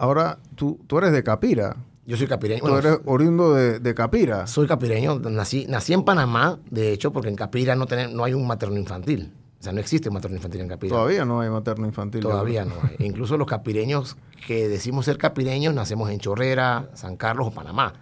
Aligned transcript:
ahora 0.00 0.38
tú, 0.56 0.80
tú 0.86 0.98
eres 0.98 1.12
de 1.12 1.22
Capira. 1.22 1.76
Yo 2.06 2.16
soy 2.16 2.26
capireño. 2.26 2.62
Tú 2.64 2.74
eres 2.76 2.98
oriundo 3.04 3.54
de, 3.54 3.78
de 3.78 3.94
Capira. 3.94 4.46
soy 4.48 4.66
capireño, 4.66 5.20
nací, 5.20 5.66
nací 5.68 5.92
en 5.92 6.02
Panamá, 6.02 6.58
de 6.70 6.92
hecho, 6.92 7.12
porque 7.12 7.28
en 7.28 7.36
Capira 7.36 7.76
no, 7.76 7.86
tenem- 7.86 8.10
no 8.10 8.24
hay 8.24 8.34
un 8.34 8.46
materno 8.46 8.76
infantil. 8.78 9.32
O 9.60 9.62
sea, 9.62 9.72
no 9.72 9.78
existe 9.80 10.08
un 10.08 10.14
materno 10.14 10.36
infantil 10.36 10.62
en 10.62 10.68
Capira. 10.68 10.96
Todavía 10.96 11.24
no 11.24 11.40
hay 11.40 11.50
materno 11.50 11.86
infantil. 11.86 12.22
Todavía 12.22 12.64
no 12.64 12.74
hay. 12.82 13.06
Incluso 13.06 13.36
los 13.36 13.46
capireños 13.46 14.16
que 14.46 14.68
decimos 14.68 15.04
ser 15.04 15.18
capireños 15.18 15.74
nacemos 15.74 16.10
en 16.10 16.18
Chorrera, 16.18 16.88
San 16.94 17.16
Carlos 17.16 17.48
o 17.48 17.50
Panamá. 17.52 17.92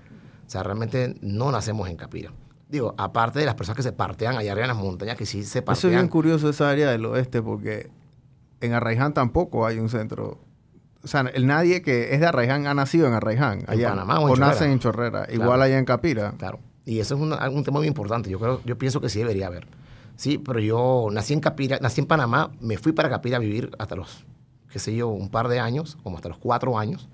O 0.47 0.51
sea, 0.51 0.63
realmente 0.63 1.17
no 1.21 1.51
nacemos 1.51 1.89
en 1.91 1.97
Capira. 1.97 2.33
Digo, 2.71 2.95
aparte 2.97 3.41
de 3.41 3.45
las 3.47 3.57
personas 3.57 3.77
que 3.77 3.83
se 3.83 3.93
partean 3.93 4.37
allá 4.37 4.53
arriba 4.53 4.67
en 4.67 4.75
las 4.75 4.83
montañas, 4.83 5.17
que 5.17 5.27
sí 5.27 5.43
se 5.43 5.59
Eso 5.59 5.71
es 5.73 5.83
bien 5.83 5.93
partean. 5.93 6.09
curioso 6.09 6.49
esa 6.49 6.71
área 6.71 6.91
del 6.91 7.05
oeste 7.07 7.43
porque 7.43 7.91
en 8.61 8.73
Arraiján 8.73 9.13
tampoco 9.13 9.67
hay 9.67 9.79
un 9.81 9.89
centro. 9.91 10.39
O 11.03 11.09
sea, 11.09 11.21
el 11.21 11.47
nadie 11.47 11.83
que 11.83 12.15
es 12.15 12.21
de 12.21 12.27
Arraiján 12.27 12.67
ha 12.67 12.75
nacido 12.75 13.07
en 13.07 13.15
Arraiján. 13.15 13.61
En 13.61 13.71
allá, 13.71 13.91
Panamá 13.91 14.21
o 14.21 14.35
en 14.35 14.41
nace 14.41 14.59
Chorrera. 14.59 14.73
en 14.73 14.79
Chorrera. 14.79 15.25
Claro. 15.27 15.43
Igual 15.43 15.63
allá 15.63 15.79
en 15.79 15.85
Capira. 15.85 16.35
Claro. 16.39 16.59
Y 16.85 17.01
eso 17.01 17.15
es 17.15 17.21
un 17.21 17.65
tema 17.65 17.79
muy 17.79 17.87
importante. 17.87 18.31
Yo 18.31 18.39
creo, 18.39 18.61
yo 18.65 18.79
pienso 18.79 19.01
que 19.01 19.09
sí 19.09 19.19
debería 19.19 19.47
haber. 19.47 19.67
Sí, 20.17 20.39
pero 20.39 20.59
yo 20.59 21.09
nací 21.13 21.33
en 21.35 21.41
Capira, 21.41 21.79
nací 21.81 22.01
en 22.01 22.07
Panamá, 22.07 22.51
me 22.61 22.77
fui 22.79 22.93
para 22.93 23.09
Capira 23.09 23.37
a 23.37 23.41
vivir 23.41 23.71
hasta 23.79 23.95
los, 23.95 24.25
qué 24.73 24.81
sé 24.81 24.97
yo, 24.97 25.09
un 25.09 25.29
par 25.29 25.47
de 25.49 25.61
años, 25.61 25.97
como 26.03 26.17
hasta 26.17 26.29
los 26.29 26.39
cuatro 26.39 26.77
años, 26.77 27.09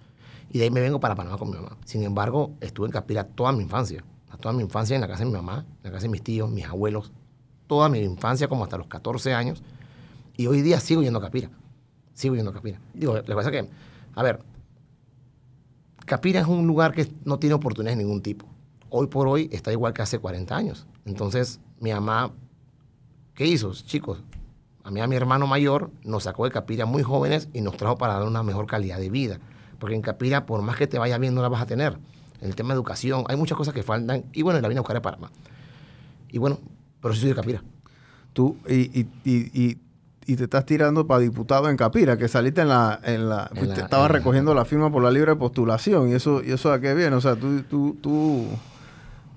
y 0.50 0.58
de 0.58 0.64
ahí 0.64 0.70
me 0.70 0.80
vengo 0.80 1.00
para 1.00 1.14
Panamá 1.14 1.36
con 1.36 1.50
mi 1.50 1.56
mamá. 1.56 1.76
Sin 1.84 2.02
embargo, 2.02 2.52
estuve 2.60 2.86
en 2.86 2.92
Capira 2.92 3.24
toda 3.24 3.52
mi 3.52 3.62
infancia. 3.62 4.04
Toda 4.40 4.52
mi 4.52 4.62
infancia 4.62 4.94
en 4.94 5.00
la 5.00 5.08
casa 5.08 5.20
de 5.20 5.26
mi 5.26 5.32
mamá, 5.32 5.64
en 5.82 5.84
la 5.84 5.90
casa 5.90 6.02
de 6.02 6.08
mis 6.10 6.22
tíos, 6.22 6.50
mis 6.50 6.66
abuelos, 6.66 7.12
toda 7.66 7.88
mi 7.88 8.00
infancia 8.00 8.48
como 8.48 8.64
hasta 8.64 8.76
los 8.76 8.88
14 8.88 9.32
años. 9.32 9.62
Y 10.36 10.46
hoy 10.46 10.60
día 10.62 10.80
sigo 10.80 11.02
yendo 11.02 11.18
a 11.18 11.22
Capira. 11.22 11.50
Sigo 12.14 12.34
yendo 12.36 12.50
a 12.50 12.54
Capira. 12.54 12.80
Digo, 12.94 13.14
lo 13.14 13.22
que 13.22 13.34
pasa 13.34 13.50
es 13.50 13.62
que, 13.62 13.70
a 14.14 14.22
ver, 14.22 14.40
Capira 16.06 16.40
es 16.40 16.46
un 16.46 16.66
lugar 16.66 16.92
que 16.92 17.10
no 17.24 17.38
tiene 17.38 17.54
oportunidades 17.54 17.98
de 17.98 18.04
ningún 18.04 18.22
tipo. 18.22 18.46
Hoy 18.90 19.08
por 19.08 19.26
hoy 19.26 19.48
está 19.52 19.72
igual 19.72 19.92
que 19.92 20.02
hace 20.02 20.18
40 20.18 20.56
años. 20.56 20.86
Entonces, 21.04 21.60
mi 21.80 21.92
mamá, 21.92 22.32
¿qué 23.34 23.46
hizo? 23.46 23.72
Chicos, 23.72 24.22
a 24.84 24.90
mí, 24.90 25.00
a 25.00 25.06
mi 25.06 25.16
hermano 25.16 25.46
mayor, 25.46 25.90
nos 26.04 26.24
sacó 26.24 26.44
de 26.44 26.50
Capira 26.50 26.86
muy 26.86 27.02
jóvenes 27.02 27.48
y 27.52 27.62
nos 27.62 27.76
trajo 27.76 27.96
para 27.96 28.14
dar 28.14 28.24
una 28.24 28.42
mejor 28.42 28.66
calidad 28.66 28.98
de 28.98 29.08
vida. 29.08 29.40
Porque 29.78 29.96
en 29.96 30.02
Capira, 30.02 30.46
por 30.46 30.62
más 30.62 30.76
que 30.76 30.86
te 30.86 30.98
vaya 30.98 31.18
bien, 31.18 31.34
no 31.34 31.42
la 31.42 31.48
vas 31.48 31.62
a 31.62 31.66
tener. 31.66 31.98
En 32.40 32.48
el 32.48 32.54
tema 32.54 32.74
de 32.74 32.74
educación, 32.74 33.24
hay 33.28 33.36
muchas 33.36 33.56
cosas 33.56 33.72
que 33.72 33.82
faltan. 33.82 34.24
Y 34.34 34.42
bueno, 34.42 34.60
la 34.60 34.68
vine 34.68 34.78
a 34.78 34.82
buscar 34.82 34.98
a 34.98 35.02
Panamá. 35.02 35.30
Y 36.30 36.38
bueno, 36.38 36.58
pero 37.00 37.14
sí 37.14 37.20
soy 37.20 37.30
de 37.30 37.34
Capira. 37.34 37.62
Tú, 38.34 38.58
y, 38.68 39.06
y, 39.24 39.78
y 40.26 40.36
te 40.36 40.44
estás 40.44 40.64
tirando 40.66 41.06
para 41.06 41.20
diputado 41.20 41.68
en 41.68 41.76
Capira, 41.76 42.16
que 42.16 42.28
saliste 42.28 42.62
en 42.62 42.68
la... 42.68 42.98
En 43.04 43.28
la, 43.28 43.50
En 43.54 43.68
la- 43.68 43.74
estabas 43.74 44.06
en 44.06 44.12
la- 44.12 44.18
recogiendo 44.18 44.54
la 44.54 44.64
firma 44.64 44.90
por 44.90 45.02
la 45.02 45.10
libre 45.10 45.34
postulación. 45.36 46.08
¿Y 46.08 46.12
eso, 46.14 46.42
y 46.42 46.52
eso 46.52 46.72
a 46.72 46.80
qué 46.80 46.94
viene? 46.94 47.14
O 47.16 47.20
sea, 47.20 47.36
tú... 47.36 47.62
tú, 47.68 47.96
tú 48.00 48.46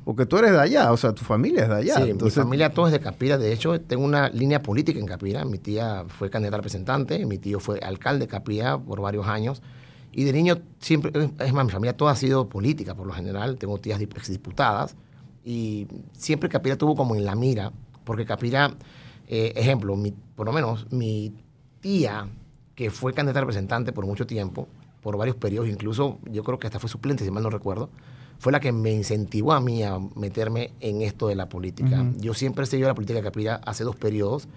porque 0.05 0.25
tú 0.25 0.37
eres 0.37 0.51
de 0.51 0.59
allá, 0.61 0.93
o 0.93 0.95
sea, 0.97 1.11
tu 1.11 1.25
familia 1.25 1.63
es 1.63 1.67
de 1.69 1.75
allá. 1.75 1.95
sí, 1.97 2.09
entonces, 2.11 2.37
mi 2.37 2.43
familia 2.43 2.69
todo 2.71 2.85
es 2.87 2.93
de 2.93 3.01
Capira. 3.01 3.37
De 3.37 3.51
hecho, 3.51 3.81
tengo 3.81 4.05
una 4.05 4.29
línea 4.29 4.63
política 4.63 4.97
en 4.99 5.05
Capira. 5.05 5.43
Mi 5.43 5.57
tía 5.57 6.05
fue 6.07 6.29
candidata 6.29 6.55
a 6.55 6.59
representante, 6.59 7.25
mi 7.25 7.37
tío 7.37 7.59
fue 7.59 7.79
alcalde 7.79 8.19
de 8.21 8.27
Capira 8.29 8.77
por 8.77 9.01
varios 9.01 9.27
años. 9.27 9.61
Y 10.13 10.23
de 10.23 10.31
niño 10.31 10.59
siempre, 10.79 11.11
es 11.39 11.51
más, 11.53 11.65
mi 11.65 11.71
familia 11.73 11.97
toda 11.97 12.13
ha 12.13 12.15
sido 12.15 12.47
política 12.47 12.95
por 12.95 13.05
lo 13.05 13.11
general. 13.11 13.57
Tengo 13.57 13.77
tías 13.79 13.99
dip- 13.99 14.15
exdiputadas. 14.15 14.95
Y 15.43 15.87
siempre 16.13 16.47
Capira 16.47 16.77
tuvo 16.77 16.95
como 16.95 17.13
en 17.13 17.25
la 17.25 17.35
mira, 17.35 17.73
porque 18.05 18.25
Capira, 18.25 18.71
eh, 19.27 19.53
ejemplo, 19.55 19.95
mi- 19.95 20.13
por 20.35 20.45
lo 20.47 20.53
menos 20.53 20.87
mi 20.91 21.33
tía, 21.81 22.27
que 22.75 22.89
fue 22.91 23.13
candidata 23.13 23.39
a 23.39 23.41
representante 23.41 23.91
por 23.93 24.05
mucho 24.05 24.25
tiempo, 24.27 24.67
por 25.01 25.17
varios 25.17 25.35
periodos, 25.35 25.69
incluso 25.69 26.19
yo 26.31 26.43
creo 26.43 26.59
que 26.59 26.67
hasta 26.67 26.79
fue 26.79 26.89
suplente, 26.89 27.23
si 27.23 27.31
mal 27.31 27.43
no 27.43 27.49
recuerdo, 27.49 27.89
fue 28.39 28.51
la 28.51 28.59
que 28.59 28.71
me 28.71 28.91
incentivó 28.91 29.53
a 29.53 29.59
mí 29.59 29.81
a 29.83 29.97
meterme 30.15 30.71
en 30.79 31.01
esto 31.01 31.27
de 31.27 31.35
la 31.35 31.49
política. 31.49 32.03
Yo 32.17 32.33
siempre 32.33 32.63
he 32.63 32.67
seguido 32.67 32.87
la 32.87 32.93
política 32.95 33.17
de 33.19 33.23
Capira 33.23 33.55
hace 33.65 33.83
dos 33.83 33.95
periodos. 33.95 34.47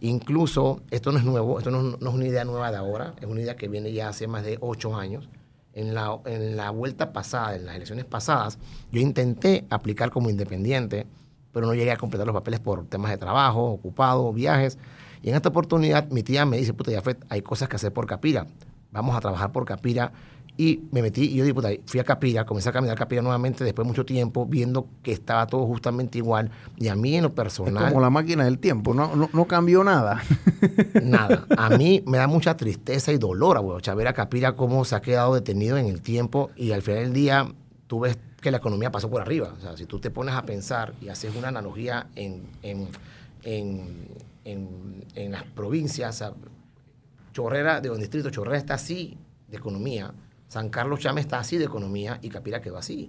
Incluso, 0.00 0.80
esto 0.90 1.10
no 1.12 1.18
es 1.18 1.24
nuevo, 1.24 1.58
esto 1.58 1.70
no, 1.70 1.82
no 1.82 2.08
es 2.08 2.14
una 2.14 2.26
idea 2.26 2.44
nueva 2.44 2.70
de 2.70 2.76
ahora, 2.76 3.14
es 3.20 3.26
una 3.26 3.40
idea 3.40 3.56
que 3.56 3.68
viene 3.68 3.92
ya 3.92 4.08
hace 4.08 4.28
más 4.28 4.44
de 4.44 4.56
ocho 4.60 4.94
años. 4.96 5.28
En 5.74 5.94
la, 5.94 6.18
en 6.24 6.56
la 6.56 6.70
vuelta 6.70 7.12
pasada, 7.12 7.54
en 7.56 7.66
las 7.66 7.76
elecciones 7.76 8.04
pasadas, 8.04 8.58
yo 8.90 9.00
intenté 9.00 9.64
aplicar 9.70 10.10
como 10.10 10.30
independiente, 10.30 11.06
pero 11.52 11.66
no 11.66 11.74
llegué 11.74 11.90
a 11.92 11.96
completar 11.96 12.26
los 12.26 12.34
papeles 12.34 12.60
por 12.60 12.84
temas 12.86 13.10
de 13.10 13.18
trabajo, 13.18 13.64
ocupado, 13.64 14.32
viajes. 14.32 14.78
Y 15.22 15.30
en 15.30 15.36
esta 15.36 15.48
oportunidad 15.48 16.08
mi 16.10 16.22
tía 16.22 16.46
me 16.46 16.58
dice, 16.58 16.74
puta, 16.74 16.90
ya 16.90 17.02
hay 17.28 17.42
cosas 17.42 17.68
que 17.68 17.76
hacer 17.76 17.92
por 17.92 18.06
Capira. 18.06 18.46
Vamos 18.92 19.16
a 19.16 19.20
trabajar 19.20 19.52
por 19.52 19.64
Capira. 19.64 20.12
Y 20.56 20.82
me 20.90 21.02
metí, 21.02 21.22
y 21.26 21.36
yo 21.36 21.44
dije, 21.44 21.54
puta, 21.54 21.68
fui 21.86 22.00
a 22.00 22.04
Capira, 22.04 22.44
comencé 22.44 22.68
a 22.68 22.72
caminar 22.72 22.96
a 22.96 22.98
Capira 22.98 23.22
nuevamente 23.22 23.62
después 23.62 23.86
de 23.86 23.90
mucho 23.90 24.04
tiempo, 24.04 24.44
viendo 24.44 24.88
que 25.04 25.12
estaba 25.12 25.46
todo 25.46 25.64
justamente 25.66 26.18
igual. 26.18 26.50
Y 26.76 26.88
a 26.88 26.96
mí 26.96 27.14
en 27.14 27.22
lo 27.22 27.28
es 27.28 27.34
personal... 27.34 27.88
como 27.88 28.00
la 28.00 28.10
máquina 28.10 28.44
del 28.44 28.58
tiempo, 28.58 28.92
no, 28.92 29.14
no, 29.14 29.30
no 29.32 29.44
cambió 29.44 29.84
nada. 29.84 30.20
Nada. 31.02 31.46
A 31.56 31.70
mí 31.70 32.02
me 32.08 32.18
da 32.18 32.26
mucha 32.26 32.56
tristeza 32.56 33.12
y 33.12 33.18
dolor, 33.18 33.56
abuelo, 33.56 33.80
ver 33.94 34.08
a 34.08 34.14
Capira 34.14 34.56
cómo 34.56 34.84
se 34.84 34.96
ha 34.96 35.00
quedado 35.00 35.34
detenido 35.34 35.76
en 35.76 35.86
el 35.86 36.02
tiempo 36.02 36.50
y 36.56 36.72
al 36.72 36.82
final 36.82 37.04
del 37.04 37.12
día 37.12 37.46
tú 37.88 37.98
ves 38.00 38.16
que 38.40 38.52
la 38.52 38.58
economía 38.58 38.92
pasó 38.92 39.10
por 39.10 39.20
arriba. 39.20 39.52
O 39.58 39.60
sea, 39.60 39.76
si 39.76 39.86
tú 39.86 39.98
te 39.98 40.10
pones 40.12 40.36
a 40.36 40.44
pensar 40.46 40.94
y 41.00 41.08
haces 41.08 41.34
una 41.34 41.48
analogía 41.48 42.06
en, 42.14 42.42
en, 42.62 42.86
en, 43.42 44.06
en- 44.44 45.32
las 45.32 45.42
provincias, 45.42 46.14
o 46.14 46.18
sea, 46.18 46.32
Chorrera, 47.32 47.80
de 47.80 47.90
un 47.90 47.98
distrito, 47.98 48.30
Chorrera 48.30 48.56
está 48.58 48.74
así 48.74 49.16
de 49.48 49.56
economía, 49.56 50.12
San 50.48 50.68
Carlos 50.70 51.00
Chame 51.00 51.20
está 51.20 51.38
así 51.38 51.58
de 51.58 51.64
economía 51.64 52.18
y 52.22 52.28
Capira 52.30 52.60
quedó 52.60 52.78
así. 52.78 53.08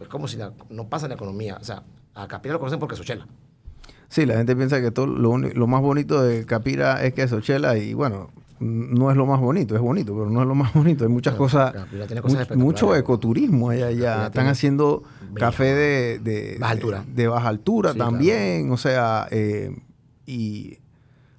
Es 0.00 0.08
como 0.08 0.26
si 0.26 0.38
no 0.70 0.88
pasa 0.88 1.06
la 1.08 1.14
economía. 1.14 1.56
O 1.60 1.64
sea, 1.64 1.82
a 2.14 2.26
Capira 2.26 2.54
lo 2.54 2.58
conocen 2.58 2.78
porque 2.80 2.94
es 2.94 2.98
Sochela. 2.98 3.26
Sí, 4.08 4.26
la 4.26 4.36
gente 4.36 4.56
piensa 4.56 4.80
que 4.80 4.90
todo 4.90 5.06
lo, 5.06 5.38
lo 5.38 5.66
más 5.66 5.82
bonito 5.82 6.22
de 6.22 6.44
Capira 6.46 7.04
es 7.04 7.14
que 7.14 7.22
es 7.22 7.30
Sochela 7.30 7.76
y 7.78 7.94
bueno, 7.94 8.30
no 8.60 9.10
es 9.10 9.16
lo 9.16 9.26
más 9.26 9.40
bonito, 9.40 9.74
es 9.74 9.80
bonito, 9.80 10.12
pero 10.14 10.30
no 10.30 10.42
es 10.42 10.48
lo 10.48 10.54
más 10.54 10.72
bonito. 10.74 11.04
Hay 11.04 11.10
muchas 11.10 11.34
cosas, 11.34 11.74
tiene 12.06 12.20
cosas 12.22 12.56
mucho 12.56 12.94
ecoturismo 12.96 13.70
allá, 13.70 13.86
allá. 13.86 14.26
Están 14.26 14.46
haciendo 14.48 15.02
bello. 15.22 15.34
café 15.36 15.74
de, 15.74 16.18
de- 16.18 16.56
Baja 16.58 16.72
altura. 16.72 17.04
de 17.06 17.28
baja 17.28 17.48
altura 17.48 17.92
Sí, 17.92 17.98
también, 17.98 18.70
o 18.72 18.76
sea, 18.76 19.28
eh, 19.30 19.76
y 20.26 20.78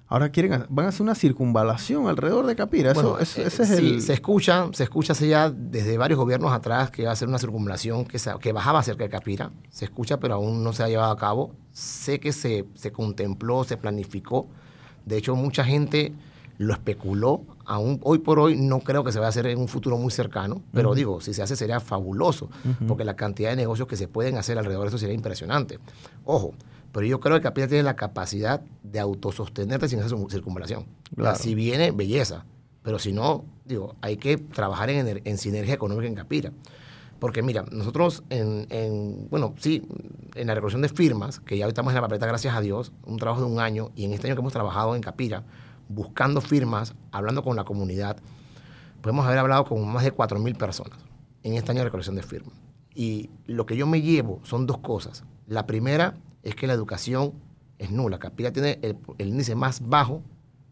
ahora 0.08 0.30
quieren, 0.30 0.64
van 0.68 0.86
a 0.86 0.88
hacer 0.88 1.02
una 1.02 1.14
circunvalación 1.14 2.08
alrededor 2.08 2.46
de 2.46 2.56
Capira. 2.56 2.92
Eso, 2.92 3.02
Bueno, 3.02 3.18
eso- 3.20 3.40
eh, 3.42 3.46
ese 3.46 3.62
es 3.62 3.68
sí, 3.68 3.74
el... 3.94 4.02
se 4.02 4.12
escucha, 4.14 4.66
se 4.72 4.82
escucha 4.82 5.12
hace 5.12 5.28
ya 5.28 5.50
desde 5.50 5.96
varios 5.98 6.18
gobiernos 6.18 6.52
atrás 6.52 6.90
que 6.90 7.04
va 7.04 7.12
a 7.12 7.16
ser 7.16 7.28
una 7.28 7.38
circunvalación 7.38 8.04
que, 8.04 8.18
se- 8.18 8.32
que 8.40 8.52
bajaba 8.52 8.82
cerca 8.82 9.04
de 9.04 9.10
Capira. 9.10 9.52
Se 9.70 9.84
escucha, 9.84 10.18
pero 10.18 10.34
aún 10.34 10.64
no 10.64 10.72
se 10.72 10.82
ha 10.82 10.88
llevado 10.88 11.12
a 11.12 11.16
cabo. 11.16 11.54
Sé 11.72 12.18
que 12.18 12.32
se, 12.32 12.64
se 12.74 12.90
contempló, 12.90 13.62
se 13.64 13.76
planificó. 13.76 14.48
De 15.06 15.16
hecho, 15.16 15.36
mucha 15.36 15.64
gente 15.64 16.12
lo 16.60 16.74
especuló. 16.74 17.40
Aún 17.64 18.00
hoy 18.02 18.18
por 18.18 18.38
hoy 18.38 18.54
no 18.54 18.80
creo 18.80 19.02
que 19.02 19.12
se 19.12 19.18
vaya 19.18 19.28
a 19.28 19.30
hacer 19.30 19.46
en 19.46 19.58
un 19.58 19.66
futuro 19.66 19.96
muy 19.96 20.10
cercano, 20.10 20.62
pero 20.74 20.94
digo, 20.94 21.22
si 21.22 21.32
se 21.32 21.42
hace 21.42 21.56
sería 21.56 21.80
fabuloso, 21.80 22.50
porque 22.86 23.02
la 23.02 23.16
cantidad 23.16 23.48
de 23.48 23.56
negocios 23.56 23.88
que 23.88 23.96
se 23.96 24.08
pueden 24.08 24.36
hacer 24.36 24.58
alrededor 24.58 24.82
de 24.82 24.88
eso 24.88 24.98
sería 24.98 25.14
impresionante. 25.14 25.78
Ojo, 26.26 26.52
pero 26.92 27.06
yo 27.06 27.18
creo 27.18 27.36
que 27.36 27.42
Capira 27.42 27.66
tiene 27.66 27.82
la 27.82 27.96
capacidad 27.96 28.60
de 28.82 29.00
autosostenerte 29.00 29.88
sin 29.88 30.00
esa 30.00 30.14
circunvalación. 30.28 30.84
Claro. 31.16 31.38
Si 31.38 31.54
viene, 31.54 31.92
belleza. 31.92 32.44
Pero 32.82 32.98
si 32.98 33.14
no, 33.14 33.44
digo, 33.64 33.96
hay 34.02 34.18
que 34.18 34.36
trabajar 34.36 34.90
en, 34.90 35.22
en 35.24 35.38
sinergia 35.38 35.72
económica 35.72 36.08
en 36.08 36.14
Capira. 36.14 36.52
Porque 37.20 37.42
mira, 37.42 37.64
nosotros 37.70 38.22
en, 38.28 38.66
en, 38.68 39.28
bueno, 39.30 39.54
sí, 39.58 39.82
en 40.34 40.46
la 40.46 40.54
recolección 40.54 40.82
de 40.82 40.90
firmas, 40.90 41.40
que 41.40 41.56
ya 41.56 41.64
hoy 41.64 41.70
estamos 41.70 41.92
en 41.92 41.94
la 41.94 42.02
papeleta, 42.02 42.26
gracias 42.26 42.54
a 42.54 42.60
Dios, 42.60 42.92
un 43.06 43.18
trabajo 43.18 43.40
de 43.40 43.50
un 43.50 43.60
año, 43.60 43.92
y 43.96 44.04
en 44.04 44.12
este 44.12 44.26
año 44.26 44.36
que 44.36 44.40
hemos 44.40 44.52
trabajado 44.52 44.94
en 44.94 45.00
Capira, 45.00 45.44
buscando 45.90 46.40
firmas, 46.40 46.94
hablando 47.10 47.42
con 47.42 47.56
la 47.56 47.64
comunidad, 47.64 48.16
podemos 49.02 49.26
haber 49.26 49.38
hablado 49.38 49.64
con 49.64 49.86
más 49.92 50.04
de 50.04 50.14
4.000 50.14 50.56
personas 50.56 50.98
en 51.42 51.54
este 51.54 51.72
año 51.72 51.80
de 51.80 51.84
recolección 51.84 52.16
de 52.16 52.22
firmas. 52.22 52.54
Y 52.94 53.30
lo 53.46 53.66
que 53.66 53.76
yo 53.76 53.86
me 53.86 54.00
llevo 54.00 54.40
son 54.44 54.66
dos 54.66 54.78
cosas. 54.78 55.24
La 55.46 55.66
primera 55.66 56.14
es 56.42 56.54
que 56.54 56.66
la 56.66 56.74
educación 56.74 57.32
es 57.78 57.90
nula. 57.90 58.18
Capira 58.18 58.52
tiene 58.52 58.78
el, 58.82 58.98
el 59.18 59.28
índice 59.28 59.54
más 59.54 59.86
bajo, 59.88 60.22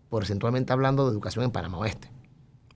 porcentualmente 0.09 0.73
hablando, 0.73 1.07
de 1.07 1.13
educación 1.13 1.45
en 1.45 1.51
Panamá 1.51 1.79
Oeste. 1.79 2.11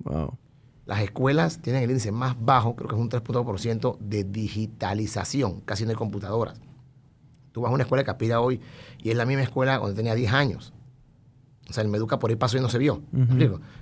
Wow. 0.00 0.36
Las 0.84 1.00
escuelas 1.00 1.60
tienen 1.60 1.84
el 1.84 1.90
índice 1.90 2.10
más 2.10 2.36
bajo, 2.44 2.74
creo 2.74 2.88
que 2.88 2.96
es 2.96 3.00
un 3.00 3.08
3.2% 3.08 3.98
de 3.98 4.24
digitalización, 4.24 5.60
casi 5.60 5.84
no 5.84 5.90
hay 5.90 5.96
computadoras. 5.96 6.60
Tú 7.52 7.60
vas 7.60 7.70
a 7.70 7.74
una 7.74 7.84
escuela 7.84 8.02
de 8.02 8.06
Capira 8.06 8.40
hoy 8.40 8.60
y 9.02 9.10
es 9.10 9.16
la 9.16 9.26
misma 9.26 9.42
escuela 9.42 9.78
cuando 9.78 9.94
tenía 9.94 10.14
10 10.14 10.32
años. 10.32 10.72
O 11.72 11.74
sea, 11.74 11.82
el 11.82 11.88
Meduca 11.88 12.18
por 12.18 12.28
ahí 12.28 12.36
pasó 12.36 12.58
y 12.58 12.60
no 12.60 12.68
se 12.68 12.76
vio. 12.76 13.00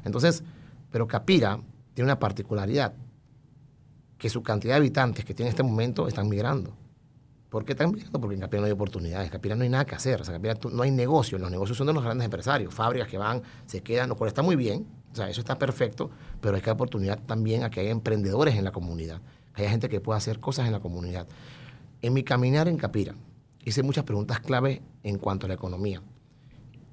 Entonces, 0.04 0.44
pero 0.92 1.08
Capira 1.08 1.58
tiene 1.92 2.06
una 2.06 2.20
particularidad, 2.20 2.94
que 4.16 4.31
su 4.31 4.44
cantidad 4.44 4.75
de 4.75 4.76
habitantes 4.76 5.25
que 5.25 5.34
tiene 5.34 5.48
en 5.48 5.54
este 5.54 5.64
momento 5.64 6.06
están 6.06 6.28
migrando. 6.28 6.72
¿Por 7.48 7.64
qué 7.64 7.72
están 7.72 7.90
migrando? 7.90 8.20
Porque 8.20 8.37
en 8.37 8.42
Capira 8.42 8.60
no 8.60 8.66
hay 8.66 8.72
oportunidades, 8.72 9.26
en 9.26 9.32
Capira 9.32 9.56
no 9.56 9.64
hay 9.64 9.69
nada 9.69 9.84
que 9.84 9.96
hacer, 9.96 10.20
o 10.20 10.25
sea, 10.25 10.37
en 10.37 10.40
Capira 10.40 10.70
no 10.72 10.84
hay 10.84 10.92
negocio, 10.92 11.37
los 11.37 11.50
negocios 11.50 11.76
son 11.76 11.88
de 11.88 11.92
los 11.92 12.04
grandes 12.04 12.26
empresarios, 12.26 12.72
fábricas 12.72 13.08
que 13.08 13.19
van, 13.19 13.42
se 13.66 13.82
quedan, 13.82 14.08
lo 14.08 14.14
cual 14.14 14.28
está 14.28 14.42
muy 14.42 14.54
bien, 14.54 14.87
o 15.10 15.16
sea, 15.16 15.28
eso 15.28 15.40
está 15.40 15.58
perfecto, 15.58 16.12
pero 16.40 16.54
hay 16.54 16.60
que 16.60 16.66
dar 16.66 16.75
oportunidad 16.75 17.19
también 17.26 17.64
a 17.64 17.70
que 17.70 17.81
haya 17.81 17.90
emprendedores 17.90 18.54
en 18.54 18.62
la 18.62 18.70
comunidad, 18.70 19.20
que 19.52 19.62
haya 19.62 19.70
gente 19.72 19.88
que 19.88 20.00
pueda 20.00 20.16
hacer 20.16 20.38
cosas 20.38 20.66
en 20.66 20.72
la 20.72 20.78
comunidad. 20.78 21.26
En 22.02 22.12
mi 22.12 22.22
caminar 22.22 22.69
en 22.69 22.76
Capira, 22.76 23.16
hice 23.64 23.82
muchas 23.82 24.04
preguntas 24.04 24.38
clave 24.38 24.81
en 25.02 25.19
cuanto 25.19 25.46
a 25.46 25.48
la 25.48 25.54
economía. 25.54 26.02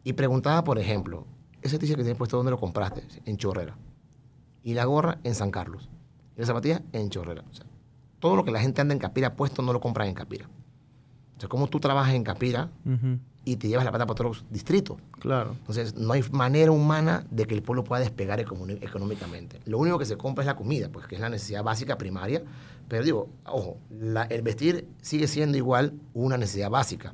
Y 0.08 0.14
preguntaba, 0.14 0.64
por 0.64 0.80
ejemplo, 0.80 1.26
ese 1.62 1.78
t-shirt 1.78 1.98
que 1.98 2.04
tienes 2.04 2.18
puesto, 2.18 2.38
¿dónde 2.38 2.50
lo 2.52 2.58
compraste? 2.60 3.04
En 3.26 3.36
Chorrera. 3.36 3.76
Y 4.64 4.74
la 4.74 4.86
gorra 4.86 5.20
en 5.26 5.36
San 5.36 5.52
Carlos. 5.52 5.90
Y 6.36 6.40
las 6.40 6.48
zapatillas 6.48 6.82
en 6.94 7.10
Chorrera. 7.10 7.44
O 7.52 7.54
sea, 7.54 7.66
todo 8.20 8.38
lo 8.38 8.46
que 8.46 8.52
la 8.52 8.62
gente 8.62 8.80
anda 8.80 8.94
en 8.94 9.00
Capira 9.00 9.36
puesto 9.36 9.62
no 9.62 9.74
lo 9.74 9.82
compran 9.82 10.08
en 10.08 10.14
Capira. 10.14 10.48
O 11.36 11.40
sea, 11.42 11.50
como 11.50 11.68
tú 11.68 11.82
trabajas 11.82 12.14
en 12.14 12.24
Capira 12.24 12.70
y 13.44 13.58
te 13.58 13.68
llevas 13.68 13.84
la 13.84 13.92
plata 13.92 14.06
para 14.06 14.14
otros 14.14 14.46
distritos. 14.50 14.96
Claro. 15.20 15.52
Entonces, 15.60 15.96
no 15.96 16.14
hay 16.14 16.24
manera 16.32 16.72
humana 16.72 17.26
de 17.30 17.46
que 17.46 17.54
el 17.56 17.62
pueblo 17.62 17.84
pueda 17.84 18.00
despegar 18.02 18.40
económicamente. 18.40 19.60
Lo 19.66 19.78
único 19.78 20.00
que 20.00 20.06
se 20.06 20.16
compra 20.16 20.44
es 20.44 20.48
la 20.48 20.56
comida, 20.56 20.88
pues 20.90 21.06
que 21.06 21.16
es 21.16 21.22
la 21.22 21.28
necesidad 21.30 21.64
básica 21.66 21.98
primaria. 21.98 22.44
Pero 22.88 23.04
digo, 23.04 23.30
ojo, 23.46 23.78
la- 23.90 24.24
el 24.24 24.42
vestir 24.42 24.88
sigue 25.02 25.28
siendo 25.28 25.58
igual 25.58 25.94
una 26.14 26.38
necesidad 26.38 26.70
básica. 26.70 27.14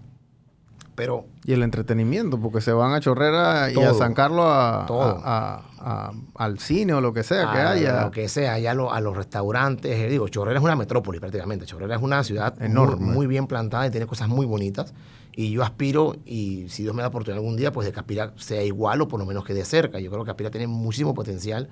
Pero 0.95 1.25
Y 1.45 1.54
el 1.54 1.63
entretenimiento, 1.63 2.40
porque 2.40 2.62
se 2.62 2.72
van 2.72 2.94
a 2.94 3.00
Chorrera 3.00 3.69
y 3.72 3.74
a 3.74 3.90
Todo. 3.90 3.98
San 3.98 4.13
Carlos 4.13 4.45
a, 4.48 4.86
Todo. 4.88 5.01
a- 5.24 5.63
a- 5.80 6.12
al 6.36 6.60
cine 6.60 6.94
o 6.94 7.01
lo 7.01 7.13
que 7.13 7.24
sea 7.24 7.51
que 7.51 7.60
haya. 7.60 8.04
lo 8.06 8.12
que 8.12 8.30
sea, 8.30 8.60
ya 8.60 8.74
lo- 8.74 8.94
a 8.94 9.01
los 9.01 9.16
restaurantes. 9.18 9.92
eh, 10.00 10.07
digo, 10.10 10.28
Chorrera 10.30 10.60
es 10.60 10.63
una 10.63 10.75
metrópoli 10.75 11.19
prácticamente. 11.19 11.66
Chorrera 11.66 11.95
es 11.95 12.01
una 12.01 12.24
ciudad 12.24 12.56
muy- 12.57 12.66
Enorme. 12.68 13.12
Muy, 13.13 13.28
bien 13.28 13.48
plantada 13.48 13.88
y 13.88 13.90
tiene 13.92 14.06
cosas 14.06 14.30
muy 14.30 14.45
bonitas. 14.45 14.94
Y 15.36 15.51
yo 15.51 15.63
aspiro, 15.63 16.16
y 16.25 16.69
si 16.69 16.84
Dios 16.84 16.94
me 16.94 17.01
da 17.01 17.07
oportunidad 17.07 17.40
algún 17.40 17.57
día, 17.57 17.72
pues 17.72 17.86
de 17.86 17.92
que 17.92 17.95
Capira 17.95 18.34
sea 18.38 18.62
igual 18.63 19.01
o 19.01 19.07
por 19.07 19.19
lo 19.19 19.25
menos 19.25 19.44
que 19.44 19.54
de 19.56 19.66
cerca. 19.66 20.00
Yo 20.00 20.12
creo 20.12 20.24
que 20.24 20.30
Capira 20.30 20.51
tiene 20.51 20.68
muchísimo 20.68 21.16
potencial. 21.16 21.69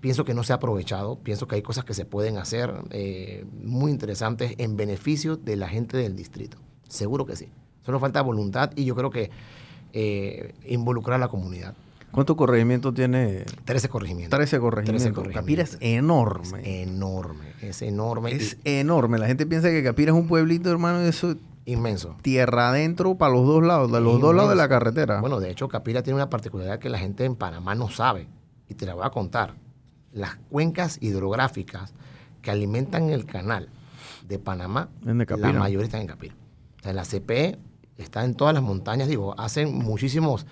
Pienso 0.00 0.24
que 0.24 0.32
no 0.34 0.42
se 0.42 0.52
ha 0.52 0.56
aprovechado. 0.56 1.18
Pienso 1.18 1.46
que 1.46 1.56
hay 1.56 1.62
cosas 1.62 1.84
que 1.84 1.92
se 1.94 2.04
pueden 2.06 2.38
hacer 2.38 2.72
eh, 2.90 3.44
muy 3.62 3.90
interesantes 3.90 4.54
en 4.58 4.76
beneficio 4.76 5.36
de 5.36 5.56
la 5.56 5.68
gente 5.68 5.96
del 5.98 6.16
distrito. 6.16 6.56
Seguro 6.88 7.24
que 7.26 7.36
sí. 7.36 7.50
Solo 7.84 8.00
falta 8.00 8.22
voluntad 8.22 8.70
y 8.76 8.84
yo 8.84 8.94
creo 8.94 9.10
que 9.10 9.30
eh, 9.92 10.54
involucrar 10.66 11.16
a 11.16 11.18
la 11.18 11.28
comunidad. 11.28 11.74
¿Cuántos 12.14 12.36
corregimientos 12.36 12.94
tiene? 12.94 13.44
13 13.64 13.88
corregimientos. 13.88 14.38
13 14.38 14.60
corregimientos. 14.60 15.02
13 15.02 15.14
corregimientos. 15.14 15.42
Capira 15.42 15.62
es 15.64 15.76
enorme. 15.80 16.60
Es 16.60 16.88
enorme, 16.88 17.44
es 17.60 17.82
enorme 17.82 18.32
Es 18.32 18.56
y 18.64 18.70
enorme. 18.78 19.18
La 19.18 19.26
gente 19.26 19.46
piensa 19.46 19.68
que 19.70 19.82
Capira 19.82 20.12
es 20.12 20.16
un 20.16 20.28
pueblito, 20.28 20.70
hermano, 20.70 21.04
y 21.04 21.08
eso 21.08 21.32
es 21.32 21.36
inmenso. 21.64 22.16
tierra 22.22 22.68
adentro 22.68 23.16
para 23.16 23.32
los 23.32 23.44
dos 23.44 23.64
lados, 23.64 23.90
de 23.90 24.00
los 24.00 24.20
dos 24.20 24.32
lados 24.32 24.50
de 24.50 24.56
la 24.56 24.68
carretera. 24.68 25.20
Bueno, 25.20 25.40
de 25.40 25.50
hecho, 25.50 25.66
Capira 25.68 26.04
tiene 26.04 26.14
una 26.14 26.30
particularidad 26.30 26.78
que 26.78 26.88
la 26.88 26.98
gente 26.98 27.24
en 27.24 27.34
Panamá 27.34 27.74
no 27.74 27.90
sabe. 27.90 28.28
Y 28.68 28.74
te 28.74 28.86
la 28.86 28.94
voy 28.94 29.04
a 29.04 29.10
contar. 29.10 29.54
Las 30.12 30.36
cuencas 30.50 30.98
hidrográficas 31.00 31.94
que 32.42 32.52
alimentan 32.52 33.10
el 33.10 33.26
canal 33.26 33.70
de 34.28 34.38
Panamá, 34.38 34.88
En 35.04 35.18
de 35.18 35.36
la 35.36 35.52
mayoría 35.52 35.86
están 35.86 36.02
en 36.02 36.06
Capira. 36.06 36.34
O 36.78 36.82
sea, 36.84 36.92
la 36.92 37.02
CPE 37.02 37.58
está 37.98 38.24
en 38.24 38.34
todas 38.34 38.54
las 38.54 38.62
montañas. 38.62 39.08
Digo, 39.08 39.38
hacen 39.38 39.74
muchísimos 39.74 40.46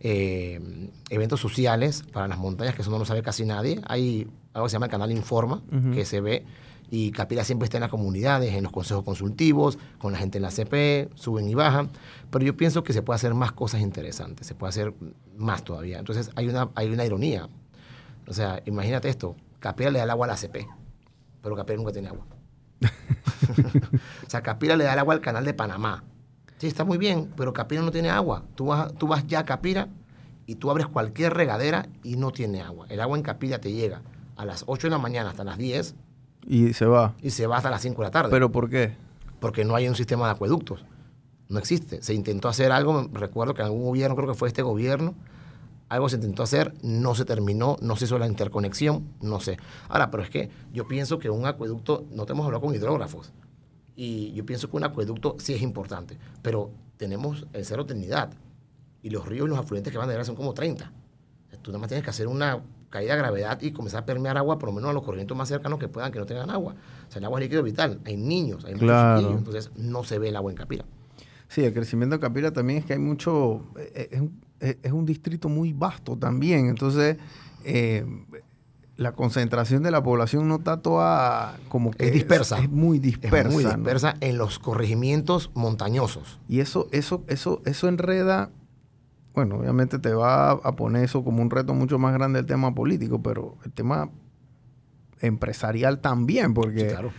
eh, 0.00 0.90
eventos 1.10 1.40
sociales 1.40 2.04
para 2.12 2.28
las 2.28 2.38
montañas, 2.38 2.74
que 2.74 2.82
eso 2.82 2.90
no 2.90 2.98
lo 2.98 3.04
sabe 3.04 3.22
casi 3.22 3.44
nadie. 3.44 3.80
Hay 3.86 4.28
algo 4.52 4.66
que 4.66 4.70
se 4.70 4.74
llama 4.74 4.86
el 4.86 4.92
canal 4.92 5.10
Informa, 5.10 5.62
que 5.92 6.04
se 6.04 6.20
ve. 6.20 6.44
Y 6.90 7.10
Capira 7.10 7.44
siempre 7.44 7.64
está 7.64 7.76
en 7.76 7.82
las 7.82 7.90
comunidades, 7.90 8.54
en 8.54 8.62
los 8.62 8.72
consejos 8.72 9.04
consultivos, 9.04 9.78
con 9.98 10.12
la 10.12 10.18
gente 10.18 10.38
en 10.38 10.42
la 10.42 10.50
CPE, 10.50 11.10
suben 11.14 11.48
y 11.48 11.54
bajan. 11.54 11.90
Pero 12.30 12.44
yo 12.44 12.56
pienso 12.56 12.82
que 12.82 12.94
se 12.94 13.02
puede 13.02 13.16
hacer 13.16 13.34
más 13.34 13.52
cosas 13.52 13.82
interesantes, 13.82 14.46
se 14.46 14.54
puede 14.54 14.70
hacer 14.70 14.94
más 15.36 15.64
todavía. 15.64 15.98
Entonces 15.98 16.30
hay 16.34 16.48
una, 16.48 16.70
hay 16.74 16.88
una 16.88 17.04
ironía. 17.04 17.48
O 18.26 18.32
sea, 18.32 18.62
imagínate 18.64 19.10
esto, 19.10 19.36
Capira 19.60 19.90
le 19.90 19.98
da 19.98 20.04
el 20.04 20.10
agua 20.10 20.26
a 20.26 20.30
la 20.30 20.36
CP, 20.36 20.66
pero 21.42 21.56
Capira 21.56 21.76
nunca 21.76 21.92
tiene 21.92 22.08
agua. 22.08 22.26
o 24.26 24.30
sea, 24.30 24.42
Capira 24.42 24.76
le 24.76 24.84
da 24.84 24.94
el 24.94 24.98
agua 24.98 25.14
al 25.14 25.20
canal 25.20 25.44
de 25.44 25.52
Panamá. 25.52 26.04
Sí, 26.58 26.66
está 26.66 26.84
muy 26.84 26.98
bien, 26.98 27.32
pero 27.36 27.52
Capira 27.52 27.82
no 27.82 27.90
tiene 27.90 28.10
agua. 28.10 28.44
Tú 28.54 28.66
vas, 28.66 28.92
tú 28.94 29.06
vas 29.06 29.26
ya 29.26 29.40
a 29.40 29.44
Capira 29.44 29.88
y 30.46 30.56
tú 30.56 30.70
abres 30.70 30.86
cualquier 30.86 31.34
regadera 31.34 31.88
y 32.02 32.16
no 32.16 32.30
tiene 32.30 32.60
agua. 32.60 32.86
El 32.88 33.00
agua 33.00 33.16
en 33.16 33.22
Capira 33.22 33.60
te 33.60 33.72
llega 33.72 34.02
a 34.36 34.44
las 34.44 34.64
8 34.66 34.88
de 34.88 34.90
la 34.90 34.98
mañana 34.98 35.30
hasta 35.30 35.44
las 35.44 35.58
10 35.58 35.94
y 36.46 36.72
se 36.72 36.86
va. 36.86 37.14
y 37.22 37.30
se 37.30 37.46
va 37.46 37.58
hasta 37.58 37.70
las 37.70 37.82
5 37.82 38.02
de 38.02 38.06
la 38.06 38.10
tarde. 38.10 38.30
¿Pero 38.30 38.50
por 38.50 38.68
qué? 38.68 38.94
porque 39.40 39.64
no 39.64 39.74
hay 39.74 39.88
un 39.88 39.94
sistema 39.94 40.26
de 40.26 40.32
acueductos. 40.32 40.84
No 41.48 41.58
existe. 41.58 42.02
Se 42.02 42.14
intentó 42.14 42.48
hacer 42.48 42.72
algo, 42.72 43.08
recuerdo 43.12 43.54
que 43.54 43.62
en 43.62 43.66
algún 43.66 43.84
gobierno, 43.84 44.16
creo 44.16 44.28
que 44.28 44.34
fue 44.34 44.48
este 44.48 44.62
gobierno, 44.62 45.14
algo 45.88 46.08
se 46.08 46.16
intentó 46.16 46.42
hacer, 46.42 46.74
no 46.82 47.14
se 47.14 47.24
terminó, 47.24 47.76
no 47.80 47.96
se 47.96 48.04
hizo 48.04 48.18
la 48.18 48.26
interconexión, 48.26 49.08
no 49.22 49.40
sé. 49.40 49.56
Ahora, 49.88 50.10
pero 50.10 50.22
es 50.22 50.30
que 50.30 50.50
yo 50.72 50.86
pienso 50.86 51.18
que 51.18 51.30
un 51.30 51.46
acueducto, 51.46 52.04
no 52.10 52.26
te 52.26 52.32
hemos 52.32 52.44
hablado 52.44 52.62
con 52.62 52.74
hidrógrafos, 52.74 53.32
y 54.00 54.32
yo 54.32 54.46
pienso 54.46 54.70
que 54.70 54.76
un 54.76 54.84
acueducto 54.84 55.34
sí 55.40 55.52
es 55.54 55.60
importante, 55.60 56.16
pero 56.40 56.70
tenemos 56.96 57.46
el 57.52 57.64
Cerro 57.64 57.84
Trinidad, 57.84 58.30
y 59.02 59.10
los 59.10 59.26
ríos 59.26 59.46
y 59.46 59.50
los 59.50 59.58
afluentes 59.58 59.92
que 59.92 59.98
van 59.98 60.08
de 60.08 60.14
allá 60.14 60.24
son 60.24 60.36
como 60.36 60.54
30. 60.54 60.84
O 61.46 61.50
sea, 61.50 61.58
Tú 61.60 61.70
nada 61.72 61.80
más 61.80 61.88
tienes 61.88 62.04
que 62.04 62.10
hacer 62.10 62.28
una 62.28 62.62
caída 62.90 63.12
de 63.14 63.18
gravedad 63.18 63.60
y 63.60 63.72
comenzar 63.72 64.04
a 64.04 64.06
permear 64.06 64.38
agua, 64.38 64.58
por 64.58 64.68
lo 64.68 64.72
menos 64.74 64.90
a 64.90 64.92
los 64.92 65.02
corrientes 65.02 65.36
más 65.36 65.48
cercanos 65.48 65.78
que 65.80 65.88
puedan, 65.88 66.12
que 66.12 66.18
no 66.20 66.26
tengan 66.26 66.48
agua. 66.50 66.74
O 67.08 67.10
sea, 67.10 67.18
el 67.18 67.24
agua 67.24 67.38
es 67.40 67.44
líquido 67.46 67.62
vital. 67.64 68.00
Hay 68.04 68.16
niños, 68.16 68.64
hay 68.64 68.74
muchos 68.74 68.86
Claro. 68.88 69.18
chiquillos, 69.18 69.38
entonces 69.38 69.70
no 69.76 70.04
se 70.04 70.18
ve 70.20 70.28
el 70.28 70.36
agua 70.36 70.50
en 70.52 70.56
Capira. 70.56 70.84
Sí, 71.48 71.64
el 71.64 71.72
crecimiento 71.74 72.14
de 72.16 72.20
Capira 72.20 72.52
también 72.52 72.78
es 72.80 72.84
que 72.84 72.92
hay 72.92 72.98
mucho, 72.98 73.62
eh, 73.78 74.08
es, 74.12 74.20
un- 74.20 74.40
es- 74.60 74.76
es 74.82 74.92
un 74.92 75.04
distrito 75.06 75.48
muy 75.48 75.72
vasto 75.72 76.16
también, 76.16 76.68
entonces 76.68 77.16
eh, 77.64 78.04
la 78.98 79.12
concentración 79.12 79.84
de 79.84 79.92
la 79.92 80.02
población 80.02 80.48
no 80.48 80.56
está 80.56 80.82
toda 80.82 81.56
como 81.68 81.92
que 81.92 82.08
Es 82.08 82.12
dispersa. 82.12 82.58
Es, 82.58 82.68
muy 82.68 82.98
dispersa. 82.98 83.48
es 83.48 83.54
muy 83.54 83.62
¿no? 83.62 83.70
dispersa 83.70 84.16
en 84.20 84.36
los 84.38 84.58
corregimientos 84.58 85.52
montañosos. 85.54 86.40
Y 86.48 86.58
eso, 86.58 86.88
eso, 86.90 87.24
eso, 87.28 87.62
eso 87.64 87.86
enreda, 87.86 88.50
bueno, 89.34 89.58
obviamente 89.58 90.00
te 90.00 90.12
va 90.12 90.50
a, 90.50 90.74
poner 90.74 91.04
eso 91.04 91.22
como 91.22 91.42
un 91.42 91.50
reto 91.50 91.74
mucho 91.74 92.00
más 92.00 92.12
grande 92.12 92.40
el 92.40 92.46
tema 92.46 92.74
político, 92.74 93.22
pero 93.22 93.56
el 93.64 93.70
tema 93.70 94.10
empresarial 95.20 96.00
también, 96.00 96.52
porque 96.52 96.80
Sí, 96.80 96.86
claro. 96.88 97.12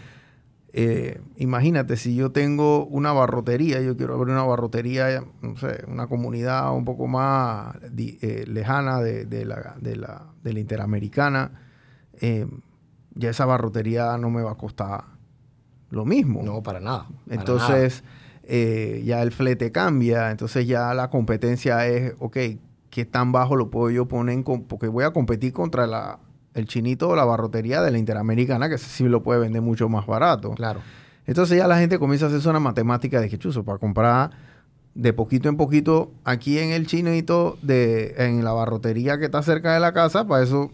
eh, 0.73 1.21
imagínate, 1.37 1.95
si 1.95 2.13
yo 2.13 2.33
tengo 2.33 2.87
una 2.87 3.13
barrotería, 3.13 3.79
yo 3.79 3.95
quiero 3.95 4.15
abrir 4.15 4.33
una 4.33 4.43
barrotería, 4.43 5.23
no 5.41 5.55
sé, 5.55 5.85
una 5.87 6.07
comunidad 6.07 6.75
un 6.75 6.83
poco 6.83 7.07
más 7.07 7.77
eh, 7.97 8.43
lejana 8.49 8.99
de, 8.99 9.23
de 9.23 9.45
la, 9.45 9.77
de, 9.79 9.95
la, 9.95 10.25
de 10.43 10.51
la 10.51 10.59
interamericana, 10.59 11.67
eh, 12.19 12.47
ya 13.15 13.29
esa 13.29 13.45
barrotería 13.45 14.17
no 14.17 14.29
me 14.29 14.41
va 14.41 14.51
a 14.51 14.55
costar 14.55 15.03
lo 15.89 16.05
mismo. 16.05 16.41
No, 16.43 16.61
para 16.61 16.79
nada. 16.79 17.07
para 17.07 17.39
Entonces, 17.39 18.03
eh, 18.43 19.01
ya 19.05 19.21
el 19.21 19.31
flete 19.31 19.71
cambia, 19.71 20.31
entonces 20.31 20.67
ya 20.67 20.93
la 20.93 21.09
competencia 21.09 21.85
es, 21.87 22.13
ok, 22.19 22.37
¿qué 22.89 23.05
tan 23.05 23.31
bajo 23.31 23.55
lo 23.55 23.69
puedo 23.69 23.89
yo 23.89 24.07
poner? 24.07 24.43
porque 24.43 24.87
voy 24.87 25.03
a 25.03 25.11
competir 25.11 25.53
contra 25.53 25.87
la, 25.87 26.19
el 26.53 26.65
chinito 26.65 27.09
o 27.09 27.15
la 27.15 27.25
barrotería 27.25 27.81
de 27.81 27.91
la 27.91 27.97
Interamericana, 27.97 28.69
que 28.69 28.77
sí 28.77 29.03
lo 29.05 29.23
puede 29.23 29.39
vender 29.39 29.61
mucho 29.61 29.89
más 29.89 30.05
barato. 30.05 30.51
Claro. 30.51 30.81
Entonces 31.25 31.57
ya 31.57 31.67
la 31.67 31.77
gente 31.77 31.99
comienza 31.99 32.25
a 32.25 32.29
hacer 32.29 32.49
una 32.49 32.59
matemática 32.59 33.21
de 33.21 33.29
que 33.29 33.37
chuzo, 33.37 33.63
para 33.63 33.77
comprar 33.77 34.31
de 34.95 35.13
poquito 35.13 35.47
en 35.47 35.57
poquito 35.57 36.11
aquí 36.23 36.57
en 36.57 36.71
el 36.71 36.87
chinito, 36.87 37.57
de, 37.61 38.15
en 38.17 38.43
la 38.43 38.51
barrotería 38.51 39.19
que 39.19 39.25
está 39.25 39.41
cerca 39.43 39.73
de 39.73 39.79
la 39.79 39.93
casa, 39.93 40.27
para 40.27 40.43
eso 40.43 40.71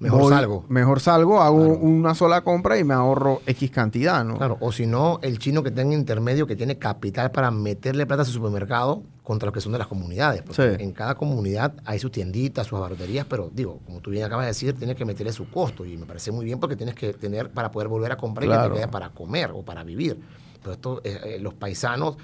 Mejor 0.00 0.20
voy- 0.20 0.30
salgo. 0.32 0.64
Mejor 0.68 1.00
salgo, 1.00 1.40
hago 1.42 1.58
Claro. 1.64 1.78
una 1.80 2.14
sola 2.14 2.42
compra 2.42 2.78
y 2.78 2.84
me 2.84 2.94
ahorro 2.94 3.40
X 3.46 3.70
cantidad, 3.70 4.24
¿no? 4.24 4.36
Claro, 4.36 4.56
o 4.60 4.70
si 4.70 4.86
no, 4.86 5.18
el 5.22 5.38
chino 5.38 5.62
que 5.62 5.70
en 5.70 5.92
intermedio 5.92 6.46
que 6.46 6.54
tiene 6.54 6.78
capital 6.78 7.30
para 7.32 7.50
meterle 7.50 8.06
plata 8.06 8.22
a 8.22 8.24
su 8.24 8.32
supermercado 8.32 9.02
contra 9.24 9.46
los 9.46 9.54
que 9.54 9.60
son 9.60 9.72
de 9.72 9.78
las 9.78 9.88
comunidades. 9.88 10.42
Porque 10.42 10.76
Sí. 10.76 10.82
en 10.84 10.92
cada 10.92 11.14
comunidad 11.16 11.74
hay 11.84 11.98
sus 11.98 12.12
tienditas, 12.12 12.66
sus 12.66 12.78
barroterías, 12.80 13.26
pero 13.28 13.50
digo, 13.52 13.80
como 13.84 14.00
tú 14.00 14.10
bien 14.10 14.24
acabas 14.24 14.44
de 14.44 14.50
decir, 14.50 14.72
tienes 14.74 14.94
que 14.96 15.04
meterle 15.04 15.32
su 15.32 15.50
costo. 15.50 15.84
Y 15.84 15.96
me 15.96 16.06
parece 16.06 16.30
muy 16.30 16.44
bien 16.44 16.60
porque 16.60 16.76
tienes 16.76 16.94
que 16.94 17.12
tener 17.12 17.50
para 17.50 17.70
poder 17.70 17.88
volver 17.88 18.12
a 18.12 18.16
comprar 18.16 18.44
y 18.44 18.48
que 18.48 18.54
Claro. 18.54 18.74
te 18.74 18.80
quede 18.80 18.88
para 18.88 19.10
comer 19.10 19.50
o 19.52 19.62
para 19.62 19.82
vivir. 19.84 20.18
Pero 20.62 20.72
esto, 20.72 21.00
eh, 21.04 21.18
eh, 21.24 21.38
los 21.40 21.54
paisanos 21.54 22.16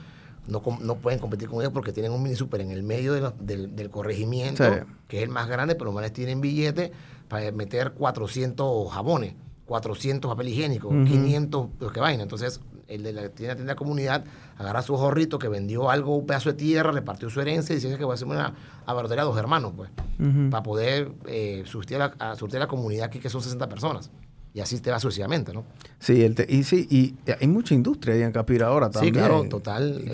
no, 0.47 0.63
no 0.81 0.97
pueden 0.97 1.19
competir 1.19 1.49
con 1.49 1.61
ellos 1.61 1.73
porque 1.73 1.93
tienen 1.93 2.13
un 2.13 2.23
mini 2.23 2.37
super 2.37 2.61
en 2.61 2.71
el 2.71 2.83
medio 2.83 3.15
de 3.15 3.21
los- 3.23 3.33
del, 3.41 3.75
del 3.75 3.89
corregimiento, 3.91 4.63
Sí. 4.65 4.81
que 5.09 5.17
es 5.19 5.23
el 5.25 5.31
más 5.31 5.49
grande, 5.49 5.75
pero 5.75 5.87
los 5.87 5.95
manes 5.95 6.13
tienen 6.13 6.41
billete 6.41 6.93
para 7.29 7.51
meter 7.53 7.93
400 7.93 8.91
jabones, 8.93 9.35
400 9.67 10.31
papel 10.31 10.49
higiénico, 10.49 10.89
Ujú. 10.89 11.05
500 11.05 11.69
los 11.81 11.93
que 11.93 12.01
vaina. 12.01 12.23
Entonces, 12.23 12.61
el 12.87 13.03
de 13.03 13.13
la 13.13 13.29
tienda, 13.31 13.55
tienda 13.57 13.75
comunidad 13.77 14.25
agarra 14.59 14.83
su 14.83 14.97
jorrito 14.97 15.39
que 15.39 15.49
vendió 15.49 15.91
algo, 15.91 16.17
un 16.17 16.27
pedazo 16.27 16.51
de 16.51 16.57
tierra, 16.57 16.93
repartió 16.93 17.31
su 17.31 17.41
herencia 17.41 17.73
y 17.73 17.77
dice 17.81 17.97
que 17.97 18.05
va 18.05 18.13
a 18.13 18.15
hacer 18.15 18.29
una 18.29 18.55
abarrotería 18.87 19.23
a 19.23 19.27
dos 19.27 19.39
hermanos, 19.39 19.73
pues, 19.77 19.91
para 20.51 20.63
poder 20.63 21.13
eh, 21.27 21.63
surtir, 21.67 21.97
a 21.97 22.15
la, 22.19 22.31
a 22.33 22.37
surtir 22.37 22.59
a 22.59 22.61
la 22.61 22.67
comunidad 22.69 23.07
aquí, 23.07 23.19
que 23.21 23.31
son 23.31 23.41
60 23.43 23.69
personas. 23.69 24.11
Y 24.57 24.61
así 24.61 24.79
te 24.79 24.93
va 24.93 25.01
sucesivamente, 25.01 25.53
¿no? 25.53 25.65
Sí, 25.99 26.23
el 26.23 26.37
te- 26.37 26.47
y 26.49 26.63
sí, 26.63 26.87
y 26.89 27.17
hay 27.41 27.49
mucha 27.49 27.75
industria 27.75 28.15
ahí 28.15 28.23
en 28.23 28.31
Capira 28.31 28.69
ahora 28.69 28.87
Sí, 28.87 28.93
también. 28.93 29.15
claro, 29.15 29.45
total, 29.49 30.01
el 30.07 30.09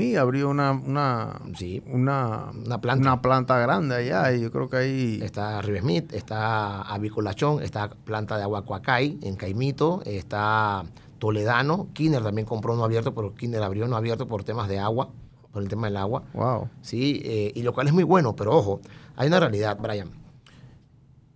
eh, 0.00 0.18
abrió 0.18 0.48
una, 0.50 0.70
una, 0.70 1.40
Sí. 1.58 1.82
una, 1.86 2.52
Una 2.64 2.80
planta. 2.80 3.02
una 3.02 3.20
planta 3.20 3.58
grande 3.58 3.96
allá 3.96 4.32
y 4.32 4.40
yo 4.40 4.52
creo 4.52 4.68
que 4.70 4.76
ahí... 4.76 5.18
Está 5.20 5.60
Ribesmith, 5.62 6.12
está 6.12 6.82
Avícolachón, 6.82 7.60
está 7.60 7.90
planta 7.90 8.36
de 8.36 8.44
agua 8.44 8.62
Cuacay 8.64 9.18
en 9.20 9.34
Caimito, 9.34 10.00
está 10.04 10.84
Toledano, 11.18 11.88
Kinder 11.92 12.22
también 12.22 12.46
compró 12.46 12.76
no 12.76 12.84
abierto, 12.84 13.12
pero 13.14 13.34
Kinder 13.34 13.64
abrió 13.64 13.88
no 13.88 13.96
abierto 13.96 14.28
por 14.28 14.44
temas 14.44 14.68
de 14.68 14.78
agua, 14.78 15.08
por 15.52 15.60
el 15.60 15.68
tema 15.68 15.88
del 15.88 15.96
agua. 15.96 16.22
Wow. 16.34 16.68
Sí, 16.82 17.20
eh, 17.24 17.50
y 17.52 17.62
lo 17.62 17.72
cual 17.74 17.88
es 17.88 17.92
muy 17.92 18.04
bueno, 18.04 18.36
pero 18.36 18.56
ojo, 18.56 18.80
hay 19.16 19.26
una 19.26 19.40
realidad, 19.40 19.76
Brian. 19.80 20.08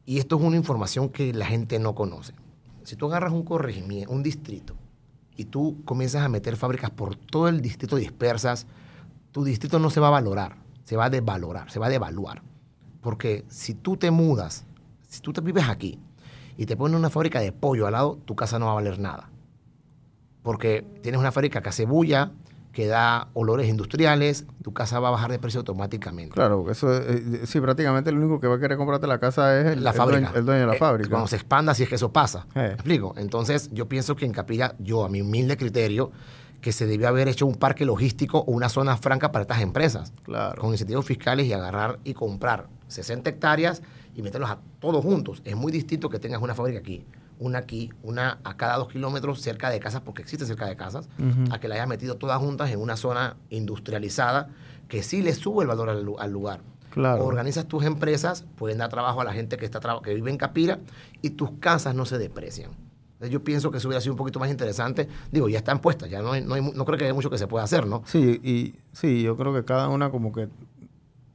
Y 0.07 0.19
esto 0.19 0.37
es 0.37 0.43
una 0.43 0.57
información 0.57 1.09
que 1.09 1.35
la 1.35 1.47
gente 1.47 1.79
no 1.81 1.95
conoce. 1.95 2.33
Si 2.85 2.95
tú 2.95 3.07
agarras 3.07 3.33
un 3.33 3.43
corregimiento, 3.43 4.13
un 4.13 4.23
distrito, 4.23 4.77
y 5.37 5.47
tú 5.47 5.83
comienzas 5.85 6.23
a 6.23 6.29
meter 6.29 6.57
fábricas 6.57 6.91
por 6.91 7.17
todo 7.17 7.49
el 7.49 7.61
distrito 7.61 7.97
dispersas, 7.97 8.67
tu 9.33 9.45
distrito 9.45 9.79
no 9.79 9.91
se 9.91 10.01
va 10.01 10.09
a 10.09 10.13
valorar, 10.13 10.57
se 10.85 10.97
va 10.97 11.07
a 11.07 11.11
desvalorar, 11.11 11.71
se 11.71 11.79
va 11.79 11.87
a 11.87 11.91
devaluar. 11.91 12.43
Porque 13.03 13.45
si 13.49 13.75
tú 13.75 13.97
te 13.97 14.11
mudas, 14.11 14.65
si 15.09 15.21
tú 15.21 15.33
te 15.33 15.41
vives 15.41 15.69
aquí 15.69 15.99
y 16.57 16.67
te 16.67 16.77
ponen 16.77 16.97
una 16.97 17.11
fábrica 17.11 17.41
de 17.41 17.53
pollo 17.53 17.87
al 17.87 17.93
lado, 17.93 18.19
tu 18.25 18.35
casa 18.35 18.59
no 18.59 18.67
va 18.67 18.73
a 18.73 18.77
valer 18.77 18.99
nada. 18.99 19.31
Porque 20.43 20.87
tienes 21.03 21.21
una 21.21 21.33
fábrica 21.33 21.61
que 21.61 21.69
hace 21.69 21.85
bulla, 21.85 22.33
que 22.77 22.87
da 22.87 23.29
olores 23.33 23.69
industriales, 23.71 24.45
tu 24.63 24.75
casa 24.75 25.01
va 25.01 25.09
a 25.09 25.11
bajar 25.13 25.31
de 25.31 25.39
precio 25.39 25.61
automáticamente. 25.61 26.35
Claro, 26.35 26.71
eso 26.71 26.93
es- 26.95 27.07
eh, 27.41 27.47
sí, 27.47 27.59
prácticamente 27.59 28.11
el 28.11 28.19
único 28.19 28.39
que 28.39 28.49
va 28.49 28.57
a 28.57 28.61
querer 28.61 28.77
comprarte 28.77 29.07
la 29.07 29.19
casa 29.19 29.59
es 29.59 29.67
el, 29.69 29.83
la 29.83 29.93
el 29.93 29.97
fábrica. 29.97 30.21
dueño, 30.21 30.39
el 30.39 30.45
dueño 30.45 30.61
de 30.61 30.67
la 30.67 30.75
Eh, 30.75 30.79
fábrica. 30.79 31.09
Cuando 31.09 31.27
se 31.27 31.37
expanda, 31.37 31.73
si 31.75 31.85
es 31.85 31.89
que 31.89 31.95
eso 31.95 32.13
pasa. 32.13 32.47
Eh. 32.55 32.59
¿Me 32.61 32.73
explico? 32.75 33.15
Entonces, 33.17 33.71
yo 33.73 33.89
pienso 33.89 34.15
que 34.15 34.27
en 34.27 34.33
Capilla, 34.33 34.75
yo 34.79 35.07
a 35.07 35.09
mi 35.09 35.23
humilde 35.23 35.57
criterio, 35.57 36.13
que 36.61 36.71
se 36.73 36.85
debió 36.85 37.09
haber 37.09 37.29
hecho 37.29 37.47
un 37.47 37.55
parque 37.55 37.87
logístico 37.87 38.41
o 38.41 38.53
una 38.53 38.69
zona 38.69 38.99
franca 38.99 39.33
para 39.33 39.45
estas 39.45 39.63
empresas. 39.63 40.13
Claro. 40.25 40.61
Con 40.61 40.73
incentivos 40.73 41.07
fiscales 41.07 41.47
y 41.47 41.55
agarrar 41.55 41.99
y 42.05 42.13
comprar 42.13 42.67
60 42.89 43.31
hectáreas 43.31 43.81
y 44.15 44.21
meterlos 44.21 44.51
a 44.51 44.59
todos 44.81 45.03
juntos. 45.03 45.41
Es 45.47 45.57
muy 45.57 45.73
distinto 45.73 46.11
que 46.11 46.19
tengas 46.19 46.43
una 46.43 46.55
fábrica 46.55 46.81
aquí, 46.81 47.07
una 47.39 47.59
aquí, 47.59 47.91
una 48.03 48.39
a 48.45 48.57
cada 48.57 48.77
dos 48.79 48.89
kilómetros 48.89 49.41
cerca 49.41 49.71
de 49.71 49.79
casas, 49.81 50.01
porque 50.03 50.23
existe 50.23 50.47
cerca 50.47 50.67
de 50.67 50.77
casas, 50.77 51.09
a 51.51 51.59
que 51.61 51.69
la 51.69 51.75
hayas 51.77 51.89
metido 51.89 52.17
todas 52.17 52.39
juntas 52.39 52.71
en 52.71 52.81
una 52.81 52.97
zona 52.97 53.37
industrializada 53.51 54.49
que 54.89 55.03
sí 55.03 55.23
le 55.23 55.35
sube 55.35 55.63
el 55.63 55.69
valor 55.69 55.91
al, 55.91 56.05
lu- 56.05 56.19
al 56.19 56.31
lugar. 56.33 56.61
Claro. 56.91 57.25
Organizas 57.25 57.67
tus 57.67 57.85
empresas, 57.85 58.45
pueden 58.57 58.79
dar 58.79 58.89
trabajo 58.89 59.21
a 59.21 59.25
la 59.25 59.33
gente 59.35 59.57
que, 59.59 59.65
está 59.67 59.81
que 60.03 60.15
vive 60.15 60.31
en 60.31 60.39
Capira 60.39 60.79
y 61.23 61.31
tus 61.31 61.51
casas 61.61 61.95
no 61.95 62.07
se 62.07 62.17
deprecian. 62.19 62.71
Entonces, 63.15 63.31
Yo 63.31 63.43
pienso 63.45 63.71
que 63.71 63.79
eso 63.79 63.89
hubiera 63.89 64.01
sido 64.01 64.13
un 64.15 64.19
poquito 64.19 64.39
más 64.39 64.51
interesante. 64.51 65.09
Digo, 65.31 65.49
ya 65.49 65.59
están 65.59 65.81
puestas, 65.81 66.09
ya 66.09 66.23
no, 66.23 66.33
hay- 66.33 66.43
no, 66.45 66.55
hay 66.55 66.63
no 66.63 66.85
creo 66.85 66.97
que 66.99 67.05
haya 67.05 67.15
mucho 67.15 67.29
que 67.31 67.39
se 67.39 67.47
pueda 67.47 67.65
hacer, 67.65 67.87
¿no? 67.87 68.03
Sí, 68.07 68.41
y 68.43 68.75
sí, 68.93 69.23
yo 69.23 69.37
creo 69.37 69.53
que 69.53 69.65
cada 69.65 69.89
una 69.89 70.11
como 70.11 70.33
que 70.33 70.49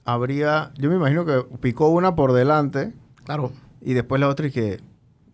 habría, 0.06 0.72
yo 0.78 0.90
me 0.90 0.96
imagino 0.96 1.26
que 1.26 1.44
picó 1.60 1.90
una 1.90 2.16
por 2.16 2.34
delante 2.34 2.94
Claro. 3.26 3.52
y 3.82 3.94
después 3.94 4.20
la 4.20 4.30
otra 4.30 4.48
y 4.48 4.52
que, 4.52 4.80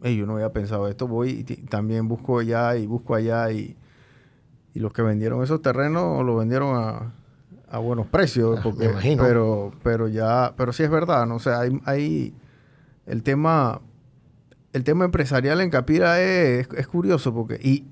"Ey, 0.04 0.16
yo 0.18 0.26
no 0.26 0.34
había 0.36 0.52
pensado 0.54 0.88
esto, 0.88 1.08
voy 1.08 1.46
y 1.48 1.56
también 1.68 2.08
busco 2.08 2.40
allá 2.40 2.76
y 2.76 2.86
busco 2.86 3.16
allá 3.16 3.52
y, 3.52 3.76
y 4.74 4.80
los 4.80 4.94
que 4.94 5.02
vendieron 5.02 5.44
esos 5.44 5.62
terrenos 5.62 6.24
lo 6.24 6.36
vendieron 6.38 6.76
a, 6.78 7.14
a 7.70 7.78
buenos 7.80 8.06
precios, 8.08 8.60
Ah, 8.60 8.62
porque, 8.64 8.86
me 8.86 8.92
imagino. 8.92 9.24
pero, 9.24 9.72
pero 9.84 10.08
ya, 10.08 10.54
pero 10.56 10.72
sí 10.72 10.84
es 10.84 10.90
verdad, 10.90 11.26
¿no? 11.26 11.36
O 11.36 11.40
sea, 11.40 11.62
hay, 11.62 11.80
hay 11.86 12.34
el 13.08 13.24
tema, 13.24 13.82
el 14.74 14.84
tema 14.84 15.06
empresarial 15.06 15.62
en 15.62 15.70
Capira 15.72 16.22
es, 16.22 16.68
es 16.78 16.88
curioso 16.88 17.34
porque, 17.34 17.60
y, 17.64 17.86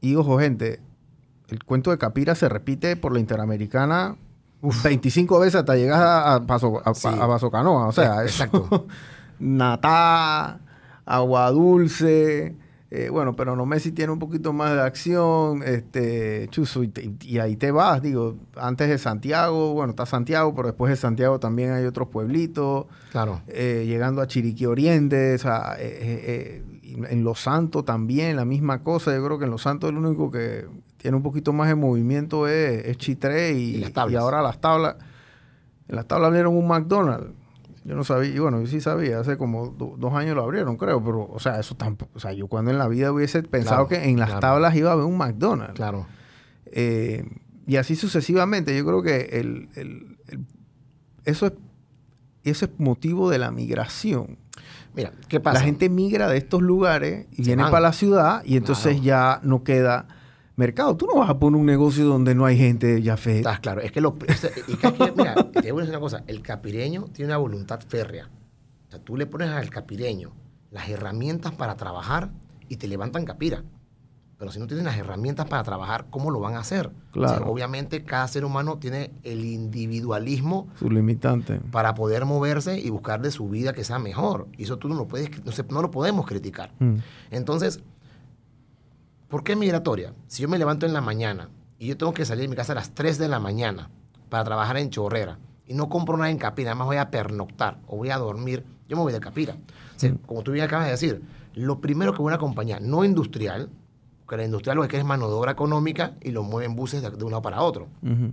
y 0.00 0.14
ojo 0.16 0.38
gente, 0.38 0.80
el 1.48 1.64
cuento 1.64 1.90
de 1.90 1.98
Capira 1.98 2.34
se 2.34 2.48
repite 2.48 2.94
por 2.96 3.12
la 3.12 3.20
Interamericana 3.20 4.16
25 4.84 5.38
veces 5.40 5.54
hasta 5.54 5.76
llegar 5.76 6.02
a, 6.02 6.34
a, 6.34 6.46
Paso, 6.46 6.82
a, 6.84 6.92
Sí. 6.94 7.08
a. 7.08 7.26
O 7.26 7.92
sea, 7.92 8.22
Eh, 8.22 8.26
eso- 8.26 8.44
exacto. 8.44 8.86
Natá, 9.38 10.60
Agua 11.08 11.50
Dulce. 11.50 12.54
eh, 12.90 13.08
bueno, 13.10 13.36
pero 13.36 13.54
no 13.54 13.66
Messi 13.66 13.92
tiene 13.92 14.12
un 14.12 14.18
poquito 14.18 14.52
más 14.52 14.72
de 14.74 14.80
acción. 14.82 15.62
Este, 15.62 16.48
Chuzo, 16.50 16.82
y, 16.82 16.88
te- 16.88 17.10
y 17.22 17.38
ahí 17.38 17.56
te 17.56 17.70
vas. 17.70 18.00
Digo, 18.00 18.36
antes 18.56 18.88
de 18.88 18.96
Santiago, 18.98 19.74
bueno, 19.74 19.90
está 19.90 20.06
Santiago, 20.06 20.54
pero 20.54 20.68
después 20.68 20.90
de 20.90 20.96
Santiago 20.96 21.38
también 21.38 21.72
hay 21.72 21.84
otros 21.84 22.08
pueblitos. 22.08 22.86
Claro. 23.10 23.42
eh, 23.48 23.84
llegando 23.86 24.22
a 24.22 24.26
Chiriquí 24.26 24.64
Oriente, 24.66 25.34
o 25.34 25.38
sea, 25.38 25.76
eh, 25.78 26.62
en 27.10 27.24
Los 27.24 27.40
Santos 27.40 27.84
también, 27.84 28.36
la 28.36 28.44
misma 28.44 28.82
cosa. 28.82 29.14
Yo 29.14 29.24
creo 29.24 29.38
que 29.38 29.44
en 29.44 29.50
Los 29.50 29.62
Santos 29.62 29.90
el 29.90 29.96
único 29.98 30.30
que 30.30 30.66
tiene 30.96 31.16
un 31.16 31.22
poquito 31.22 31.52
más 31.52 31.68
de 31.68 31.74
movimiento 31.74 32.48
es, 32.48 32.84
es 32.86 32.96
Chitré 32.96 33.52
y, 33.52 33.84
ahora 34.18 34.40
las 34.42 34.60
tablas. 34.60 34.96
En 35.88 35.96
las 35.96 36.06
tablas 36.06 36.28
abrieron 36.28 36.56
un 36.56 36.66
McDonald's. 36.66 37.30
Yo 37.88 37.94
no 37.96 38.04
sabía, 38.04 38.28
y 38.34 38.38
bueno, 38.38 38.60
yo 38.60 38.66
sí 38.66 38.82
sabía, 38.82 39.18
hace 39.18 39.38
como 39.38 39.68
do- 39.68 39.94
dos 39.98 40.12
años 40.12 40.36
lo 40.36 40.42
abrieron, 40.42 40.76
creo, 40.76 41.02
pero, 41.02 41.26
o 41.26 41.40
sea, 41.40 41.58
eso 41.58 41.74
tampoco, 41.74 42.12
o 42.14 42.20
sea, 42.20 42.34
yo 42.34 42.46
cuando 42.46 42.70
en 42.70 42.76
la 42.76 42.86
vida 42.86 43.10
hubiese 43.10 43.42
pensado 43.42 43.88
Claro, 43.88 44.02
que 44.04 44.10
en 44.10 44.18
las 44.18 44.28
claro. 44.28 44.40
tablas 44.40 44.76
iba 44.76 44.90
a 44.90 44.92
haber 44.92 45.06
un 45.06 45.16
McDonald's. 45.16 45.74
Claro. 45.74 46.06
Eh, 46.66 47.24
y 47.66 47.76
así 47.76 47.96
sucesivamente. 47.96 48.76
Yo 48.76 48.84
creo 48.84 49.02
que 49.02 49.38
el, 49.40 49.68
el- 49.74 50.18
el- 50.26 50.44
eso, 51.24 51.46
es, 51.46 51.52
eso 52.44 52.66
es 52.66 52.70
motivo 52.78 53.30
de 53.30 53.38
la 53.38 53.50
migración. 53.50 54.36
Mira, 54.94 55.12
¿qué 55.28 55.40
pasa? 55.40 55.60
La 55.60 55.64
gente 55.64 55.88
migra 55.88 56.28
de 56.28 56.36
estos 56.36 56.60
lugares 56.60 57.26
y 57.32 57.36
Se 57.36 57.42
viene 57.42 57.62
van. 57.62 57.70
para 57.72 57.80
la 57.88 57.92
ciudad 57.94 58.42
y 58.44 58.56
entonces 58.58 59.00
Claro. 59.00 59.04
ya 59.04 59.40
no 59.44 59.62
queda 59.64 60.08
mercado. 60.58 60.96
Tú 60.96 61.06
no 61.06 61.20
vas 61.20 61.30
a 61.30 61.38
poner 61.38 61.58
un 61.60 61.66
negocio 61.66 62.04
donde 62.06 62.34
no 62.34 62.44
hay 62.44 62.58
gente 62.58 63.00
ya 63.02 63.16
fe. 63.16 63.38
Estás 63.38 63.60
claro. 63.60 63.80
Es 63.80 63.92
que 63.92 64.00
lo. 64.00 64.16
es- 64.26 64.50
y 64.68 64.74
que 64.76 64.86
aquí, 64.86 65.02
mira, 65.16 65.34
te 65.34 65.72
voy 65.72 65.80
a 65.80 65.84
decir 65.84 65.90
una 65.90 66.00
cosa. 66.00 66.24
El 66.26 66.42
capireño 66.42 67.04
tiene 67.12 67.30
una 67.30 67.38
voluntad 67.38 67.80
férrea. 67.86 68.28
O 68.88 68.90
sea, 68.90 68.98
tú 69.00 69.16
le 69.16 69.26
pones 69.26 69.48
al 69.50 69.70
capireño 69.70 70.32
las 70.70 70.88
herramientas 70.88 71.52
para 71.52 71.76
trabajar 71.76 72.30
y 72.68 72.76
te 72.76 72.88
levantan 72.88 73.24
capira. 73.24 73.62
Pero 74.38 74.52
si 74.52 74.60
no 74.60 74.68
tienen 74.68 74.84
las 74.86 74.96
herramientas 74.96 75.46
para 75.48 75.64
trabajar, 75.64 76.06
¿cómo 76.10 76.30
lo 76.30 76.38
van 76.38 76.54
a 76.54 76.60
hacer? 76.60 76.86
O 76.86 76.90
sea, 77.26 77.38
Claro. 77.38 77.46
obviamente, 77.50 78.04
cada 78.04 78.28
ser 78.28 78.44
humano 78.44 78.78
tiene 78.78 79.10
el 79.24 79.44
individualismo 79.44 80.68
Su 80.78 80.88
limitante. 80.90 81.60
para 81.72 81.94
poder 81.94 82.24
moverse 82.24 82.78
y 82.78 82.88
buscar 82.90 83.20
de 83.20 83.30
su 83.32 83.48
vida 83.48 83.72
que 83.72 83.82
sea 83.82 83.98
mejor. 83.98 84.46
Y 84.56 84.62
eso 84.64 84.76
tú 84.76 84.88
no 84.88 84.94
lo 84.94 85.08
puedes, 85.08 85.44
no, 85.44 85.50
se- 85.50 85.64
no 85.64 85.82
lo 85.82 85.90
podemos 85.90 86.24
criticar. 86.26 86.70
Mm. 86.78 86.96
Entonces, 87.32 87.80
¿por 89.28 89.44
qué 89.44 89.56
migratoria? 89.56 90.14
Si 90.26 90.42
yo 90.42 90.48
me 90.48 90.58
levanto 90.58 90.86
en 90.86 90.92
la 90.92 91.00
mañana 91.00 91.50
y 91.78 91.86
yo 91.86 91.96
tengo 91.96 92.12
que 92.12 92.24
salir 92.24 92.42
de 92.42 92.48
mi 92.48 92.56
casa 92.56 92.72
a 92.72 92.76
las 92.76 92.94
3 92.94 93.18
de 93.18 93.28
la 93.28 93.38
mañana 93.38 93.90
para 94.28 94.44
trabajar 94.44 94.76
en 94.78 94.90
Chorrera 94.90 95.38
y 95.66 95.74
no 95.74 95.88
compro 95.88 96.16
nada 96.16 96.30
en 96.30 96.38
Capira, 96.38 96.70
además 96.70 96.86
voy 96.86 96.96
a 96.96 97.10
pernoctar 97.10 97.78
o 97.86 97.96
voy 97.96 98.10
a 98.10 98.18
dormir, 98.18 98.64
yo 98.88 98.96
me 98.96 99.02
voy 99.02 99.12
de 99.12 99.20
Capira. 99.20 99.54
O 99.54 99.98
sea, 99.98 100.14
como 100.26 100.42
tú 100.42 100.52
bien 100.52 100.64
acabas 100.64 100.86
de 100.86 100.92
decir, 100.92 101.22
lo 101.54 101.80
primero 101.80 102.14
que 102.14 102.22
una 102.22 102.38
compañía 102.38 102.80
no 102.80 103.04
industrial, 103.04 103.70
que 104.28 104.36
la 104.36 104.44
industrial 104.44 104.76
lo 104.76 104.82
que 104.82 104.88
quiere 104.88 105.02
es 105.02 105.06
mano 105.06 105.28
de 105.28 105.34
obra 105.34 105.52
económica 105.52 106.16
y 106.20 106.30
lo 106.30 106.42
mueven 106.42 106.76
buses 106.76 107.02
de, 107.02 107.10
de 107.10 107.24
un 107.24 107.30
lado 107.30 107.42
para 107.42 107.62
otro. 107.62 107.88
Ujú. 108.02 108.32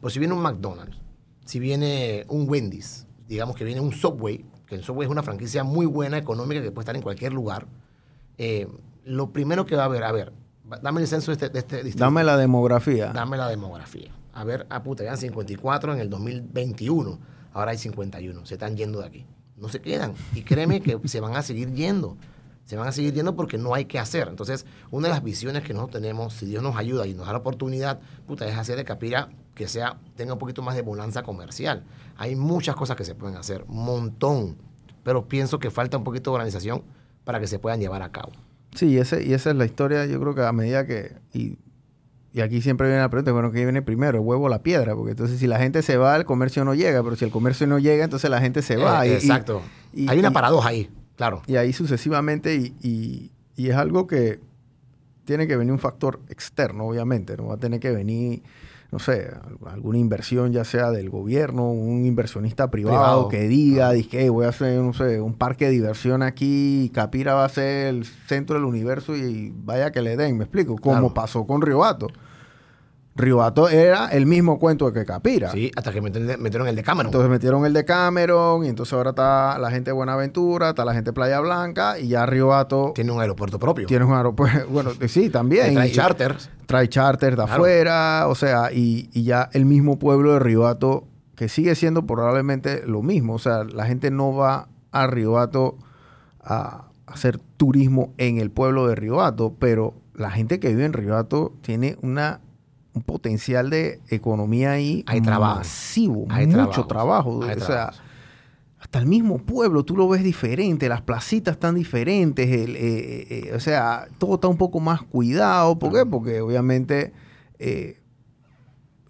Pues 0.00 0.12
si 0.12 0.18
viene 0.18 0.34
un 0.34 0.42
McDonald's, 0.42 0.98
si 1.44 1.58
viene 1.58 2.24
un 2.28 2.48
Wendy's, 2.48 3.06
digamos 3.28 3.56
que 3.56 3.64
viene 3.64 3.80
un 3.80 3.92
Subway, 3.92 4.44
que 4.66 4.74
el 4.74 4.84
Subway 4.84 5.06
es 5.06 5.10
una 5.10 5.22
franquicia 5.22 5.64
muy 5.64 5.86
buena, 5.86 6.18
económica, 6.18 6.62
que 6.62 6.70
puede 6.70 6.84
estar 6.84 6.96
en 6.96 7.02
cualquier 7.02 7.32
lugar, 7.32 7.66
eh, 8.38 8.66
lo 9.04 9.30
primero 9.30 9.66
que 9.66 9.76
va 9.76 9.82
a 9.82 9.86
haber, 9.86 10.04
a 10.04 10.12
ver, 10.12 10.32
dame 10.82 11.00
el 11.00 11.06
censo 11.06 11.30
de 11.30 11.34
este, 11.34 11.48
de 11.48 11.58
este 11.58 11.76
distrito. 11.76 12.04
Dame 12.04 12.24
la 12.24 12.36
demografía. 12.36 13.12
Dame 13.12 13.36
la 13.36 13.48
demografía. 13.48 14.10
A 14.32 14.44
ver, 14.44 14.66
ah, 14.70 14.82
puta, 14.82 15.04
eran 15.04 15.16
54 15.16 15.92
en 15.92 16.00
el 16.00 16.10
2021, 16.10 17.18
ahora 17.52 17.70
hay 17.70 17.78
51, 17.78 18.46
se 18.46 18.54
están 18.54 18.76
yendo 18.76 19.00
de 19.00 19.06
aquí. 19.06 19.26
No 19.56 19.68
se 19.68 19.80
quedan. 19.80 20.14
Y 20.34 20.42
créeme 20.42 20.80
que 20.80 20.98
se 21.06 21.20
van 21.20 21.36
a 21.36 21.42
seguir 21.42 21.72
yendo. 21.72 22.16
Se 22.64 22.76
van 22.76 22.88
a 22.88 22.92
seguir 22.92 23.12
yendo 23.12 23.36
porque 23.36 23.58
no 23.58 23.74
hay 23.74 23.84
que 23.84 23.98
hacer. 23.98 24.26
Entonces, 24.28 24.66
una 24.90 25.08
de 25.08 25.14
las 25.14 25.22
visiones 25.22 25.62
que 25.62 25.74
nosotros 25.74 26.00
tenemos, 26.00 26.32
si 26.32 26.46
Dios 26.46 26.62
nos 26.62 26.76
ayuda 26.76 27.06
y 27.06 27.14
nos 27.14 27.26
da 27.26 27.32
la 27.32 27.38
oportunidad, 27.38 28.00
puta, 28.26 28.48
es 28.48 28.56
hacer 28.56 28.76
de 28.76 28.84
Capira 28.84 29.28
que 29.54 29.68
sea, 29.68 29.98
tenga 30.16 30.32
un 30.32 30.38
poquito 30.38 30.62
más 30.62 30.74
de 30.74 30.82
bonanza 30.82 31.22
comercial. 31.22 31.84
Hay 32.16 32.34
muchas 32.34 32.74
cosas 32.74 32.96
que 32.96 33.04
se 33.04 33.14
pueden 33.14 33.36
hacer, 33.36 33.64
un 33.68 33.84
montón. 33.84 34.56
Pero 35.04 35.28
pienso 35.28 35.58
que 35.58 35.70
falta 35.70 35.96
un 35.98 36.04
poquito 36.04 36.30
de 36.30 36.36
organización 36.36 36.82
para 37.24 37.38
que 37.38 37.46
se 37.46 37.58
puedan 37.58 37.78
llevar 37.78 38.02
a 38.02 38.10
cabo. 38.10 38.32
Sí, 38.74 38.98
ese, 38.98 39.24
y 39.24 39.32
esa 39.34 39.50
es 39.50 39.56
la 39.56 39.64
historia, 39.64 40.04
yo 40.06 40.20
creo 40.20 40.34
que 40.34 40.42
a 40.42 40.52
medida 40.52 40.86
que... 40.86 41.12
Y, 41.32 41.58
y 42.32 42.40
aquí 42.40 42.60
siempre 42.60 42.88
viene 42.88 43.00
la 43.00 43.08
pregunta, 43.10 43.30
bueno, 43.30 43.52
¿qué 43.52 43.62
viene 43.62 43.80
primero, 43.80 44.18
el 44.18 44.24
huevo 44.24 44.46
o 44.46 44.48
la 44.48 44.62
piedra? 44.62 44.94
Porque 44.96 45.12
entonces 45.12 45.38
si 45.38 45.46
la 45.46 45.58
gente 45.58 45.82
se 45.82 45.96
va, 45.96 46.16
el 46.16 46.24
comercio 46.24 46.64
no 46.64 46.74
llega, 46.74 47.00
pero 47.04 47.14
si 47.14 47.24
el 47.24 47.30
comercio 47.30 47.66
no 47.68 47.78
llega, 47.78 48.02
entonces 48.02 48.28
la 48.28 48.40
gente 48.40 48.60
se 48.62 48.76
va. 48.76 49.06
Eh, 49.06 49.08
y- 49.08 49.12
y- 49.12 49.14
exacto. 49.14 49.62
y- 49.92 50.08
hay 50.08 50.18
una 50.18 50.32
paradoja 50.32 50.70
ahí, 50.70 50.90
claro. 51.16 51.42
Y 51.46 51.54
ahí 51.56 51.72
sucesivamente, 51.72 52.56
y, 52.56 52.74
y- 52.82 53.30
y 53.56 53.68
es 53.70 53.76
algo 53.76 54.08
que 54.08 54.40
tiene 55.24 55.46
que 55.46 55.56
venir 55.56 55.72
un 55.72 55.78
factor 55.78 56.18
externo, 56.28 56.84
obviamente, 56.88 57.36
no 57.36 57.46
va 57.46 57.54
a 57.54 57.58
tener 57.58 57.78
que 57.78 57.92
venir, 57.92 58.42
no 58.94 59.00
sé, 59.00 59.28
alguna 59.66 59.98
inversión 59.98 60.52
ya 60.52 60.64
sea 60.64 60.92
del 60.92 61.10
gobierno, 61.10 61.68
un 61.68 62.04
inversionista 62.06 62.70
privado, 62.70 62.96
Privado. 62.96 63.28
que 63.28 63.48
diga, 63.48 63.90
dije, 63.90 64.20
"Hey, 64.22 64.28
voy 64.28 64.46
a 64.46 64.50
hacer, 64.50 64.80
no 64.80 64.92
sé, 64.92 65.20
un 65.20 65.34
parque 65.34 65.64
de 65.64 65.72
diversión 65.72 66.22
aquí, 66.22 66.92
Capira 66.94 67.34
va 67.34 67.44
a 67.44 67.48
ser 67.48 67.88
el 67.88 68.04
centro 68.04 68.54
del 68.54 68.64
universo 68.64 69.16
y 69.16 69.52
vaya 69.64 69.90
que 69.90 70.00
le 70.00 70.16
den, 70.16 70.38
me 70.38 70.44
explico, 70.44 70.76
como 70.76 70.94
Claro. 70.94 71.12
pasó 71.12 71.44
con 71.44 71.60
Riobato. 71.60 72.06
Riobato 73.16 73.68
era 73.68 74.08
el 74.08 74.26
mismo 74.26 74.58
cuento 74.58 74.92
que 74.92 75.04
Capira. 75.04 75.50
Sí, 75.52 75.70
hasta 75.76 75.92
que 75.92 76.00
metieron, 76.00 76.66
el 76.66 76.74
de 76.74 76.82
Cameron. 76.82 77.06
Entonces 77.06 77.30
metieron 77.30 77.64
el 77.64 77.72
de 77.72 77.84
Cameron 77.84 78.64
y 78.64 78.68
entonces 78.68 78.92
ahora 78.92 79.10
está 79.10 79.56
la 79.60 79.70
gente 79.70 79.90
de 79.90 79.92
Buenaventura, 79.92 80.70
está 80.70 80.84
la 80.84 80.94
gente 80.94 81.10
de 81.10 81.12
Playa 81.14 81.38
Blanca 81.40 81.98
y 81.98 82.08
ya 82.08 82.26
Riobato 82.26 82.90
tiene 82.94 83.12
un 83.12 83.20
aeropuerto 83.20 83.58
propio. 83.60 83.86
tiene 83.86 84.04
un 84.04 84.14
aeropuerto, 84.14 84.66
bueno, 84.70 84.90
sí, 85.06 85.30
también. 85.30 85.74
Trae 85.74 85.88
Y- 85.88 85.92
charters. 85.92 86.50
trae 86.66 86.88
charters 86.88 87.36
de 87.36 87.44
Claro. 87.44 87.52
afuera, 87.52 88.24
o 88.28 88.34
sea, 88.34 88.72
y, 88.72 89.08
y 89.12 89.22
ya 89.22 89.48
el 89.52 89.64
mismo 89.64 89.96
pueblo 89.98 90.32
de 90.32 90.40
Riobato, 90.40 91.04
que 91.36 91.48
sigue 91.48 91.76
siendo 91.76 92.06
probablemente 92.06 92.82
lo 92.86 93.02
mismo, 93.02 93.34
o 93.34 93.38
sea, 93.38 93.62
la 93.62 93.86
gente 93.86 94.10
no 94.10 94.34
va 94.34 94.68
a 94.90 95.06
Riobato 95.06 95.76
a 96.42 96.86
hacer 97.06 97.38
turismo 97.56 98.12
en 98.18 98.38
el 98.38 98.50
pueblo 98.50 98.88
de 98.88 98.96
Riobato, 98.96 99.54
pero 99.58 99.94
la 100.14 100.30
gente 100.30 100.58
que 100.58 100.68
vive 100.70 100.84
en 100.84 100.92
Riobato 100.92 101.52
tiene 101.62 101.96
una 102.02 102.40
un 102.94 103.02
potencial 103.02 103.70
de 103.70 104.00
economía 104.08 104.72
ahí 104.72 105.04
Hay 105.06 105.20
trabajo. 105.20 105.58
masivo, 105.58 106.26
Hay 106.30 106.46
mucho 106.46 106.86
trabajo, 106.86 107.42
Hay 107.42 107.56
o 107.56 107.60
sea, 107.60 107.92
hasta 108.78 108.98
el 108.98 109.06
mismo 109.06 109.38
pueblo 109.38 109.84
tú 109.84 109.96
lo 109.96 110.08
ves 110.08 110.22
diferente, 110.22 110.88
las 110.88 111.02
placitas 111.02 111.54
están 111.54 111.74
diferentes, 111.74 112.48
el, 112.48 112.76
eh, 112.76 112.80
eh, 112.82 113.26
eh, 113.48 113.52
o 113.54 113.60
sea, 113.60 114.06
todo 114.18 114.34
está 114.34 114.46
un 114.48 114.58
poco 114.58 114.78
más 114.78 115.02
cuidado. 115.02 115.78
¿Por 115.78 115.92
qué? 115.92 116.06
Porque 116.06 116.40
obviamente 116.40 117.12
eh, 117.58 118.00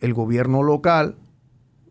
el 0.00 0.14
gobierno 0.14 0.62
local, 0.62 1.16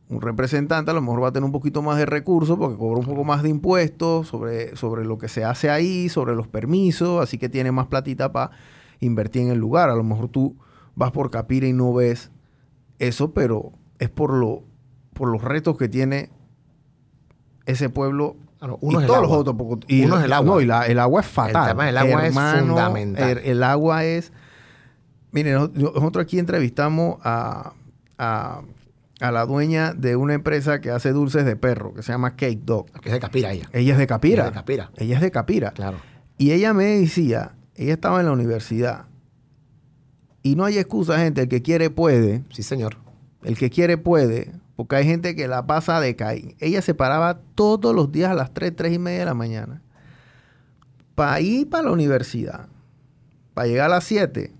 un 0.09 0.21
representante 0.21 0.91
a 0.91 0.93
lo 0.93 1.01
mejor 1.01 1.23
va 1.23 1.27
a 1.27 1.31
tener 1.31 1.45
un 1.45 1.51
poquito 1.51 1.81
más 1.81 1.97
de 1.97 2.05
recursos 2.05 2.57
porque 2.57 2.77
cobra 2.77 2.99
un 2.99 3.05
poco 3.05 3.23
más 3.23 3.43
de 3.43 3.49
impuestos 3.49 4.27
sobre, 4.29 4.75
sobre 4.75 5.05
lo 5.05 5.17
que 5.17 5.27
se 5.27 5.43
hace 5.43 5.69
ahí, 5.69 6.09
sobre 6.09 6.35
los 6.35 6.47
permisos, 6.47 7.21
así 7.21 7.37
que 7.37 7.49
tiene 7.49 7.71
más 7.71 7.87
platita 7.87 8.31
para 8.31 8.51
invertir 8.99 9.43
en 9.43 9.49
el 9.49 9.59
lugar. 9.59 9.89
A 9.89 9.95
lo 9.95 10.03
mejor 10.03 10.29
tú 10.29 10.55
vas 10.95 11.11
por 11.11 11.29
Capira 11.31 11.67
y 11.67 11.73
no 11.73 11.93
ves 11.93 12.31
eso, 12.99 13.33
pero 13.33 13.73
es 13.99 14.09
por, 14.09 14.33
lo, 14.33 14.63
por 15.13 15.29
los 15.29 15.41
retos 15.41 15.77
que 15.77 15.89
tiene 15.89 16.29
ese 17.65 17.89
pueblo 17.89 18.35
Claro, 18.59 18.79
y 18.81 18.85
uno 18.85 18.99
es 18.99 19.03
el 19.03 19.07
todos 19.07 19.21
los 19.21 19.29
agua. 19.31 19.37
otros. 19.39 19.55
porque- 19.57 19.93
y 19.93 20.05
Uno 20.05 20.17
es 20.19 20.25
el 20.25 20.33
agua. 20.33 20.55
No, 20.55 20.61
y 20.61 20.65
la- 20.65 20.85
el 20.87 20.99
agua 20.99 21.21
es 21.21 21.27
fatal. 21.27 21.67
tema 21.69 21.85
del 21.85 21.97
agua 21.97 22.27
es 22.27 22.33
fundamental. 22.33 23.29
El, 23.29 23.37
el 23.39 23.63
agua 23.63 24.05
es... 24.05 24.31
Miren, 25.31 25.55
nos- 25.55 25.73
nosotros 25.73 26.23
aquí 26.23 26.39
entrevistamos 26.39 27.17
a, 27.23 27.73
a, 28.17 28.61
a 29.19 29.31
la 29.31 29.45
dueña 29.45 29.93
de 29.93 30.15
una 30.15 30.33
empresa 30.33 30.79
que 30.79 30.91
hace 30.91 31.11
dulces 31.11 31.43
de 31.45 31.55
perro, 31.55 31.93
que 31.93 32.03
se 32.03 32.11
llama 32.13 32.35
Cake 32.37 32.61
Dog. 32.63 32.85
Que 33.01 33.09
es 33.09 33.13
de 33.13 33.19
Capira 33.19 33.51
ella. 33.51 33.67
Ella 33.73 33.93
es 33.93 33.97
de 33.99 34.07
Capira. 34.07 34.43
Ella 34.43 34.47
es 34.47 34.53
de 34.53 34.59
Capira. 34.59 34.91
Ella 34.97 35.15
es 35.15 35.21
de 35.21 35.31
Capira. 35.31 35.71
Claro. 35.71 35.97
Y 36.37 36.51
ella 36.51 36.73
me 36.73 36.85
decía, 36.85 37.55
ella 37.75 37.93
estaba 37.93 38.19
en 38.21 38.27
la 38.27 38.31
universidad, 38.31 39.05
y 40.43 40.55
no 40.55 40.65
hay 40.65 40.77
excusa, 40.77 41.17
gente, 41.17 41.41
el 41.41 41.47
que 41.47 41.61
quiere 41.61 41.89
puede. 41.89 42.43
Sí, 42.51 42.61
señor. 42.63 42.97
El 43.41 43.57
que 43.57 43.69
quiere 43.69 43.97
puede, 43.97 44.53
porque 44.75 44.97
hay 44.97 45.05
gente 45.05 45.35
que 45.35 45.47
la 45.47 45.65
pasa 45.65 45.99
de 45.99 46.15
caer. 46.15 46.55
Ella 46.59 46.81
se 46.81 46.93
paraba 46.93 47.39
todos 47.55 47.95
los 47.95 48.11
días 48.11 48.31
a 48.31 48.35
las 48.35 48.53
3, 48.53 48.75
3 48.75 48.93
y 48.93 48.99
media 48.99 49.19
de 49.19 49.25
la 49.25 49.33
mañana 49.33 49.81
para 51.15 51.39
ir 51.41 51.69
para 51.69 51.85
la 51.85 51.91
universidad, 51.91 52.67
para 53.53 53.67
llegar 53.67 53.85
a 53.87 53.95
las 53.95 54.03
7, 54.05 54.51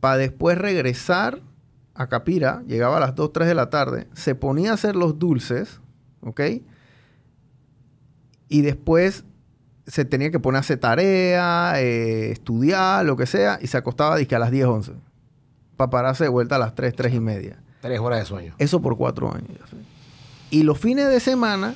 para 0.00 0.16
después 0.16 0.58
regresar 0.58 1.40
a 1.94 2.08
Capira, 2.08 2.62
llegaba 2.66 2.96
a 2.96 3.00
las 3.00 3.14
2, 3.14 3.32
3 3.32 3.48
de 3.48 3.54
la 3.54 3.70
tarde, 3.70 4.08
se 4.14 4.34
ponía 4.34 4.70
a 4.70 4.74
hacer 4.74 4.96
los 4.96 5.18
dulces, 5.18 5.80
¿ok? 6.22 6.40
Y 8.48 8.62
después 8.62 9.24
se 9.86 10.04
tenía 10.04 10.30
que 10.30 10.38
poner 10.40 10.56
a 10.58 10.60
hacer 10.60 10.78
tarea, 10.78 11.74
eh, 11.80 12.30
estudiar, 12.32 13.04
lo 13.04 13.16
que 13.16 13.26
sea, 13.26 13.58
y 13.60 13.66
se 13.66 13.76
acostaba 13.76 14.16
dizque, 14.16 14.34
a 14.34 14.38
las 14.38 14.50
10, 14.50 14.66
11 14.66 14.92
para 15.76 15.90
pararse 15.90 16.24
de 16.24 16.30
vuelta 16.30 16.56
a 16.56 16.58
las 16.58 16.74
3, 16.74 16.94
3 16.94 17.14
y 17.14 17.20
media. 17.20 17.58
Tres 17.80 17.98
horas 18.00 18.20
de 18.20 18.24
sueño. 18.26 18.54
Eso 18.58 18.80
por 18.80 18.96
cuatro 18.96 19.32
años. 19.34 19.58
Y 20.50 20.62
los 20.62 20.78
fines 20.78 21.08
de 21.08 21.20
semana, 21.20 21.74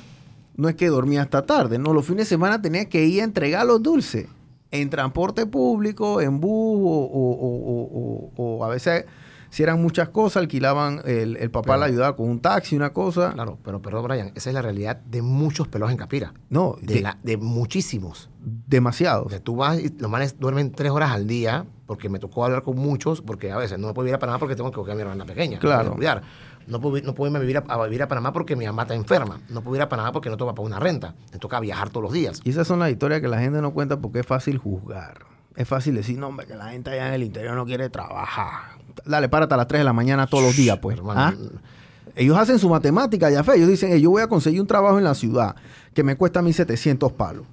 no 0.55 0.69
es 0.69 0.75
que 0.75 0.87
dormía 0.87 1.21
hasta 1.21 1.45
tarde, 1.45 1.77
no, 1.77 1.93
los 1.93 2.05
fines 2.05 2.25
de 2.25 2.29
semana 2.29 2.61
tenía 2.61 2.85
que 2.85 3.05
ir 3.05 3.21
a 3.21 3.25
entregar 3.25 3.65
los 3.65 3.83
dulces 3.83 4.27
en 4.71 4.89
transporte 4.89 5.45
público, 5.45 6.21
en 6.21 6.39
bus, 6.39 6.79
o- 6.83 8.31
o 8.37 8.65
a 8.65 8.69
veces, 8.69 9.05
si 9.49 9.63
eran 9.63 9.81
muchas 9.81 10.09
cosas, 10.09 10.41
alquilaban, 10.41 11.01
el, 11.05 11.37
el 11.37 11.49
papá 11.51 11.73
Pero- 11.73 11.79
le 11.79 11.85
ayudaba 11.85 12.15
con 12.15 12.29
un 12.29 12.39
taxi, 12.39 12.75
una 12.75 12.91
cosa. 12.93 13.31
Claro, 13.33 13.57
pero 13.63 13.81
perdón, 13.81 14.03
Brian, 14.05 14.31
esa 14.35 14.49
es 14.49 14.53
la 14.53 14.61
realidad 14.61 14.97
de 14.97 15.21
muchos 15.21 15.67
pelos 15.67 15.89
en 15.91 15.97
Capira. 15.97 16.33
No, 16.49 16.75
De, 16.81 16.95
de- 16.95 17.01
la- 17.01 17.17
de 17.23 17.37
muchísimos. 17.37 18.29
demasiados. 18.67 19.25
O 19.27 19.29
sea, 19.29 19.39
tú 19.41 19.55
vas 19.57 19.79
y 19.79 19.89
los 19.99 20.09
manes 20.09 20.39
duermen 20.39 20.71
tres 20.71 20.91
horas 20.91 21.11
al 21.11 21.27
día, 21.27 21.65
porque 21.85 22.09
me 22.09 22.19
tocó 22.19 22.45
hablar 22.45 22.63
con 22.63 22.77
muchos, 22.77 23.21
porque 23.21 23.51
a 23.51 23.57
veces 23.57 23.77
no 23.79 23.87
me 23.87 23.93
puedo 23.93 24.07
ir 24.07 24.13
a 24.13 24.19
Panamá 24.19 24.39
porque 24.39 24.55
tengo 24.55 24.69
que 24.71 24.75
coger 24.75 24.93
a 24.93 24.95
mi 24.95 25.01
hermana 25.01 25.25
pequeña. 25.25 25.59
Claro. 25.59 25.95
cuidar. 25.95 26.21
No 26.67 26.79
puedo, 26.79 26.97
ir- 26.97 27.03
no 27.03 27.15
puedo 27.15 27.27
irme 27.29 27.39
a 27.39 27.41
vivir 27.41 27.57
a, 27.57 27.61
a 27.67 27.83
vivir 27.85 28.03
a 28.03 28.07
Panamá 28.07 28.31
porque 28.31 28.55
mi 28.55 28.65
mamá 28.65 28.83
está 28.83 28.93
enferma. 28.93 29.41
No 29.49 29.61
puedo 29.61 29.75
ir 29.75 29.81
a 29.81 29.89
Panamá 29.89 30.11
porque 30.11 30.29
no 30.29 30.37
tengo 30.37 30.47
para 30.53 30.55
pagar 30.57 30.67
una 30.67 30.79
renta. 30.79 31.15
Me 31.33 31.39
toca 31.39 31.59
viajar 31.59 31.89
todos 31.89 32.03
los 32.03 32.13
días. 32.13 32.39
Y 32.43 32.51
esas 32.51 32.67
son 32.67 32.77
las 32.79 32.91
historias 32.91 33.21
que 33.21 33.27
la 33.27 33.39
gente 33.39 33.59
no 33.61 33.71
cuenta 33.73 33.99
porque 33.99 34.19
es 34.19 34.25
fácil 34.27 34.57
juzgar. 34.59 35.25
Es 35.59 35.67
fácil 35.67 35.93
decir, 35.95 36.17
no, 36.17 36.27
hombre, 36.29 36.47
que 36.47 36.55
la 36.55 36.69
gente 36.69 36.89
allá 36.89 37.09
en 37.09 37.15
el 37.15 37.23
interior 37.23 37.53
no 37.53 37.65
quiere 37.65 37.89
trabajar. 37.89 38.79
Dale, 39.05 39.27
párate 39.27 39.53
a 39.53 39.57
las 39.57 39.67
3 39.67 39.81
de 39.81 39.83
la 39.83 39.91
mañana 39.91 40.25
todos 40.25 40.41
los 40.45 40.55
días, 40.55 40.79
pues. 40.81 40.97
¿Ah? 41.09 41.33
Ellos 42.15 42.37
hacen 42.37 42.59
su 42.59 42.69
matemática, 42.69 43.29
ya 43.29 43.43
fe. 43.43 43.55
Ellos 43.57 43.67
dicen, 43.67 43.89
"Hey, 43.91 43.99
yo 44.01 44.09
voy 44.09 44.21
a 44.21 44.27
conseguir 44.27 44.61
un 44.61 44.67
trabajo 44.67 44.97
en 44.97 45.03
la 45.03 45.13
ciudad 45.15 45.55
que 45.93 46.03
me 46.03 46.15
cuesta 46.15 46.39
a 46.39 46.43
mí 46.43 46.53
700 46.53 47.11
palos. 47.11 47.45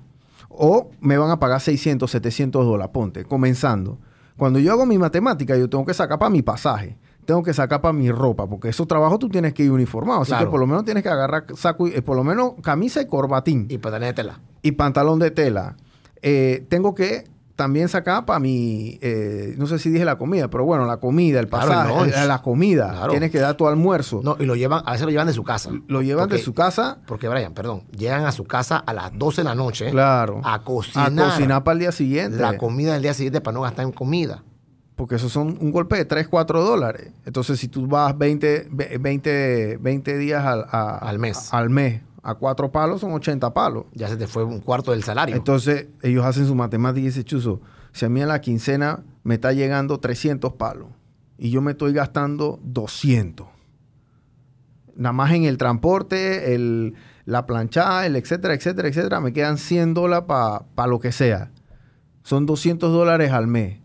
O 0.48 0.90
me 1.00 1.18
van 1.18 1.30
a 1.30 1.40
pagar 1.40 1.60
600, 1.60 2.08
700 2.10 2.64
dólares, 2.64 2.90
ponte, 2.94 3.24
comenzando. 3.24 3.98
Cuando 4.36 4.58
yo 4.60 4.70
hago 4.72 4.86
mi 4.86 4.98
matemática, 4.98 5.56
yo 5.56 5.68
tengo 5.68 5.84
que 5.84 5.92
sacar 5.94 6.18
para 6.18 6.30
mi 6.30 6.42
pasaje. 6.42 6.96
Tengo 7.24 7.42
que 7.42 7.52
sacar 7.52 7.80
para 7.80 7.92
mi 7.92 8.08
ropa, 8.12 8.46
porque 8.46 8.68
esos 8.68 8.86
trabajos 8.86 9.18
tú 9.18 9.28
tienes 9.28 9.52
que 9.52 9.64
ir 9.64 9.72
uniformado. 9.72 10.20
Así 10.22 10.30
Claro. 10.30 10.44
que 10.46 10.50
por 10.52 10.60
lo 10.60 10.66
menos 10.68 10.84
tienes 10.84 11.02
que 11.02 11.08
agarrar 11.08 11.44
saco, 11.56 11.88
y, 11.88 11.94
eh, 11.94 12.02
por 12.02 12.16
lo 12.16 12.22
menos 12.22 12.52
camisa 12.62 13.02
y 13.02 13.06
corbatín 13.06 13.66
Y 13.68 13.78
pantalones 13.78 14.10
de 14.10 14.14
tela. 14.22 14.40
y 14.62 14.72
pantalón 14.72 15.18
de 15.18 15.30
tela. 15.32 15.76
Eh, 16.22 16.64
tengo 16.68 16.94
que 16.94 17.24
también 17.56 17.88
sacar 17.88 18.24
para 18.26 18.38
mi, 18.38 18.98
eh, 19.00 19.54
no 19.56 19.66
sé 19.66 19.78
si 19.78 19.88
dije 19.90 20.04
la 20.04 20.16
comida, 20.18 20.48
pero 20.48 20.64
bueno, 20.66 20.84
la 20.86 20.98
comida, 20.98 21.40
el 21.40 21.48
Claro, 21.48 21.64
el 22.04 22.10
pasaje, 22.10 22.26
la, 22.28 22.42
comida. 22.42 22.90
Claro. 22.92 23.10
Tienes 23.10 23.30
que 23.30 23.38
dar 23.38 23.54
tu 23.56 23.66
almuerzo. 23.66 24.20
No, 24.22 24.36
y 24.38 24.44
lo 24.44 24.54
llevan, 24.56 24.82
a 24.84 24.92
veces 24.92 25.06
lo 25.06 25.10
llevan 25.10 25.26
de 25.26 25.32
su 25.32 25.42
casa. 25.42 25.70
Lo 25.88 26.02
llevan 26.02 26.28
de 26.28 26.38
su 26.38 26.52
casa, 26.54 26.98
Porque, 27.06 27.28
Brian, 27.28 27.54
perdón, 27.54 27.84
llegan 27.96 28.26
a 28.26 28.32
su 28.32 28.44
casa 28.44 28.76
a 28.76 28.92
las 28.92 29.18
12 29.18 29.40
de 29.40 29.44
la 29.44 29.54
noche 29.54 29.90
claro, 29.90 30.40
a 30.44 30.54
a 30.54 30.62
cocinar, 30.62 31.12
cocinar 31.30 31.64
para 31.64 31.72
el 31.72 31.78
día 31.80 31.92
siguiente. 31.92 32.36
la 32.38 32.56
comida 32.58 32.92
del 32.92 33.02
día 33.02 33.14
siguiente 33.14 33.40
para 33.40 33.54
no 33.54 33.62
gastar 33.62 33.86
en 33.86 33.92
comida. 33.92 34.44
porque 34.94 35.16
esos 35.16 35.30
son 35.32 35.58
un 35.60 35.72
golpe 35.72 35.96
de 35.96 36.04
3, 36.06 36.26
4 36.28 36.62
dólares. 36.62 37.12
Entonces, 37.26 37.58
si 37.60 37.68
tú 37.68 37.86
vas 37.86 38.16
20, 38.16 38.66
ve- 38.70 38.96
20, 38.98 39.76
20 39.78 40.16
días 40.16 40.44
al, 40.44 40.64
a- 40.70 40.96
Al 40.98 41.18
mes. 41.18 41.52
al 41.52 41.68
mes, 41.68 42.00
a 42.26 42.34
cuatro 42.34 42.72
palos 42.72 43.02
son 43.02 43.12
80 43.12 43.54
palos. 43.54 43.84
Ya 43.92 44.08
se 44.08 44.16
te 44.16 44.26
fue 44.26 44.42
un 44.42 44.58
cuarto 44.58 44.90
del 44.90 45.04
salario. 45.04 45.36
Entonces, 45.36 45.86
ellos 46.02 46.24
hacen 46.24 46.44
su 46.44 46.56
matemática 46.56 47.02
y 47.02 47.06
dicen, 47.06 47.22
Chuzo, 47.22 47.60
si 47.92 48.04
a 48.04 48.08
mí 48.08 48.20
en 48.20 48.26
la 48.26 48.40
quincena 48.40 49.04
me 49.22 49.34
está 49.34 49.52
llegando 49.52 50.00
300 50.00 50.54
palos 50.54 50.88
y 51.38 51.50
yo 51.50 51.62
me 51.62 51.70
estoy 51.70 51.92
gastando 51.92 52.58
200. 52.64 53.46
Nada 54.96 55.12
más 55.12 55.30
en 55.34 55.44
el 55.44 55.56
transporte, 55.56 56.56
el, 56.56 56.94
la 57.26 57.46
planchada, 57.46 58.06
el 58.06 58.16
etcétera, 58.16 58.54
etcétera, 58.54 58.88
etcétera, 58.88 59.20
me 59.20 59.32
quedan 59.32 59.56
100 59.56 59.94
dólares 59.94 60.24
para 60.26 60.88
lo 60.88 60.98
que 60.98 61.12
sea. 61.12 61.52
Son 62.24 62.44
200 62.44 62.92
dólares 62.92 63.30
al 63.30 63.46
mes. 63.46 63.78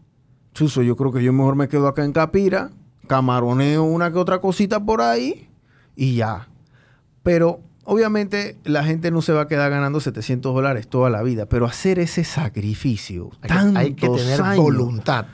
Chuzo, 0.55 0.81
yo 0.81 0.95
creo 0.95 1.11
que 1.11 1.21
yo 1.21 1.31
mejor 1.31 1.55
me 1.55 1.67
quedo 1.67 1.87
acá 1.87 2.03
en 2.03 2.11
Capira, 2.11 2.71
camaroneo 3.05 3.83
una 3.83 4.11
que 4.11 4.17
otra 4.17 4.41
cosita 4.41 4.83
por 4.83 4.99
ahí 4.99 5.47
y 5.95 6.15
ya. 6.15 6.47
Pero 7.21 7.61
obviamente 7.83 8.57
la 8.63 8.83
gente 8.83 9.11
no 9.11 9.21
se 9.21 9.33
va 9.33 9.41
a 9.41 9.47
quedar 9.47 9.71
ganando 9.71 9.99
700 9.99 10.53
dólares 10.53 10.87
toda 10.87 11.09
la 11.09 11.23
vida, 11.23 11.45
pero 11.45 11.65
hacer 11.65 11.99
ese 11.99 12.23
sacrificio, 12.23 13.31
hay, 13.41 13.49
que, 13.49 13.77
hay 13.79 13.93
que 13.93 14.09
tener 14.09 14.41
años, 14.41 14.63
voluntad. 14.63 15.25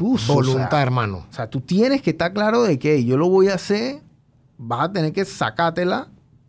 o 0.00 0.16
Voluntad, 0.26 0.70
sea, 0.70 0.82
hermano. 0.82 1.26
o 1.28 1.32
sea, 1.32 1.48
tú 1.48 1.60
tienes 1.60 2.02
que 2.02 2.10
estar 2.10 2.32
claro 2.32 2.62
de 2.62 2.78
que 2.78 3.04
yo 3.04 3.16
lo 3.16 3.28
voy 3.28 3.48
a 3.48 3.54
hacer, 3.54 4.00
vas 4.58 4.88
a 4.88 4.92
tener 4.92 5.12
que 5.12 5.24
sacártela, 5.24 6.08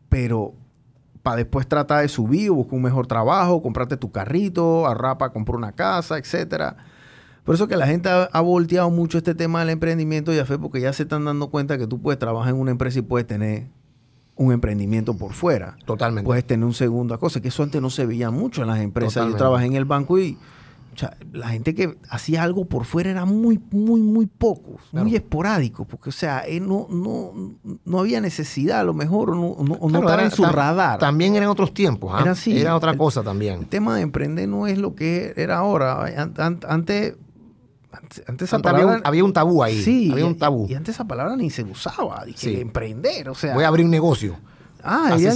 pero 0.09 0.53
para 1.21 1.37
después 1.37 1.67
tratar 1.67 2.01
de 2.01 2.07
subir, 2.07 2.51
buscar 2.51 2.75
un 2.75 2.83
mejor 2.83 3.05
trabajo, 3.05 3.61
comprarte 3.61 3.97
tu 3.97 4.11
carrito, 4.11 4.87
ahorrar 4.87 5.17
para 5.17 5.33
comprar 5.33 5.57
una 5.57 5.73
casa, 5.73 6.17
etcétera. 6.17 6.77
Por 7.43 7.55
eso 7.55 7.67
que 7.67 7.77
la 7.77 7.85
gente 7.87 8.09
ha, 8.09 8.23
ha 8.23 8.41
volteado 8.41 8.89
mucho 8.89 9.17
este 9.17 9.35
tema 9.35 9.59
del 9.59 9.69
emprendimiento 9.69 10.33
y 10.33 10.39
a 10.39 10.45
fe, 10.45 10.57
porque 10.57 10.81
ya 10.81 10.91
se 10.93 11.03
están 11.03 11.25
dando 11.25 11.49
cuenta 11.49 11.77
que 11.77 11.87
tú 11.87 12.01
puedes 12.01 12.19
trabajar 12.19 12.53
en 12.53 12.59
una 12.59 12.71
empresa 12.71 12.99
y 12.99 13.01
puedes 13.01 13.27
tener 13.27 13.67
un 14.37 14.51
emprendimiento 14.51 15.15
por 15.15 15.33
fuera. 15.33 15.77
Totalmente. 15.85 16.25
Puedes 16.25 16.45
tener 16.45 16.65
un 16.65 16.73
segundo 16.73 17.17
cosa, 17.19 17.41
que 17.41 17.49
eso 17.49 17.63
antes 17.63 17.81
no 17.81 17.89
se 17.89 18.05
veía 18.05 18.31
mucho 18.31 18.61
en 18.61 18.67
las 18.67 18.79
empresas. 18.79 19.13
Totalmente. 19.13 19.39
Yo 19.39 19.43
trabajé 19.45 19.65
en 19.65 19.73
el 19.73 19.85
banco 19.85 20.19
y 20.19 20.37
o 20.97 20.99
sea, 20.99 21.15
la 21.31 21.49
gente 21.49 21.75
que 21.75 21.95
hacía 22.09 22.41
algo 22.41 22.65
por 22.65 22.83
fuera 22.85 23.11
era 23.11 23.23
muy, 23.23 23.61
muy, 23.69 24.01
muy 24.01 24.25
poco, 24.25 24.79
muy 24.91 25.15
esporádico, 25.15 25.85
porque, 25.85 26.09
o 26.09 26.11
sea, 26.11 26.43
eh, 26.47 26.59
no, 26.59 26.87
no, 26.89 27.33
no 27.85 27.99
había 27.99 28.19
necesidad, 28.19 28.79
a 28.79 28.83
lo 28.83 28.95
mejor, 28.95 29.35
no, 29.35 29.57
no, 29.59 29.77
no 29.79 29.99
estaba 29.99 30.23
en 30.23 30.31
su 30.31 30.43
radar. 30.43 30.97
También 30.97 31.35
eran 31.35 31.49
otros 31.49 31.71
tiempos, 31.71 32.11
¿ah? 32.15 32.21
era, 32.23 32.31
así, 32.31 32.59
era 32.59 32.75
otra 32.75 32.97
cosa 32.97 33.21
también. 33.21 33.59
El 33.59 33.67
tema 33.67 33.95
de 33.95 34.01
emprender 34.01 34.49
no 34.49 34.65
es 34.65 34.79
lo 34.79 34.95
que 34.95 35.33
era 35.37 35.59
ahora. 35.59 36.03
Antes 36.67 37.13
antes, 37.97 38.47
esa 38.47 38.59
palabra, 38.59 39.01
había, 39.03 39.23
un, 39.23 39.33
tabú 39.33 39.63
ahí. 39.63 39.81
Sí, 39.81 40.09
había 40.11 40.25
un 40.25 40.37
tabú. 40.37 40.67
Y, 40.69 40.75
antes 40.75 40.95
esa 40.95 41.07
palabra 41.07 41.35
ni 41.35 41.49
se 41.49 41.63
usaba. 41.63 42.23
Dije, 42.25 42.61
emprender, 42.61 43.29
o 43.29 43.35
sea. 43.35 43.53
Voy 43.53 43.63
a 43.63 43.67
abrir 43.67 43.85
un 43.85 43.91
negocio. 43.91 44.37
Ah, 44.83 45.09
Así 45.13 45.27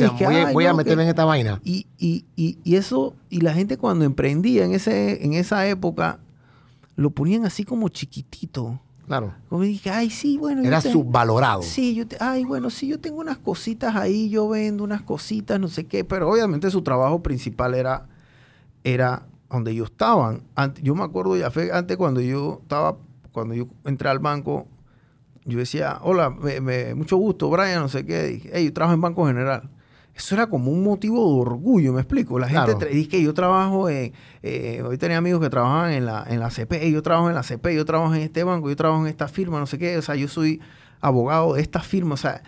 voy, 0.54 0.66
a 0.66 0.74
meterme 0.74 1.04
en 1.04 1.10
esta 1.10 1.26
vaina. 1.26 1.60
Y, 1.64 1.88
y, 1.98 2.26
y, 2.36 2.76
eso, 2.76 3.16
y 3.30 3.42
la 3.42 3.54
gente 3.54 3.78
cuando 3.78 4.06
emprendía 4.06 4.64
en, 4.64 4.74
ese, 4.74 5.26
en 5.26 5.34
esa 5.34 5.68
época, 5.68 6.20
lo 6.96 7.10
ponían 7.10 7.46
así 7.46 7.64
como 7.64 7.90
chiquitito. 7.90 8.80
Claro. 9.08 9.34
Como 9.50 9.64
dije, 9.64 9.90
ay, 9.90 10.10
sí, 10.10 10.38
bueno. 10.38 10.64
Era 10.64 10.80
subvalorado. 10.80 11.64
Sí, 11.64 11.96
yo 11.96 12.06
ay, 12.20 12.46
bueno, 12.46 12.70
sí, 12.70 12.88
yo 12.88 13.00
tengo 13.00 13.20
unas 13.20 13.40
cositas 13.40 13.96
ahí, 13.96 14.30
yo 14.30 14.48
vendo 14.48 14.84
unas 14.84 15.02
cositas, 15.02 15.60
no 15.60 15.68
sé 15.68 15.86
qué, 15.86 16.06
pero 16.06 16.30
obviamente 16.30 16.72
su 16.72 16.82
trabajo 16.82 17.22
principal 17.22 17.74
era, 17.74 18.08
era 18.86 19.24
donde 19.52 19.76
yo 19.76 19.84
estaba. 19.84 20.38
yo 20.82 20.96
me 20.96 21.04
acuerdo 21.04 21.36
ya, 21.38 21.52
fue 21.52 21.72
antes 21.72 21.98
cuando 21.98 22.22
yo 22.22 22.60
estaba, 22.62 22.98
cuando 23.32 23.54
yo 23.54 23.68
entré 23.86 24.10
al 24.10 24.20
banco, 24.20 24.68
yo 25.46 25.60
decía, 25.60 26.00
hola, 26.02 26.30
mucho 26.96 27.18
gusto, 27.18 27.50
Brian, 27.50 27.82
no 27.82 27.90
sé 27.90 28.06
qué. 28.06 28.24
Dije, 28.24 28.50
hey, 28.54 28.66
yo 28.66 28.74
trabajo 28.74 28.94
en 28.94 29.02
Banco 29.02 29.26
General. 29.26 29.70
Eso 30.14 30.36
era 30.36 30.48
como 30.48 30.72
un 30.72 30.84
motivo 30.84 31.18
de 31.18 31.42
orgullo, 31.42 31.94
me 31.94 32.02
explico. 32.02 32.38
La 32.38 32.48
gente 32.48 32.86
dice 32.88 33.10
que 33.10 33.24
yo 33.24 33.34
trabajo 33.34 33.90
en. 33.90 34.14
Eh, 34.44 34.84
hoy 34.86 34.98
tenía 34.98 35.18
amigos 35.18 35.42
que 35.42 35.50
trabajaban 35.50 35.94
en 35.94 36.06
la, 36.06 36.26
en 36.28 36.40
la 36.40 36.50
CP, 36.50 36.92
yo 36.92 37.02
trabajo 37.02 37.30
en 37.30 37.36
la 37.36 37.44
CP, 37.44 37.74
yo 37.74 37.86
trabajo 37.86 38.14
en 38.14 38.22
este 38.22 38.44
banco, 38.44 38.70
yo 38.70 38.76
trabajo 38.76 39.02
en 39.02 39.08
esta 39.08 39.28
firma, 39.28 39.60
no 39.60 39.66
sé 39.66 39.78
qué. 39.78 39.98
O 39.98 40.02
sea, 40.02 40.16
yo 40.16 40.28
soy 40.28 40.62
abogado 41.00 41.54
de 41.54 41.62
esta 41.62 41.80
firma. 41.80 42.14
O 42.16 42.18
sea, 42.18 42.44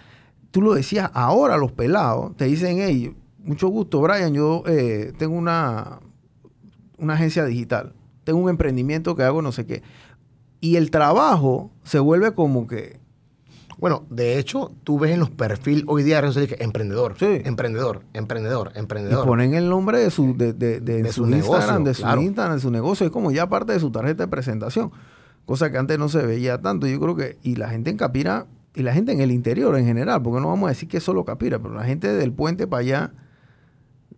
tú 0.52 0.62
lo 0.62 0.74
decías, 0.74 1.10
ahora 1.14 1.58
los 1.58 1.72
pelados 1.72 2.36
te 2.36 2.46
dicen, 2.46 2.78
hey, 2.80 3.16
mucho 3.44 3.70
gusto, 3.70 4.02
Brian, 4.02 4.34
yo 4.34 4.64
eh, 4.68 5.14
tengo 5.18 5.36
una, 5.36 6.00
una 6.98 7.14
agencia 7.14 7.46
digital, 7.46 7.94
tengo 8.24 8.40
un 8.40 8.50
emprendimiento 8.50 9.16
que 9.16 9.24
hago 9.24 9.42
no 9.42 9.52
sé 9.52 9.66
qué. 9.66 9.84
Y 10.62 10.78
el 10.78 10.92
trabajo 10.92 11.72
se 11.84 12.00
vuelve 12.00 12.34
como 12.34 12.68
que... 12.68 13.02
Bueno, 13.78 14.06
de 14.10 14.40
hecho, 14.40 14.72
tú 14.86 14.98
ves 14.98 15.12
en 15.12 15.20
los 15.20 15.30
perfiles 15.30 15.84
hoy 15.88 16.04
día, 16.04 16.22
que 16.22 16.56
emprendedor, 16.60 17.16
sí. 17.20 17.42
emprendedor, 17.44 18.04
emprendedor, 18.14 18.72
emprendedor. 18.76 19.26
Y 19.26 19.28
ponen 19.28 19.56
el 19.56 19.68
nombre 19.68 20.00
de 20.00 20.10
su, 20.10 20.38
de, 20.38 20.54
de, 20.54 21.12
su, 21.12 21.28
Instagram, 21.28 21.84
de 21.84 21.94
su 21.94 22.08
Instagram, 22.08 22.56
de 22.56 22.62
su 22.62 22.72
negocio. 22.72 23.06
Es 23.06 23.12
como 23.12 23.32
ya 23.32 23.50
parte 23.50 23.74
de 23.74 23.80
su 23.82 23.92
tarjeta 23.92 24.24
de 24.24 24.30
presentación. 24.30 24.92
Cosa 25.46 25.70
que 25.70 25.78
antes 25.78 26.00
no 26.00 26.08
se 26.08 26.26
veía 26.26 26.62
tanto. 26.62 26.88
Yo 26.88 26.98
creo 27.02 27.16
que... 27.18 27.38
Y 27.44 27.56
la 27.56 27.68
gente 27.68 27.90
en 27.90 27.98
Capira, 27.98 28.48
y 28.74 28.84
la 28.84 28.94
gente 28.94 29.12
en 29.12 29.20
el 29.20 29.32
interior 29.32 29.78
en 29.78 29.86
general, 29.86 30.22
porque 30.22 30.40
no 30.40 30.48
vamos 30.48 30.68
a 30.68 30.70
decir 30.70 30.88
que 30.88 30.98
es 30.98 31.04
solo 31.04 31.26
Capira, 31.26 31.60
pero 31.60 31.74
la 31.74 31.84
gente 31.84 32.08
del 32.08 32.32
puente 32.32 32.68
para 32.68 32.80
allá 32.80 33.12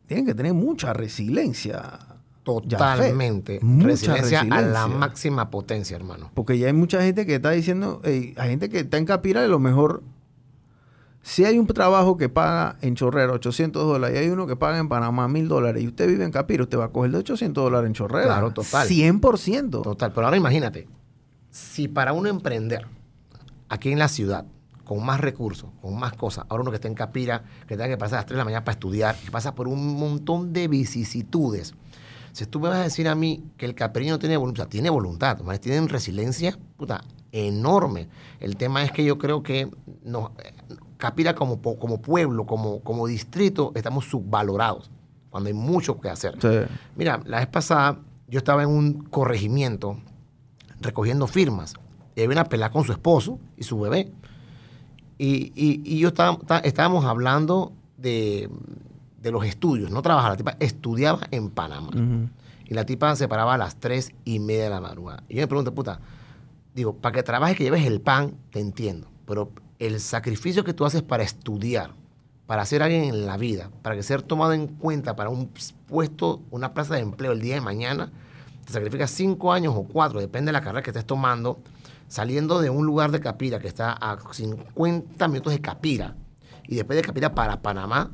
tienen 0.05 0.27
que 0.27 0.35
tener 0.35 0.53
mucha 0.53 0.93
resiliencia 0.93 2.14
Totalmente. 2.45 3.59
resiliencia, 3.61 4.41
a 4.41 4.61
la 4.61 4.87
máxima 4.87 5.49
potencia, 5.49 5.95
hermano. 5.95 6.31
Porque 6.33 6.57
ya 6.57 6.67
hay 6.67 6.73
mucha 6.73 7.01
gente 7.01 7.25
que 7.25 7.35
está 7.35 7.51
diciendo, 7.51 8.01
hay 8.03 8.33
gente 8.37 8.69
que 8.69 8.79
está 8.79 8.97
en 8.97 9.05
Capira 9.05 9.43
y 9.43 9.49
lo 9.49 9.59
mejor, 9.59 10.03
si 11.23 11.43
hay 11.43 11.57
un 11.57 11.65
trabajo 11.65 12.17
que 12.17 12.29
paga 12.29 12.77
en 12.81 12.95
Chorrera 12.95 13.33
800 13.33 13.83
dólares 13.83 14.15
y 14.15 14.19
hay 14.19 14.29
uno 14.29 14.45
que 14.45 14.55
paga 14.55 14.77
en 14.77 14.87
Panamá 14.87 15.27
1000 15.27 15.47
dólares 15.47 15.83
y 15.83 15.87
usted 15.87 16.07
vive 16.07 16.23
en 16.23 16.31
Capira, 16.31 16.63
usted 16.63 16.77
va 16.77 16.85
a 16.85 16.89
coger 16.89 17.11
de 17.11 17.17
800 17.17 17.63
dólares 17.63 17.87
en 17.87 17.93
Chorrera. 17.93 18.25
Claro, 18.27 18.51
total. 18.51 18.87
100%. 18.87 19.81
Total. 19.81 20.13
Pero 20.13 20.27
ahora 20.27 20.37
imagínate, 20.37 20.87
si 21.49 21.87
para 21.87 22.13
uno 22.13 22.29
emprender 22.29 22.85
aquí 23.69 23.91
en 23.91 23.97
la 23.97 24.07
ciudad, 24.07 24.45
con 24.83 25.03
más 25.03 25.19
recursos, 25.19 25.71
con 25.81 25.97
más 25.97 26.13
cosas. 26.13 26.45
Ahora 26.47 26.61
uno 26.61 26.69
que 26.69 26.75
está 26.75 26.87
en 26.87 26.93
Capira, 26.93 27.43
que 27.67 27.75
tenga 27.75 27.87
que 27.87 27.97
pasar 27.97 28.17
a 28.17 28.19
las 28.19 28.27
3 28.27 28.35
de 28.35 28.37
la 28.37 28.45
mañana 28.45 28.63
para 28.63 28.73
estudiar, 28.73 29.15
que 29.15 29.31
pasa 29.31 29.55
por 29.55 29.67
un 29.67 29.97
montón 29.97 30.53
de 30.53 30.67
vicisitudes. 30.67 31.73
Si 32.35 32.45
tú 32.45 32.59
me 32.59 32.67
vas 32.67 32.79
a 32.79 32.83
decir 32.83 33.07
a 33.07 33.15
mí 33.15 33.45
que 33.55 33.65
el 33.65 33.75
capriño 33.75 34.19
tiene 34.19 34.35
voluntad, 34.35 34.67
tiene 34.67 34.89
voluntad, 34.89 35.37
tienen 35.61 35.87
resiliencia, 35.87 36.59
puta, 36.75 37.01
enorme. 37.31 38.09
El 38.41 38.57
tema 38.57 38.83
es 38.83 38.91
que 38.91 39.05
yo 39.05 39.17
creo 39.17 39.41
que 39.41 39.71
nos, 40.03 40.31
Capira 40.97 41.33
como, 41.33 41.61
como 41.61 42.01
pueblo, 42.01 42.45
como, 42.45 42.81
como 42.81 43.07
distrito, 43.07 43.71
estamos 43.73 44.03
subvalorados, 44.03 44.91
cuando 45.29 45.47
hay 45.47 45.53
mucho 45.53 46.01
que 46.01 46.09
hacer. 46.09 46.37
Mira, 46.97 47.21
la 47.25 47.39
vez 47.39 47.47
pasada 47.47 47.99
yo 48.27 48.39
estaba 48.39 48.63
en 48.63 48.69
un 48.69 49.03
corregimiento 49.03 49.97
recogiendo 50.81 51.27
firmas 51.27 51.75
y 52.17 52.21
había 52.21 52.33
una 52.33 52.49
pelada 52.49 52.69
con 52.69 52.83
su 52.83 52.91
esposo 52.91 53.39
y 53.55 53.63
su 53.63 53.79
bebé. 53.79 54.11
Y, 55.17 55.53
y, 55.55 55.99
yo 55.99 56.09
estaba, 56.09 56.37
estábamos 56.65 57.05
hablando 57.05 57.71
de, 57.95 58.49
de 59.25 59.31
los 59.31 59.43
estudios, 59.43 59.89
no 59.89 60.03
trabajaba, 60.03 60.33
la 60.33 60.37
tipa 60.37 60.55
estudiaba 60.59 61.21
en 61.31 61.49
Panamá. 61.49 61.89
Y 62.67 62.75
la 62.75 62.85
tipa 62.85 63.15
se 63.15 63.27
paraba 63.27 63.55
a 63.55 63.57
las 63.57 63.75
tres 63.77 64.11
y 64.23 64.37
media 64.37 64.65
de 64.65 64.69
la 64.69 64.81
madrugada. 64.81 65.23
Y 65.27 65.35
yo 65.35 65.41
me 65.41 65.47
pregunto, 65.47 65.73
puta, 65.73 65.99
digo, 66.75 66.93
para 66.93 67.15
que 67.15 67.23
trabajes, 67.23 67.57
que 67.57 67.63
lleves 67.63 67.87
el 67.87 68.01
pan, 68.01 68.35
te 68.51 68.59
entiendo. 68.59 69.07
Pero 69.25 69.51
el 69.79 69.99
sacrificio 69.99 70.63
que 70.63 70.75
tú 70.75 70.85
haces 70.85 71.01
para 71.01 71.23
estudiar, 71.23 71.89
para 72.45 72.65
ser 72.65 72.83
alguien 72.83 73.05
en 73.05 73.25
la 73.25 73.35
vida, 73.37 73.71
para 73.81 73.95
que 73.95 74.03
ser 74.03 74.21
tomado 74.21 74.53
en 74.53 74.67
cuenta 74.67 75.15
para 75.15 75.31
un 75.31 75.49
puesto, 75.87 76.43
una 76.51 76.75
plaza 76.75 76.93
de 76.93 77.01
empleo 77.01 77.31
el 77.31 77.41
día 77.41 77.55
de 77.55 77.61
mañana, 77.61 78.11
te 78.63 78.73
sacrificas 78.73 79.09
cinco 79.09 79.53
años 79.53 79.73
o 79.75 79.85
cuatro, 79.85 80.19
depende 80.19 80.49
de 80.49 80.53
la 80.53 80.61
carrera 80.61 80.83
que 80.83 80.91
estés 80.91 81.05
tomando, 81.05 81.59
saliendo 82.07 82.61
de 82.61 82.69
un 82.69 82.85
lugar 82.85 83.09
de 83.09 83.21
Capira 83.21 83.57
que 83.57 83.67
está 83.67 83.91
a 83.93 84.19
50 84.31 85.27
minutos 85.29 85.51
de 85.51 85.61
Capira, 85.61 86.15
y 86.67 86.75
después 86.75 86.95
de 86.95 87.01
Capira 87.01 87.33
para 87.33 87.63
Panamá, 87.63 88.11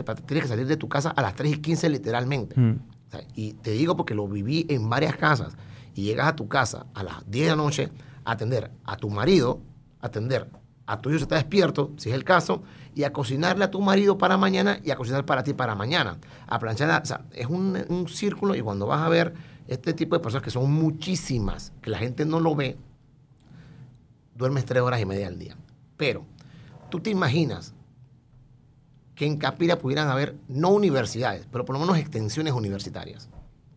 Tienes 0.00 0.44
que 0.44 0.48
salir 0.48 0.66
de 0.66 0.76
tu 0.76 0.88
casa 0.88 1.10
a 1.10 1.22
las 1.22 1.34
3 1.34 1.52
y 1.52 1.58
15 1.58 1.88
literalmente. 1.88 2.58
Mm. 2.58 2.80
y 3.34 3.52
te 3.54 3.72
digo 3.72 3.94
porque 3.94 4.14
lo 4.14 4.26
viví 4.26 4.66
en 4.68 4.88
varias 4.88 5.16
casas. 5.16 5.54
Y 5.94 6.04
llegas 6.04 6.28
a 6.28 6.36
tu 6.36 6.48
casa 6.48 6.86
a 6.94 7.02
las 7.02 7.30
10 7.30 7.44
de 7.44 7.50
la 7.50 7.56
noche 7.56 7.90
a 8.24 8.32
atender 8.32 8.70
a 8.84 8.96
tu 8.96 9.10
marido, 9.10 9.60
a 10.00 10.06
atender 10.06 10.48
a 10.86 11.00
tu 11.00 11.10
hijo 11.10 11.18
si 11.18 11.22
está 11.24 11.36
despierto, 11.36 11.92
si 11.96 12.08
es 12.08 12.14
el 12.14 12.24
caso, 12.24 12.62
y 12.94 13.04
a 13.04 13.12
cocinarle 13.12 13.64
a 13.64 13.70
tu 13.70 13.80
marido 13.80 14.18
para 14.18 14.36
mañana 14.36 14.80
y 14.82 14.90
a 14.90 14.96
cocinar 14.96 15.24
para 15.24 15.42
ti 15.42 15.52
para 15.54 15.74
mañana. 15.74 16.18
A 16.46 16.58
planchar, 16.58 17.02
o 17.02 17.06
sea, 17.06 17.24
es 17.32 17.46
un, 17.46 17.78
un 17.88 18.08
círculo 18.08 18.54
y 18.54 18.60
cuando 18.60 18.86
vas 18.86 19.02
a 19.02 19.08
ver 19.08 19.34
este 19.68 19.92
tipo 19.92 20.16
de 20.16 20.20
personas 20.20 20.44
que 20.44 20.50
son 20.50 20.72
muchísimas, 20.72 21.72
que 21.80 21.90
la 21.90 21.98
gente 21.98 22.24
no 22.24 22.40
lo 22.40 22.54
ve, 22.54 22.76
duermes 24.34 24.64
tres 24.64 24.82
horas 24.82 25.00
y 25.00 25.06
media 25.06 25.28
al 25.28 25.38
día. 25.38 25.56
Pero 25.96 26.24
tú 26.90 27.00
te 27.00 27.10
imaginas 27.10 27.74
que 29.14 29.26
en 29.26 29.36
Capira 29.36 29.78
pudieran 29.78 30.08
haber, 30.08 30.36
no 30.48 30.70
universidades, 30.70 31.46
pero 31.50 31.64
por 31.64 31.74
lo 31.74 31.80
menos 31.80 31.98
extensiones 31.98 32.52
universitarias. 32.54 33.28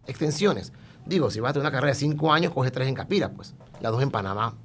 Extensiones. 0.08 0.72
Digo, 1.06 1.30
si 1.30 1.40
vas 1.40 1.52
a 1.52 1.54
tener 1.54 1.64
una 1.64 1.72
carrera 1.72 1.94
de 1.94 2.00
cinco 2.00 2.32
años, 2.32 2.54
coge 2.54 2.72
tres 2.72 2.88
en 2.88 2.96
Capira, 2.96 3.30
pues. 3.32 3.54
Las 3.82 3.92
dos 3.92 4.02
en 4.02 4.12
Panamá. 4.12 4.56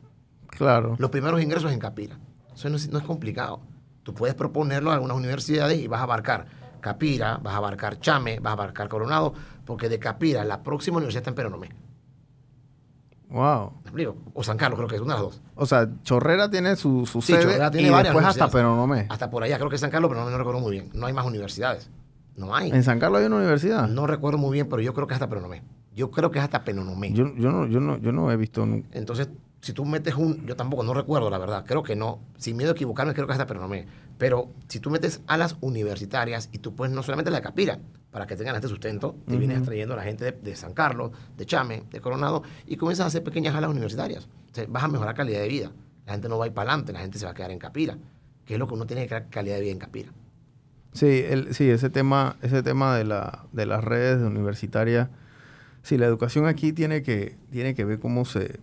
Claro. 0.48 0.96
Los 0.98 1.11
primeros 1.11 1.42
ingresos 1.42 1.72
en 1.72 1.78
Capira. 1.78 2.18
Eso 2.54 2.68
no 2.68 2.76
es, 2.76 2.88
no 2.88 2.98
es 2.98 3.04
complicado. 3.04 3.61
Tú 4.02 4.14
puedes 4.14 4.35
proponerlo 4.35 4.90
a 4.90 4.94
algunas 4.94 5.16
universidades 5.16 5.78
y 5.78 5.87
vas 5.87 6.00
a 6.00 6.04
abarcar 6.04 6.46
Capira, 6.80 7.38
vas 7.42 7.54
a 7.54 7.59
abarcar 7.59 8.00
Chame, 8.00 8.40
vas 8.40 8.50
a 8.50 8.54
abarcar 8.54 8.88
Coronado, 8.88 9.35
porque 9.64 9.88
de 9.88 9.98
Capira 9.98 10.44
la 10.44 10.62
próxima 10.62 10.96
universidad 10.96 11.20
está 11.22 11.30
en 11.30 11.37
Peronomé. 11.37 11.70
Wow. 13.31 13.73
O 14.35 14.43
San 14.43 14.57
Carlos, 14.57 14.77
creo 14.77 14.88
que 14.88 14.97
es 14.97 15.01
una 15.01 15.14
de 15.14 15.23
las 15.23 15.31
dos. 15.31 15.43
O 15.55 15.66
sea, 15.66 15.88
Chorrera 16.03 16.51
tiene 16.51 16.75
su, 16.77 17.07
su 17.07 17.23
sí, 17.23 17.33
Chorrera 17.33 17.71
tiene 17.71 17.88
y 17.88 17.90
varias 17.90 18.14
después 18.14 18.27
hasta 18.27 18.49
Peronomé. 18.49 19.07
Hasta 19.09 19.31
por 19.31 19.43
allá, 19.43 19.57
creo 19.57 19.69
que 19.69 19.77
es 19.77 19.81
San 19.81 19.90
Carlos, 19.90 20.11
pero 20.11 20.25
no, 20.25 20.31
no, 20.31 20.38
recuerdo 20.38 20.61
muy 20.61 20.73
bien. 20.73 20.90
No 20.95 21.07
hay 21.07 21.12
más 21.12 21.25
universidades. 21.25 21.88
No 22.37 22.55
hay. 22.55 22.71
¿En 22.71 22.83
San 22.83 22.99
Carlos 22.99 23.21
hay 23.21 23.27
una 23.27 23.37
universidad? 23.37 23.88
No 23.88 24.07
recuerdo 24.07 24.38
muy 24.38 24.53
bien, 24.53 24.69
pero 24.69 24.83
yo 24.83 24.95
creo 24.95 25.07
que 25.07 25.14
es 25.14 25.16
hasta 25.16 25.29
Peronomé. 25.29 25.62
Yo 25.95 26.11
creo 26.11 26.31
que 26.31 26.38
es 26.38 26.45
hasta 26.45 26.64
Peronomé. 26.64 27.12
Yo, 27.12 27.35
yo, 27.37 27.51
no, 27.51 27.66
yo, 27.66 27.81
no, 27.81 27.99
yo 27.99 28.12
no 28.12 28.31
he 28.33 28.37
visto 28.37 28.66
nunca. 28.66 28.88
Entonces, 28.93 29.29
si 29.61 29.73
tú 29.73 29.85
metes 29.85 30.14
un... 30.14 30.47
Yo 30.47 30.57
tampoco, 30.57 30.83
no 30.83 30.95
recuerdo, 30.95 31.31
la 31.31 31.38
verdad. 31.38 31.64
Creo 31.66 31.83
que 31.83 31.95
no. 31.95 32.21
Sin 32.38 32.57
miedo 32.57 32.71
a 32.71 32.75
equivocarme, 32.75 33.14
creo 33.14 33.27
que 33.27 33.33
es 33.33 33.38
hasta 33.38 33.47
Peronomé. 33.47 33.87
Pero 34.19 34.49
si 34.69 34.81
tú 34.81 34.90
metes 34.90 35.21
a 35.27 35.37
las 35.37 35.57
universitarias 35.61 36.49
y 36.53 36.59
tú 36.59 36.75
puedes 36.75 36.95
no 36.95 37.03
solamente 37.03 37.31
la 37.31 37.38
de 37.38 37.43
Capira, 37.43 37.79
para 38.11 38.27
que 38.27 38.37
tengan 38.37 38.57
este 38.57 38.68
sustento, 38.68 39.16
te 39.27 39.37
vienes 39.37 39.62
trayendo 39.62 39.94
a 39.94 39.96
la 39.96 40.03
gente 40.03 40.33
de, 40.33 40.57
San 40.57 40.73
Carlos, 40.75 41.12
de 41.37 41.46
Chame, 41.46 41.85
de 41.90 42.01
Coronado, 42.01 42.42
y 42.66 42.77
comienzas 42.77 43.05
a 43.05 43.07
hacer 43.07 43.23
pequeñas 43.23 43.55
alas 43.55 43.70
universitarias. 43.70 44.29
vas 44.68 44.85
a 44.85 44.88
mejorar 44.88 45.14
calidad 45.14 45.40
de 45.40 45.49
vida. 45.49 45.70
La 46.07 46.12
gente 46.12 46.29
no 46.29 46.38
va 46.38 46.46
a 46.46 46.49
ir 46.49 46.55
para 46.55 46.70
adelante, 46.70 46.92
la 46.92 47.01
gente 47.01 47.18
se 47.18 47.25
va 47.25 47.31
a 47.31 47.35
quedar 47.35 47.53
en 47.53 47.59
Capira, 47.59 47.96
que 48.44 48.55
es 48.55 48.59
lo 48.59 48.66
que 48.66 48.75
uno 48.75 48.87
tiene 48.87 49.03
que 49.03 49.09
crear 49.09 49.31
calidad 49.31 49.57
de 49.57 49.61
vida 49.61 49.73
en 49.73 49.79
Capira. 49.79 50.12
Sí, 50.92 51.25
el, 51.29 51.55
sí 51.55 51.70
ese 51.70 51.88
tema, 51.88 52.37
ese 52.42 52.64
tema 52.64 52.96
de, 52.96 53.05
la, 53.05 53.46
de 53.53 53.66
las 53.66 53.85
redes 53.85 54.20
universitarias, 54.20 55.09
sí, 55.83 55.96
la 55.96 56.07
educación 56.07 56.46
aquí 56.46 56.73
tiene 56.73 57.03
que, 57.03 57.38
tiene 57.53 57.77
que 57.77 57.85
ver 57.85 58.01
cómo 58.01 58.25
se 58.25 58.59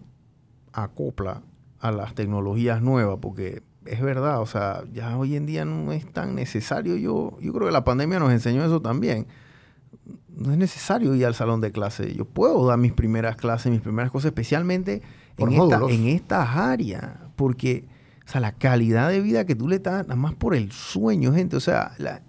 acopla 0.73 1.41
a 1.79 1.91
las 1.91 2.15
tecnologías 2.15 2.81
nuevas, 2.81 3.19
porque 3.21 3.63
es 3.89 4.01
verdad, 4.01 4.41
o 4.41 4.45
sea, 4.45 4.83
ya 4.93 5.17
hoy 5.17 5.35
en 5.35 5.45
día 5.45 5.65
no 5.65 5.91
es 5.91 6.05
tan 6.11 6.35
necesario. 6.35 6.95
Yo, 6.97 7.37
yo 7.41 7.53
creo 7.53 7.67
que 7.67 7.71
la 7.73 7.83
pandemia 7.83 8.19
nos 8.19 8.31
enseñó 8.31 8.63
eso 8.65 8.81
también. 8.81 9.27
no 10.35 10.51
es 10.51 10.57
necesario 10.57 11.15
ir 11.15 11.25
al 11.25 11.33
salón 11.33 11.61
de 11.61 11.71
clase. 11.71 12.13
Yo 12.13 12.25
puedo 12.25 12.65
dar 12.67 12.77
mis 12.77 12.93
primeras 12.93 13.35
clases, 13.37 13.71
mis 13.71 13.81
primeras 13.81 14.11
cosas, 14.11 14.27
especialmente 14.27 15.01
en, 15.37 15.47
esta- 15.53 15.79
en 15.95 16.07
estas 16.07 16.55
áreas. 16.55 17.11
Porque, 17.35 17.85
o 18.25 18.29
sea, 18.29 18.39
la 18.41 18.51
calidad 18.51 19.09
de 19.09 19.19
vida 19.21 19.45
que 19.45 19.55
tú 19.55 19.67
le 19.67 19.79
das, 19.79 20.03
nada 20.07 20.15
más 20.15 20.35
por 20.35 20.53
el 20.53 20.71
sueño, 20.71 21.33
gente. 21.33 21.55
O 21.55 21.59
sea, 21.59 21.93
la- 21.97 22.21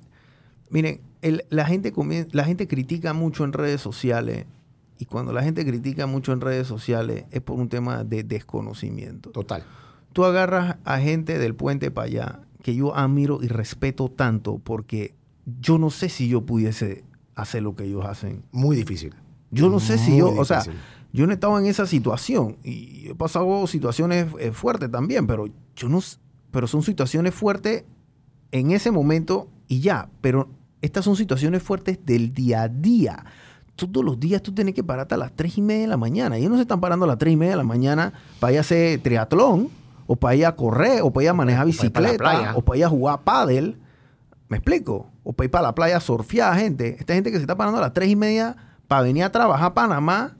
miren, 0.71 1.01
el- 1.21 1.45
la, 1.51 1.67
gente 1.67 1.93
comien- 1.93 2.29
la 2.33 2.45
gente 2.45 2.67
critica 2.67 3.13
mucho 3.13 3.45
en 3.45 3.53
redes 3.53 3.81
sociales. 3.83 4.47
Y 4.99 5.05
cuando 5.05 5.33
la 5.33 5.43
gente 5.43 5.65
critica 5.67 6.07
mucho 6.07 6.33
en 6.33 6.41
redes 6.41 6.67
sociales 6.67 7.25
es 7.31 7.41
por 7.43 7.57
un 7.59 7.69
tema 7.69 8.05
de 8.05 8.25
desconocimiento. 8.25 9.31
Total. 9.31 9.63
Tú 10.19 10.25
agarras 10.25 10.79
a 10.85 10.99
gente 10.99 11.39
del 11.39 11.55
puente 11.55 11.93
para 11.93 12.07
allá 12.07 12.41
que 12.65 12.75
yo 12.75 12.97
admiro 12.97 13.39
y 13.41 13.47
respeto 13.47 14.09
tanto 14.09 14.59
porque 14.59 15.15
yo 15.61 15.79
no 15.79 15.91
sé 15.91 16.09
si 16.09 16.27
yo 16.27 16.45
pudiese 16.45 17.05
hacer 17.37 17.63
lo 17.63 17.77
que 17.77 17.85
ellos 17.85 18.05
hacen. 18.05 18.43
Muy 18.51 18.75
difícil. 18.75 19.15
Yo 19.53 19.69
no 19.69 19.79
sé 19.79 19.97
si 19.97 20.17
yo, 20.17 20.31
o 20.31 20.45
sea, 20.45 20.65
yo 21.13 21.25
no 21.25 21.31
he 21.31 21.35
estado 21.35 21.57
en 21.61 21.67
esa 21.67 21.87
situación 21.87 22.57
y 22.65 23.11
he 23.11 23.15
pasado 23.15 23.65
situaciones 23.69 24.27
eh, 24.41 24.51
fuertes 24.51 24.91
también, 24.91 25.29
pero 25.29 25.47
yo 25.77 25.89
no, 25.89 26.01
pero 26.51 26.67
son 26.67 26.83
situaciones 26.83 27.33
fuertes 27.33 27.85
en 28.51 28.73
ese 28.73 28.91
momento 28.91 29.47
y 29.69 29.79
ya, 29.79 30.09
pero 30.21 30.49
estas 30.83 31.05
son 31.05 31.15
situaciones 31.15 31.63
fuertes 31.63 32.01
del 32.05 32.35
día 32.35 32.63
a 32.63 32.69
día. 32.69 33.25
Todos 33.77 34.05
los 34.05 34.19
días 34.19 34.43
tú 34.43 34.53
tienes 34.53 34.75
que 34.75 34.83
pararte 34.83 35.15
a 35.15 35.19
las 35.19 35.31
3 35.37 35.59
y 35.59 35.63
media 35.63 35.83
de 35.83 35.87
la 35.87 35.97
mañana. 35.97 36.39
Ellos 36.39 36.51
no 36.51 36.57
se 36.57 36.63
están 36.63 36.81
parando 36.81 37.05
a 37.05 37.09
las 37.09 37.19
3 37.19 37.35
y 37.35 37.37
media 37.37 37.53
de 37.53 37.59
la 37.59 37.63
mañana 37.63 38.13
para 38.41 38.55
ir 38.55 38.59
a 38.59 38.63
hacer 38.63 39.01
triatlón, 39.01 39.78
o 40.09 40.17
para 40.17 40.35
ir 40.35 40.47
a 40.47 40.57
correr, 40.57 41.03
o 41.03 41.13
para 41.13 41.25
ir 41.25 41.29
a 41.29 41.35
manejar 41.35 41.67
para 41.67 41.77
para 41.93 42.11
bicicleta, 42.11 42.53
o 42.57 42.63
para 42.63 42.79
ir 42.79 42.85
a 42.85 42.89
jugar 42.89 43.23
pádel. 43.23 43.79
¿Me 44.49 44.57
explico? 44.57 45.13
O 45.23 45.35
para 45.35 45.45
ir 45.45 45.51
para 45.51 45.63
la 45.69 45.75
playa 45.75 45.99
a 45.99 46.01
surfear, 46.01 46.59
gente. 46.59 46.97
Esta 46.99 47.13
gente 47.13 47.31
que 47.31 47.37
se 47.37 47.43
está 47.43 47.57
parando 47.57 47.79
a 47.79 47.83
las 47.83 47.93
3 47.93 48.09
y 48.09 48.17
media 48.17 48.57
para 48.89 49.03
venir 49.03 49.23
a 49.23 49.31
trabajar 49.31 49.67
a 49.67 49.75
Panamá, 49.75 50.39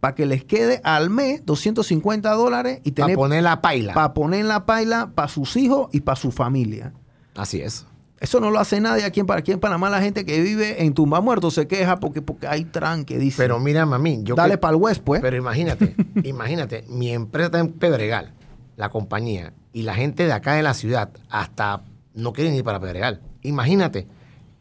para 0.00 0.16
que 0.16 0.26
les 0.26 0.44
quede 0.44 0.80
al 0.82 1.10
mes 1.10 1.46
250 1.46 2.30
dólares 2.32 2.80
y 2.82 2.90
Para 2.90 3.06
tener 3.06 3.16
poner 3.16 3.42
la 3.44 3.62
paila. 3.62 3.94
para 3.94 4.12
poner 4.12 4.44
la 4.44 4.66
paila 4.66 5.12
para 5.14 5.28
sus 5.28 5.56
hijos 5.56 5.88
y 5.92 6.00
para 6.00 6.16
su 6.16 6.32
familia. 6.32 6.92
Así 7.36 7.60
es. 7.60 7.86
Eso 8.18 8.40
no 8.40 8.50
lo 8.50 8.58
hace 8.58 8.80
nadie 8.80 9.04
aquí 9.04 9.20
en, 9.20 9.30
aquí 9.30 9.52
en 9.52 9.60
Panamá. 9.60 9.90
La 9.90 10.00
gente 10.00 10.24
que 10.24 10.40
vive 10.40 10.82
en 10.82 10.92
Tumba 10.94 11.20
Muerto 11.20 11.50
se 11.50 11.66
queja 11.68 12.00
porque, 12.00 12.20
porque 12.20 12.46
hay 12.48 12.64
tranque, 12.64 13.18
dice. 13.18 13.36
Pero 13.36 13.60
mira, 13.60 13.86
mami, 13.86 14.22
yo 14.24 14.34
Dale 14.34 14.58
para 14.58 14.74
el 14.74 14.82
West, 14.82 15.02
pues. 15.04 15.20
Pero 15.20 15.36
imagínate, 15.36 15.94
imagínate, 16.24 16.84
mi 16.88 17.10
empresa 17.10 17.46
está 17.46 17.60
en 17.60 17.72
Pedregal, 17.72 18.32
la 18.76 18.88
compañía, 18.88 19.52
y 19.72 19.82
la 19.82 19.94
gente 19.94 20.26
de 20.26 20.32
acá 20.32 20.54
de 20.54 20.62
la 20.62 20.74
ciudad 20.74 21.10
hasta 21.30 21.82
no 22.14 22.32
quieren 22.32 22.54
ir 22.54 22.64
para 22.64 22.80
Pedregal. 22.80 23.20
Imagínate. 23.42 24.06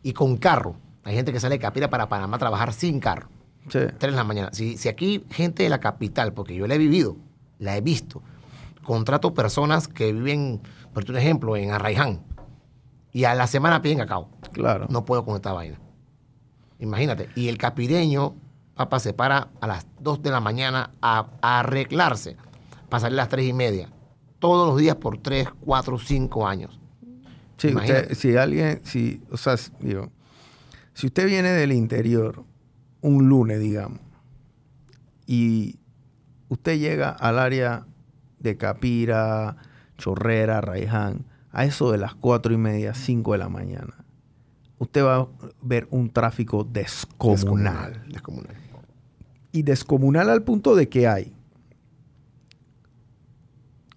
Y 0.02 0.13
con 0.13 0.38
carro. 0.38 0.76
Hay 1.04 1.15
gente 1.15 1.32
que 1.32 1.39
sale 1.39 1.56
de 1.56 1.60
Capira 1.60 1.89
para 1.89 2.10
Panamá 2.10 2.38
a 2.38 2.39
trabajar 2.39 2.73
sin 2.73 2.99
carro. 2.99 3.30
Sí. 3.69 3.80
3 3.80 3.99
de 3.99 4.12
la 4.12 4.23
mañana. 4.23 4.49
Si, 4.52 4.78
si 4.78 4.89
aquí 4.89 5.23
gente 5.30 5.63
de 5.63 5.69
la 5.69 5.80
capital, 5.80 6.34
porque 6.34 6.56
yo 6.56 6.67
la 6.67 6.76
he 6.76 6.78
vivido, 6.78 7.15
la 7.60 7.78
he 7.78 7.82
visto, 7.82 8.21
contrato 8.84 9.34
personas 9.34 9.88
que 9.88 10.12
viven, 10.12 10.62
por 10.93 11.10
un 11.10 11.17
ejemplo, 11.17 11.56
en 11.56 11.71
Arraiján, 11.71 12.21
y 13.12 13.26
a 13.26 13.36
la 13.36 13.47
semana 13.47 13.82
piden 13.82 13.99
cacao. 13.99 14.30
Claro. 14.52 14.88
No 14.89 15.06
puedo 15.06 15.23
con 15.23 15.36
esta 15.36 15.54
vaina. 15.54 15.80
Imagínate. 16.80 17.30
Y 17.36 17.47
el 17.47 17.58
capireño, 17.58 18.36
papá, 18.76 18.99
se 18.99 19.13
para 19.13 19.49
a 19.62 19.67
las 19.67 19.86
2 19.99 20.23
de 20.23 20.32
la 20.32 20.39
mañana 20.39 20.91
a, 21.02 21.28
a 21.41 21.60
arreglarse 21.60 22.36
para 22.89 23.02
salir 23.02 23.19
a 23.19 23.23
las 23.23 23.30
3 23.30 23.47
y 23.47 23.54
media. 23.54 23.89
Todos 24.43 24.67
los 24.67 24.77
días 24.77 24.97
por 24.97 25.19
3, 25.19 25.47
4, 25.62 25.97
5 25.99 26.45
años. 26.45 26.77
Sí, 27.56 27.69
Imagínate. 27.69 28.01
usted, 28.01 28.15
si 28.17 28.36
alguien, 28.36 28.82
si, 28.84 29.21
o 29.32 29.38
sea, 29.38 29.56
digo, 29.79 30.12
si 30.93 31.08
usted 31.08 31.27
viene 31.27 31.51
del 31.51 31.71
interior 31.71 32.43
un 32.99 33.29
lunes, 33.29 33.62
digamos, 33.62 34.01
y 35.25 35.79
usted 36.49 36.77
llega 36.77 37.12
al 37.12 37.39
área 37.39 37.86
de 38.39 38.58
Capira, 38.58 39.56
Chorrera, 39.97 40.60
Raiján, 40.60 41.25
a 41.53 41.63
eso 41.63 41.89
de 41.93 41.99
las 41.99 42.13
cuatro 42.13 42.53
y 42.53 42.58
media, 42.58 42.95
cinco 42.95 43.32
de 43.32 43.38
la 43.38 43.47
mañana, 43.47 44.03
usted 44.77 45.06
va 45.06 45.19
a 45.19 45.27
ver 45.62 45.88
un 45.89 46.10
tráfico 46.10 46.65
descomunal. 46.65 48.03
Descomunal. 48.10 48.58
Y 49.53 49.63
descomunal 49.63 50.29
al 50.29 50.43
punto 50.43 50.75
de 50.75 50.89
que 50.89 51.08
hay 51.08 51.34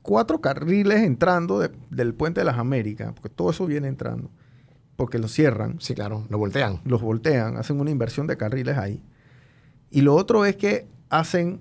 cuatro 0.06 0.40
carriles 0.40 1.00
entrando 1.02 1.58
de- 1.58 1.70
del 1.90 2.14
Puente 2.14 2.40
de 2.40 2.44
las 2.46 2.56
Américas, 2.58 3.12
porque 3.12 3.28
todo 3.28 3.50
eso 3.50 3.66
viene 3.66 3.88
entrando, 3.88 4.30
porque 4.96 5.18
lo 5.18 5.26
cierran, 5.28 5.80
Sí, 5.80 5.94
claro. 5.94 6.24
Lo 6.30 6.38
voltean. 6.38 6.80
los 6.84 7.02
voltean, 7.02 7.56
hacen 7.56 7.80
una 7.80 7.90
inversión 7.90 8.26
de 8.26 8.36
carriles 8.36 8.78
ahí. 8.78 9.02
Y 9.90 10.00
lo 10.02 10.14
otro 10.14 10.44
es 10.44 10.56
que 10.56 10.86
hacen 11.10 11.60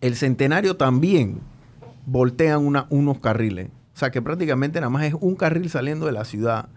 el 0.00 0.14
centenario 0.16 0.76
también, 0.76 1.40
voltean 2.06 2.64
una- 2.64 2.86
unos 2.90 3.18
carriles. 3.18 3.68
O 3.94 3.98
sea 3.98 4.10
que 4.10 4.20
prácticamente 4.22 4.80
nada 4.80 4.90
más 4.90 5.04
es 5.04 5.14
un 5.14 5.34
carril 5.36 5.68
saliendo 5.70 6.06
de 6.06 6.12
la 6.12 6.24
ciudad. 6.24 6.68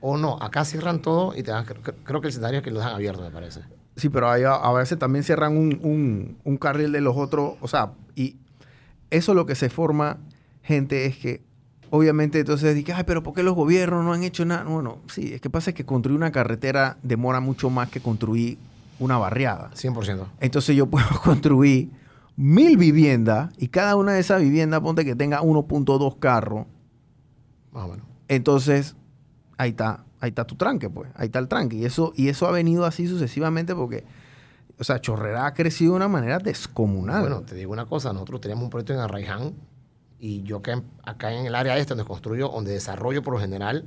O 0.00 0.16
no, 0.16 0.36
acá 0.40 0.64
cierran 0.64 1.00
todo 1.02 1.34
y 1.36 1.42
te 1.42 1.50
dan, 1.50 1.64
creo, 1.64 2.20
que 2.20 2.28
el 2.28 2.30
escenario 2.30 2.58
es 2.58 2.64
que 2.64 2.70
lo 2.70 2.78
dejan 2.78 2.94
abierto, 2.94 3.22
me 3.22 3.30
parece. 3.30 3.62
Sí, 3.96 4.10
pero 4.10 4.30
ahí 4.30 4.44
a, 4.44 4.52
a 4.54 4.72
veces 4.72 4.96
también 4.98 5.24
cierran 5.24 5.56
un, 5.56 5.80
un- 5.82 6.38
un 6.44 6.56
carril 6.56 6.92
de 6.92 7.00
los 7.00 7.16
otros. 7.16 7.54
O 7.60 7.66
sea, 7.68 7.92
y 8.14 8.36
eso 9.10 9.34
lo 9.34 9.46
que 9.46 9.54
se 9.54 9.68
forma, 9.68 10.18
gente, 10.62 11.06
es 11.06 11.16
que 11.16 11.42
obviamente 11.90 12.40
entonces 12.40 12.74
dije, 12.74 12.92
ay, 12.92 13.04
pero 13.06 13.22
¿por 13.22 13.34
qué 13.34 13.42
los 13.42 13.54
gobiernos 13.54 14.04
no 14.04 14.12
han 14.12 14.22
hecho 14.22 14.44
nada? 14.44 14.64
Bueno, 14.64 14.98
sí, 15.08 15.32
es 15.34 15.40
que 15.40 15.50
pasa 15.50 15.72
que 15.72 15.84
construir 15.84 16.16
una 16.16 16.32
carretera 16.32 16.98
demora 17.02 17.40
mucho 17.40 17.70
más 17.70 17.88
que 17.90 18.00
construir 18.00 18.58
una 18.98 19.16
barriada. 19.16 19.70
100%. 19.74 20.26
Entonces 20.40 20.76
yo 20.76 20.86
puedo 20.86 21.06
construir 21.24 21.90
mil 22.36 22.76
viviendas 22.76 23.52
y 23.58 23.68
cada 23.68 23.96
una 23.96 24.12
de 24.12 24.20
esas 24.20 24.40
viviendas, 24.40 24.80
ponte 24.80 25.04
que 25.04 25.14
tenga 25.14 25.40
1.2 25.40 26.18
carros. 26.18 26.66
Más 27.72 27.84
o 27.84 27.88
menos. 27.88 28.06
Entonces, 28.28 28.94
ahí 29.56 29.70
está, 29.70 30.04
ahí 30.20 30.28
está 30.28 30.44
tu 30.44 30.54
tranque, 30.54 30.88
pues. 30.90 31.10
Ahí 31.14 31.26
está 31.26 31.38
el 31.38 31.48
tranque. 31.48 31.76
Y 31.76 31.84
eso, 31.84 32.12
y 32.16 32.28
eso 32.28 32.46
ha 32.46 32.52
venido 32.52 32.84
así 32.84 33.06
sucesivamente 33.06 33.74
porque, 33.74 34.04
o 34.78 34.84
sea, 34.84 35.00
Chorrera 35.00 35.46
ha 35.46 35.54
crecido 35.54 35.92
de 35.92 35.96
una 35.96 36.08
manera 36.08 36.38
descomunal. 36.38 37.20
Bueno, 37.22 37.42
te 37.42 37.54
digo 37.54 37.72
una 37.72 37.86
cosa, 37.86 38.12
nosotros 38.12 38.40
teníamos 38.40 38.64
un 38.64 38.70
proyecto 38.70 38.92
en 38.92 39.00
Arraiján 39.00 39.54
y 40.18 40.42
yo 40.42 40.58
acá 40.58 40.72
en, 40.72 40.84
acá 41.04 41.32
en 41.32 41.46
el 41.46 41.54
área 41.54 41.76
este 41.76 41.94
donde 41.94 42.04
construyo, 42.04 42.48
donde 42.48 42.72
desarrollo 42.72 43.22
por 43.22 43.34
lo 43.34 43.40
general, 43.40 43.84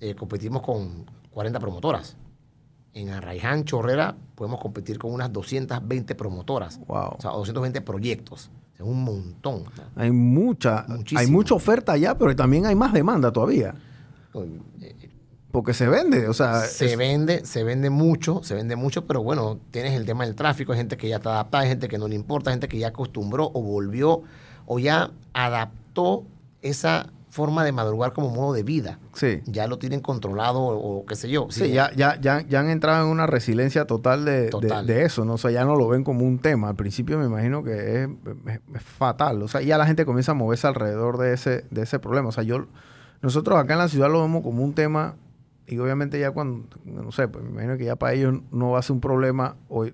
eh, 0.00 0.14
competimos 0.14 0.62
con 0.62 1.06
40 1.30 1.58
promotoras. 1.60 2.16
En 2.92 3.10
Arraiján, 3.10 3.64
Chorrera, 3.64 4.14
podemos 4.34 4.60
competir 4.60 4.98
con 4.98 5.12
unas 5.12 5.32
220 5.32 6.14
promotoras. 6.14 6.78
Wow. 6.86 7.14
O 7.18 7.20
sea, 7.20 7.30
220 7.32 7.80
proyectos. 7.80 8.50
Es 8.74 8.80
un 8.82 9.02
montón. 9.04 9.64
hay 9.96 10.10
mucha, 10.10 10.84
Muchísimo. 10.88 11.20
hay 11.20 11.26
mucha 11.28 11.54
oferta 11.54 11.92
allá, 11.92 12.16
pero 12.16 12.34
también 12.36 12.66
hay 12.66 12.74
más 12.74 12.92
demanda 12.92 13.32
todavía. 13.32 13.74
Eh, 14.80 15.10
Porque 15.54 15.72
se 15.72 15.88
vende, 15.88 16.26
o 16.28 16.34
sea, 16.34 16.62
se 16.62 16.86
es- 16.86 16.96
vende, 16.98 17.46
se 17.46 17.62
vende 17.62 17.88
mucho, 17.88 18.40
se 18.42 18.54
vende 18.56 18.74
mucho, 18.74 19.06
pero 19.06 19.22
bueno, 19.22 19.60
tienes 19.70 19.92
el 19.94 20.04
tema 20.04 20.26
del 20.26 20.34
tráfico, 20.34 20.72
hay 20.72 20.78
gente 20.78 20.96
que 20.96 21.08
ya 21.08 21.16
está 21.16 21.30
adaptada, 21.30 21.62
hay 21.62 21.68
gente 21.70 21.86
que 21.86 21.96
no 21.96 22.08
le 22.08 22.16
importa, 22.16 22.50
hay 22.50 22.54
gente 22.54 22.66
que 22.68 22.78
ya 22.78 22.88
acostumbró 22.88 23.52
o 23.54 23.62
volvió 23.62 24.22
o 24.66 24.78
ya 24.80 25.12
adaptó 25.32 26.24
esa 26.60 27.06
forma 27.30 27.64
de 27.64 27.72
madrugar 27.72 28.12
como 28.12 28.30
modo 28.30 28.52
de 28.52 28.62
vida. 28.62 28.98
sí. 29.12 29.42
Ya 29.46 29.66
lo 29.66 29.78
tienen 29.78 30.00
controlado 30.00 30.60
o, 30.60 30.98
o 31.00 31.06
qué 31.06 31.16
sé 31.16 31.28
yo. 31.28 31.46
Sí, 31.50 31.70
ya, 31.72 31.90
ya, 31.96 32.20
ya, 32.20 32.40
ya 32.48 32.60
han 32.60 32.68
entrado 32.70 33.04
en 33.06 33.10
una 33.10 33.26
resiliencia 33.26 33.86
total 33.86 34.24
de, 34.24 34.50
de- 34.86 35.04
eso, 35.04 35.24
¿no? 35.24 35.34
O 35.34 35.38
sea, 35.38 35.50
ya 35.50 35.64
no 35.64 35.74
lo 35.76 35.88
ven 35.88 36.04
como 36.04 36.24
un 36.24 36.38
tema. 36.38 36.68
Al 36.68 36.76
principio 36.76 37.18
me 37.18 37.26
imagino 37.26 37.62
que 37.64 38.02
es, 38.04 38.08
es- 38.46 38.60
es 38.74 38.82
fatal. 38.82 39.42
O 39.42 39.48
sea, 39.48 39.60
ya 39.62 39.78
la 39.78 39.86
gente 39.86 40.04
comienza 40.04 40.30
a 40.32 40.34
moverse 40.34 40.66
alrededor 40.68 41.18
de 41.18 41.32
ese, 41.34 41.64
de 41.70 41.82
ese 41.82 41.98
problema. 41.98 42.28
O 42.28 42.32
sea, 42.32 42.44
yo, 42.44 42.66
nosotros 43.20 43.58
acá 43.58 43.72
en 43.74 43.78
la 43.80 43.88
ciudad 43.88 44.10
lo 44.10 44.20
vemos 44.22 44.42
como 44.42 44.62
un 44.62 44.72
tema 44.72 45.16
y 45.66 45.78
obviamente 45.78 46.18
ya 46.20 46.30
cuando, 46.30 46.66
no 46.84 47.10
sé, 47.12 47.28
pues 47.28 47.44
me 47.44 47.50
imagino 47.50 47.76
que 47.78 47.84
ya 47.84 47.96
para 47.96 48.12
ellos 48.12 48.34
no 48.50 48.72
va 48.72 48.78
a 48.78 48.82
ser 48.82 48.92
un 48.94 49.00
problema. 49.00 49.56
O, 49.68 49.84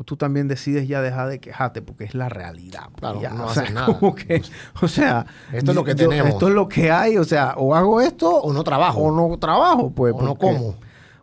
o 0.00 0.04
tú 0.04 0.16
también 0.16 0.46
decides 0.48 0.86
ya 0.86 1.02
dejar 1.02 1.28
de 1.28 1.38
quejarte 1.40 1.82
porque 1.82 2.04
es 2.04 2.14
la 2.14 2.28
realidad. 2.28 2.84
pues, 2.92 3.00
Claro, 3.00 3.20
ya, 3.20 3.30
no 3.30 3.46
o 3.46 3.48
sea, 3.50 3.62
haces 3.64 3.74
nada. 3.74 3.98
como 3.98 4.14
que, 4.14 4.42
o 4.80 4.88
sea, 4.88 5.26
Esto 5.52 5.72
es 5.72 5.74
lo 5.74 5.84
que 5.84 5.94
yo- 5.96 6.08
tenemos. 6.08 6.30
Esto 6.32 6.48
es 6.48 6.54
lo 6.54 6.68
que 6.68 6.90
hay. 6.90 7.16
O 7.18 7.24
sea, 7.24 7.54
o 7.56 7.74
hago 7.74 8.00
esto 8.00 8.30
O 8.40 8.52
no 8.52 8.62
trabajo. 8.64 9.00
o 9.00 9.10
no 9.30 9.36
trabajo, 9.38 9.90
pues. 9.90 10.14
O 10.16 10.22
no 10.22 10.36
como. 10.36 10.76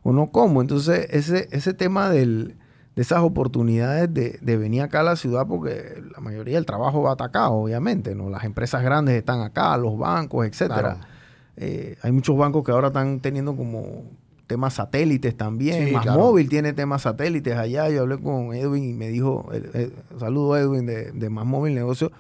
o 0.04 0.12
no 0.12 0.30
como. 0.32 0.62
Entonces, 0.62 1.08
ese, 1.10 1.48
ese 1.52 1.74
tema 1.74 2.10
del, 2.10 2.58
de 2.96 3.02
esas 3.02 3.20
oportunidades 3.22 4.14
de, 4.14 4.38
de 4.42 4.58
venir 4.58 4.82
acá 4.82 5.00
a 5.00 5.04
la 5.04 5.16
ciudad, 5.16 5.48
porque 5.48 6.04
la 6.14 6.20
mayoría 6.22 6.56
del 6.56 6.66
trabajo 6.66 7.02
va 7.02 7.14
atacado, 7.14 7.54
obviamente, 7.54 8.14
¿no? 8.14 8.30
Las 8.30 8.44
empresas 8.44 8.84
grandes 8.84 9.16
están 9.16 9.42
acá, 9.42 9.76
los 9.78 9.98
bancos, 9.98 10.46
etcétera. 10.46 10.96
Claro. 10.96 11.15
Eh, 11.58 11.98
hay 12.02 12.12
muchos 12.12 12.38
bancos 12.38 12.64
que 12.64 12.72
ahora 12.72 12.88
están 12.88 13.20
teniendo 13.20 13.56
como 13.56 14.04
temas 14.48 14.76
satélites 14.76 15.36
también. 15.36 15.88
Sí, 15.88 15.92
Más 15.94 16.04
claro. 16.04 16.20
móvil 16.20 16.50
tiene 16.50 16.74
temas 16.74 17.02
satélites 17.04 17.56
allá. 17.58 17.90
Yo 17.90 18.02
hablé 18.02 18.18
con 18.20 18.54
Edwin 18.54 18.84
y 18.84 18.94
me 18.94 19.10
dijo, 19.10 19.50
eh, 19.54 19.70
eh, 19.74 19.92
saludo 20.20 20.58
Edwin 20.58 20.86
de, 20.86 21.12
de 21.12 21.30
Más 21.30 21.46
Móvil 21.46 21.74
Negocio 21.74 22.12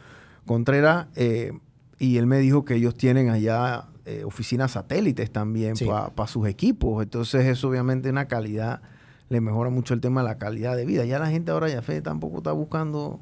Contreras, 0.46 1.08
eh, 1.16 1.54
y 1.98 2.18
él 2.18 2.28
me 2.28 2.40
dijo 2.40 2.66
que 2.66 2.76
ellos 2.76 2.96
tienen 2.96 3.30
allá 3.30 3.86
eh, 4.06 4.24
oficinas 4.26 4.72
satélites 4.72 5.32
también 5.32 5.76
Sí. 5.76 5.86
para 6.16 6.28
sus 6.28 6.48
equipos. 6.48 7.02
Entonces, 7.02 7.46
eso 7.46 7.70
obviamente 7.70 8.10
una 8.10 8.28
calidad 8.28 8.82
le 9.30 9.42
mejora 9.42 9.72
mucho 9.72 9.94
el 9.96 10.02
tema 10.02 10.22
de 10.22 10.28
la 10.28 10.38
calidad 10.38 10.76
de 10.76 10.86
vida. 10.86 11.06
Ya 11.06 11.18
la 11.18 11.28
gente 11.32 11.52
ahora 11.52 11.68
ya 11.70 11.82
fe 11.82 12.02
tampoco 12.02 12.38
está 12.38 12.52
buscando 12.52 13.20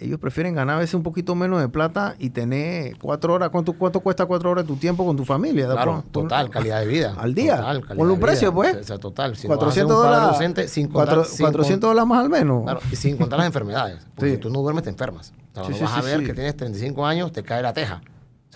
ellos 0.00 0.18
prefieren 0.18 0.54
ganar 0.54 0.76
a 0.76 0.78
veces 0.80 0.94
un 0.94 1.02
poquito 1.02 1.34
menos 1.34 1.60
de 1.60 1.68
plata 1.68 2.14
y 2.18 2.30
tener 2.30 2.96
cuatro 2.98 3.34
horas. 3.34 3.50
¿Cuánto, 3.50 3.72
cuánto 3.74 4.00
cuesta 4.00 4.26
cuatro 4.26 4.50
horas 4.50 4.64
de 4.64 4.68
tu 4.68 4.76
tiempo 4.76 5.04
con 5.04 5.16
tu 5.16 5.24
familia? 5.24 5.68
Claro, 5.68 6.04
total, 6.10 6.50
calidad 6.50 6.80
de 6.80 6.86
vida. 6.86 7.14
Al 7.18 7.34
día. 7.34 7.56
Total, 7.56 7.86
con 7.86 8.10
un 8.10 8.20
precio, 8.20 8.52
pues. 8.52 8.76
O 8.76 8.84
sea, 8.84 8.98
total. 8.98 9.36
Si 9.36 9.46
400 9.46 9.96
dólares. 9.96 10.70
sin 10.70 10.88
contar, 10.88 11.24
400 11.38 11.88
dólares 11.88 12.08
más 12.08 12.20
al 12.20 12.30
menos. 12.30 12.64
Claro, 12.64 12.80
y 12.90 12.96
sin 12.96 13.16
contar 13.16 13.38
las 13.38 13.46
enfermedades. 13.48 13.98
Porque 14.14 14.32
si 14.32 14.38
tú 14.38 14.50
no 14.50 14.60
duermes, 14.60 14.84
te 14.84 14.90
enfermas. 14.90 15.32
O 15.54 15.64
sea, 15.64 15.74
sí, 15.74 15.82
vas 15.82 15.96
a 15.96 16.02
ver 16.02 16.24
que 16.24 16.34
tienes 16.34 16.56
35 16.56 17.06
años, 17.06 17.32
te 17.32 17.42
cae 17.42 17.62
la 17.62 17.72
teja 17.72 18.02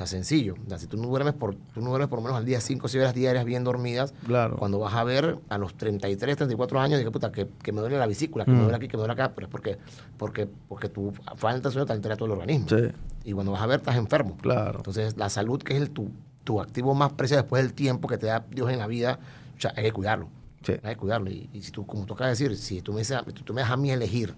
sencillo. 0.06 0.54
si 0.76 0.86
tú 0.86 0.96
no 0.96 1.08
duermes 1.08 1.34
por, 1.34 1.54
tú 1.54 1.80
no 1.80 1.90
duermes 1.90 2.08
por 2.08 2.18
lo 2.18 2.22
menos 2.22 2.38
al 2.38 2.44
día 2.44 2.60
5 2.60 2.86
o 2.86 2.88
6 2.88 3.02
horas 3.02 3.14
diarias 3.14 3.44
bien 3.44 3.64
dormidas, 3.64 4.14
claro. 4.26 4.56
cuando 4.56 4.78
vas 4.78 4.94
a 4.94 5.04
ver 5.04 5.38
a 5.48 5.58
los 5.58 5.74
33, 5.74 6.36
34 6.36 6.80
años, 6.80 6.98
digo, 6.98 7.12
puta, 7.12 7.32
que, 7.32 7.48
que 7.62 7.72
me 7.72 7.80
duele 7.80 7.98
la 7.98 8.06
vesícula, 8.06 8.44
que 8.44 8.50
me 8.50 8.58
mm. 8.58 8.62
duele 8.62 8.76
aquí, 8.76 8.88
que 8.88 8.96
me 8.96 9.00
duele 9.00 9.12
acá, 9.12 9.32
pero 9.34 9.46
es 9.46 9.50
porque, 9.50 9.78
porque, 10.16 10.48
porque 10.68 10.88
tu 10.88 11.12
falta 11.36 11.68
de 11.68 11.72
sueño 11.72 11.86
te 11.86 11.92
altera 11.92 12.16
todo 12.16 12.26
el 12.26 12.32
organismo. 12.32 12.66
Y 13.24 13.32
cuando 13.32 13.52
vas 13.52 13.62
a 13.62 13.66
ver, 13.66 13.80
estás 13.80 13.96
enfermo. 13.96 14.36
Claro. 14.40 14.78
Entonces, 14.78 15.16
la 15.16 15.28
salud, 15.28 15.62
que 15.62 15.74
es 15.74 15.82
el, 15.82 15.90
tu, 15.90 16.10
tu 16.44 16.60
activo 16.60 16.94
más 16.94 17.12
preciado 17.12 17.42
después 17.42 17.62
del 17.62 17.74
tiempo 17.74 18.08
que 18.08 18.18
te 18.18 18.26
da 18.26 18.44
Dios 18.50 18.70
en 18.70 18.78
la 18.78 18.86
vida, 18.86 19.18
o 19.56 19.60
sea, 19.60 19.72
hay 19.76 19.84
que 19.84 19.92
cuidarlo. 19.92 20.28
Hay 20.82 20.94
que 20.94 20.96
cuidarlo. 20.96 21.30
Y, 21.30 21.48
si 21.60 21.70
tú, 21.70 21.86
como 21.86 22.06
toca 22.06 22.26
decir, 22.26 22.56
si 22.56 22.82
tú 22.82 22.92
me, 22.92 23.02
tú 23.04 23.54
me 23.54 23.62
dejas 23.62 23.74
a 23.74 23.76
mí 23.76 23.90
elegir 23.90 24.34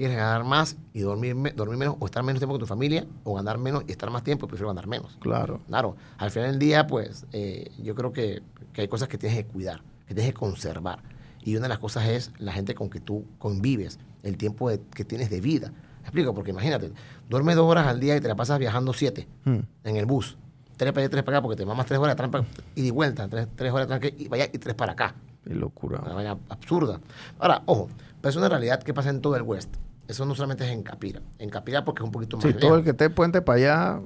quieres 0.00 0.16
ganar 0.16 0.44
más 0.44 0.76
y 0.92 1.00
dormir, 1.00 1.34
dormir 1.54 1.78
menos 1.78 1.96
o 1.98 2.06
estar 2.06 2.22
menos 2.22 2.40
tiempo 2.40 2.52
con 2.54 2.60
tu 2.60 2.66
familia 2.66 3.06
o 3.24 3.34
ganar 3.34 3.58
menos 3.58 3.84
y 3.86 3.92
estar 3.92 4.10
más 4.10 4.22
tiempo, 4.22 4.46
prefiero 4.46 4.68
ganar 4.68 4.86
menos. 4.86 5.16
Claro. 5.20 5.60
Claro. 5.66 5.96
Al 6.18 6.30
final 6.30 6.50
del 6.50 6.58
día, 6.58 6.86
pues, 6.86 7.26
eh, 7.32 7.70
yo 7.82 7.94
creo 7.94 8.12
que, 8.12 8.42
que, 8.72 8.82
hay 8.82 8.88
cosas 8.88 9.08
que 9.08 9.18
tienes 9.18 9.38
que 9.38 9.46
cuidar, 9.46 9.80
que 10.06 10.14
tienes 10.14 10.32
que 10.32 10.38
conservar. 10.38 11.00
Y 11.42 11.54
una 11.56 11.62
de 11.62 11.68
las 11.70 11.78
cosas 11.78 12.08
es 12.08 12.32
la 12.38 12.52
gente 12.52 12.74
con 12.74 12.90
que 12.90 13.00
tú 13.00 13.24
convives, 13.38 13.98
el 14.22 14.36
tiempo 14.36 14.70
que 14.92 15.04
tienes 15.04 15.30
de 15.30 15.40
vida. 15.40 15.70
¿Me 16.00 16.02
explico? 16.02 16.34
Porque 16.34 16.50
imagínate, 16.50 16.92
duermes 17.28 17.56
dos 17.56 17.70
horas 17.70 17.86
al 17.86 17.98
día 17.98 18.16
y 18.16 18.20
te 18.20 18.28
la 18.28 18.36
pasas 18.36 18.58
viajando 18.58 18.92
siete 18.92 19.26
hmm. 19.44 19.58
en 19.84 19.96
el 19.96 20.06
bus. 20.06 20.36
Tres 20.76 20.92
para 20.92 21.04
allá, 21.04 21.10
tres 21.10 21.22
para 21.22 21.38
acá, 21.38 21.42
porque 21.42 21.56
te 21.56 21.64
mamas 21.64 21.86
tres 21.86 21.98
horas 21.98 22.16
de 22.16 22.44
y 22.74 22.82
de 22.82 22.90
vuelta, 22.90 23.28
tres, 23.28 23.48
tres 23.56 23.72
horas 23.72 23.88
de 23.88 24.14
y 24.18 24.28
vaya 24.28 24.44
y 24.52 24.58
tres 24.58 24.74
para 24.74 24.92
acá. 24.92 25.14
Qué 25.42 25.54
locura. 25.54 26.00
Una 26.04 26.14
vaina 26.14 26.36
absurda. 26.48 27.00
Ahora, 27.38 27.62
ojo, 27.64 27.88
pero 28.20 28.30
es 28.30 28.36
una 28.36 28.48
realidad 28.48 28.82
que 28.82 28.92
pasa 28.92 29.08
en 29.08 29.22
todo 29.22 29.36
el 29.36 29.42
West. 29.42 29.74
Eso 30.08 30.24
no 30.24 30.34
solamente 30.34 30.64
es 30.64 30.70
en 30.70 30.82
Capira. 30.82 31.20
En 31.38 31.50
Capira 31.50 31.84
porque 31.84 32.02
es 32.02 32.04
un 32.04 32.12
poquito 32.12 32.36
más 32.36 32.46
Sí, 32.46 32.54
todo 32.54 32.76
el 32.76 32.84
que 32.84 32.90
esté 32.90 33.10
puente 33.10 33.42
para 33.42 33.56
allá. 33.56 34.00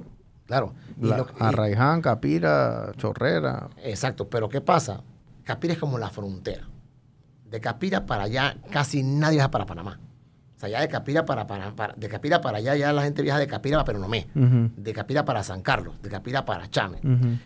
Claro. 0.45 0.73
Arraiján, 1.39 2.01
Capira, 2.01 2.91
Chorrera. 2.97 3.69
Exacto. 3.83 4.29
Pero 4.29 4.49
¿qué 4.49 4.61
pasa? 4.61 5.03
Capira 5.43 5.73
es 5.73 5.79
como 5.79 5.97
la 5.97 6.09
frontera. 6.09 6.67
De 7.49 7.59
Capira 7.59 8.05
para 8.05 8.23
allá 8.23 8.57
casi 8.71 9.03
nadie 9.03 9.35
viaja 9.35 9.51
para 9.51 9.65
Panamá. 9.65 9.99
O 10.55 10.59
sea, 10.59 10.69
ya 10.69 10.81
de 10.81 10.87
Capira 10.89 11.25
para, 11.25 11.47
para, 11.47 11.93
de 11.95 12.09
Capira 12.09 12.41
para 12.41 12.59
allá 12.59 12.75
ya 12.75 12.93
la 12.93 13.03
gente 13.03 13.21
viaja 13.21 13.39
de 13.39 13.47
Capira 13.47 13.77
para 13.77 13.85
Peronomé. 13.85 14.27
De 14.33 14.93
Capira 14.93 15.25
para 15.25 15.43
San 15.43 15.61
Carlos. 15.61 16.01
De 16.01 16.09
Capira 16.09 16.45
para 16.45 16.69
Chame. 16.69 16.99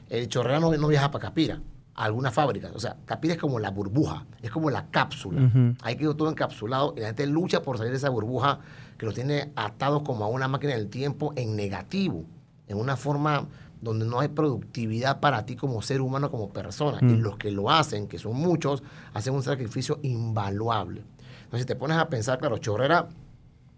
El 0.10 0.28
Chorrera 0.28 0.60
no, 0.60 0.76
no 0.76 0.88
viaja 0.88 1.12
para 1.12 1.28
Capira 1.28 1.60
algunas 1.96 2.34
fábricas. 2.34 2.72
O 2.76 2.80
sea, 2.80 2.98
Capira 3.06 3.34
es 3.34 3.40
como 3.40 3.60
la 3.60 3.72
burbuja, 3.72 4.26
es 4.42 4.52
como 4.52 4.70
la 4.70 4.88
cápsula. 4.88 5.50
Hay 5.82 5.96
que 5.96 6.04
ir 6.04 6.14
todo 6.14 6.30
encapsulado 6.30 6.94
y 6.96 7.00
la 7.00 7.08
gente 7.08 7.26
lucha 7.26 7.62
por 7.62 7.78
salir 7.78 7.92
de 7.92 7.98
esa 7.98 8.10
burbuja 8.10 8.60
que 8.98 9.06
los 9.06 9.16
tiene 9.16 9.52
atados 9.56 10.04
como 10.04 10.26
a 10.26 10.28
una 10.28 10.48
máquina 10.48 10.74
del 10.74 10.90
tiempo 10.90 11.34
en 11.36 11.56
negativo, 11.56 12.26
en 12.68 12.78
una 12.78 12.96
forma 12.96 13.48
donde 13.82 14.06
no 14.06 14.20
hay 14.20 14.30
productividad 14.30 15.20
para 15.20 15.46
ti 15.46 15.56
como 15.56 15.82
ser 15.82 16.02
humano, 16.02 16.32
como 16.32 16.50
persona. 16.50 17.00
Y 17.02 17.16
los 17.16 17.38
que 17.38 17.52
lo 17.52 17.70
hacen, 17.70 18.08
que 18.08 18.20
son 18.20 18.36
muchos, 18.36 18.84
hacen 19.14 19.34
un 19.34 19.44
sacrificio 19.44 20.00
invaluable. 20.02 21.04
Entonces, 21.44 21.62
si 21.62 21.66
te 21.66 21.76
pones 21.76 21.98
a 21.98 22.10
pensar, 22.10 22.40
claro, 22.40 22.58
Chorrera 22.58 23.08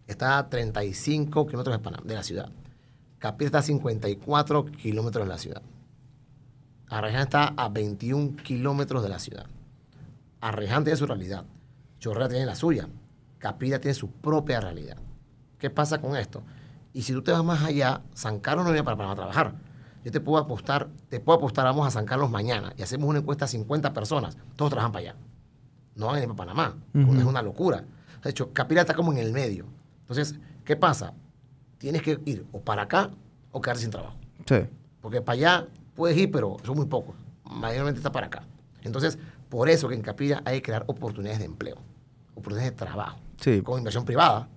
está 0.07 0.37
a 0.37 0.49
35 0.49 1.45
kilómetros 1.45 1.79
de 2.05 2.15
la 2.15 2.23
ciudad. 2.23 2.49
Capira 3.19 3.47
está 3.47 3.59
a 3.59 3.63
54 3.63 4.65
kilómetros 4.65 5.25
de 5.25 5.29
la 5.29 5.37
ciudad. 5.37 5.61
Arreján 6.89 7.23
está 7.23 7.53
a 7.57 7.69
21 7.69 8.37
kilómetros 8.37 9.03
de 9.03 9.09
la 9.09 9.19
ciudad. 9.19 9.45
Arreján 10.39 10.83
tiene 10.83 10.97
su 10.97 11.05
realidad. 11.05 11.45
Chorrera 11.99 12.29
tiene 12.29 12.45
la 12.45 12.55
suya. 12.55 12.87
Capira 13.39 13.79
tiene 13.79 13.93
su 13.93 14.09
propia 14.11 14.61
realidad. 14.61 14.97
¿Qué 15.57 15.69
pasa 15.69 15.99
con 15.99 16.15
esto? 16.15 16.43
Y 16.93 17.01
si 17.01 17.13
tú 17.13 17.21
te 17.21 17.31
vas 17.31 17.43
más 17.43 17.63
allá, 17.63 18.01
San 18.13 18.39
Carlos 18.39 18.65
no 18.65 18.71
viene 18.71 18.83
para, 18.83 18.97
para 18.97 19.15
trabajar. 19.15 19.55
Yo 20.03 20.11
te 20.11 20.21
puedo 20.21 20.41
apostar, 20.41 20.87
te 21.09 21.19
puedo 21.19 21.37
apostar, 21.37 21.65
vamos 21.65 21.85
a 21.85 21.91
San 21.91 22.05
Carlos 22.05 22.29
mañana 22.29 22.73
y 22.77 22.81
hacemos 22.81 23.09
una 23.09 23.19
encuesta 23.19 23.45
a 23.45 23.47
50 23.47 23.93
personas. 23.93 24.37
Todos 24.55 24.71
trabajan 24.71 24.91
para 24.91 25.09
allá. 25.09 25.15
No 25.95 26.07
van 26.07 26.15
a 26.15 26.19
ir 26.19 26.25
para 26.27 26.37
Panamá. 26.37 26.77
Es 26.93 27.23
una 27.23 27.41
locura. 27.41 27.83
De 28.23 28.29
hecho, 28.29 28.53
Capira 28.53 28.81
está 28.81 28.93
como 28.93 29.11
en 29.11 29.17
el 29.17 29.33
medio. 29.33 29.65
Entonces, 30.01 30.35
¿qué 30.63 30.75
pasa? 30.75 31.13
Tienes 31.77 32.01
que 32.01 32.19
ir 32.25 32.45
o 32.51 32.61
para 32.61 32.83
acá 32.83 33.11
o 33.51 33.61
quedarte 33.61 33.81
sin 33.81 33.91
trabajo. 33.91 34.15
Sí. 34.45 34.65
Porque 35.01 35.21
para 35.21 35.33
allá 35.33 35.67
puedes 35.97 36.15
ir, 36.17 36.31
pero 36.31 36.55
son 36.63 36.77
muy 36.77 36.85
pocos. 36.85 37.15
Mayormente 37.43 37.99
está 37.99 38.11
para 38.11 38.27
acá. 38.27 38.43
Entonces, 38.83 39.19
por 39.49 39.67
eso 39.67 39.89
que 39.89 39.95
en 39.95 40.01
Capilla 40.01 40.41
hay 40.45 40.57
que 40.57 40.61
crear 40.61 40.85
oportunidades 40.87 41.39
de 41.39 41.45
empleo, 41.45 41.77
oportunidades 42.35 42.71
de 42.71 42.77
trabajo, 42.77 43.19
sí. 43.41 43.61
con 43.61 43.79
inversión 43.79 44.05
privada. 44.05 44.47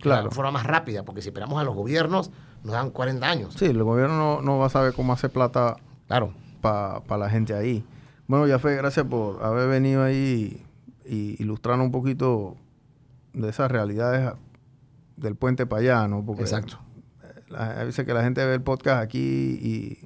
Claro. 0.00 0.28
De 0.28 0.34
forma 0.34 0.50
más 0.50 0.64
rápida, 0.64 1.04
porque 1.04 1.22
si 1.22 1.28
esperamos 1.28 1.60
a 1.60 1.64
los 1.64 1.74
gobiernos, 1.74 2.30
nos 2.64 2.72
dan 2.72 2.90
40 2.90 3.26
años. 3.26 3.54
Sí, 3.56 3.66
el 3.66 3.82
gobierno 3.82 4.42
no, 4.42 4.58
va 4.58 4.66
a 4.66 4.70
saber 4.70 4.92
cómo 4.92 5.12
hacer 5.12 5.30
plata 5.30 5.76
claro. 6.08 6.32
para 6.60 7.16
la 7.18 7.30
gente 7.30 7.54
ahí. 7.54 7.84
Bueno, 8.26 8.46
ya 8.46 8.58
fue, 8.58 8.74
gracias 8.74 9.06
por 9.06 9.42
haber 9.44 9.68
venido 9.68 10.02
ahí 10.02 10.62
y 11.04 11.40
ilustrar 11.40 11.78
un 11.80 11.92
poquito 11.92 12.56
de 13.32 13.48
esas 13.48 13.70
realidades 13.70 14.32
del 15.16 15.36
puente 15.36 15.66
para 15.66 15.80
allá, 15.80 16.08
¿no? 16.08 16.24
Porque 16.24 16.42
Exacto. 16.42 16.78
A 17.56 17.84
veces 17.84 18.04
que 18.04 18.12
la 18.12 18.22
gente 18.22 18.44
ve 18.44 18.54
el 18.54 18.62
podcast 18.62 19.02
aquí 19.02 19.20
y 19.20 19.98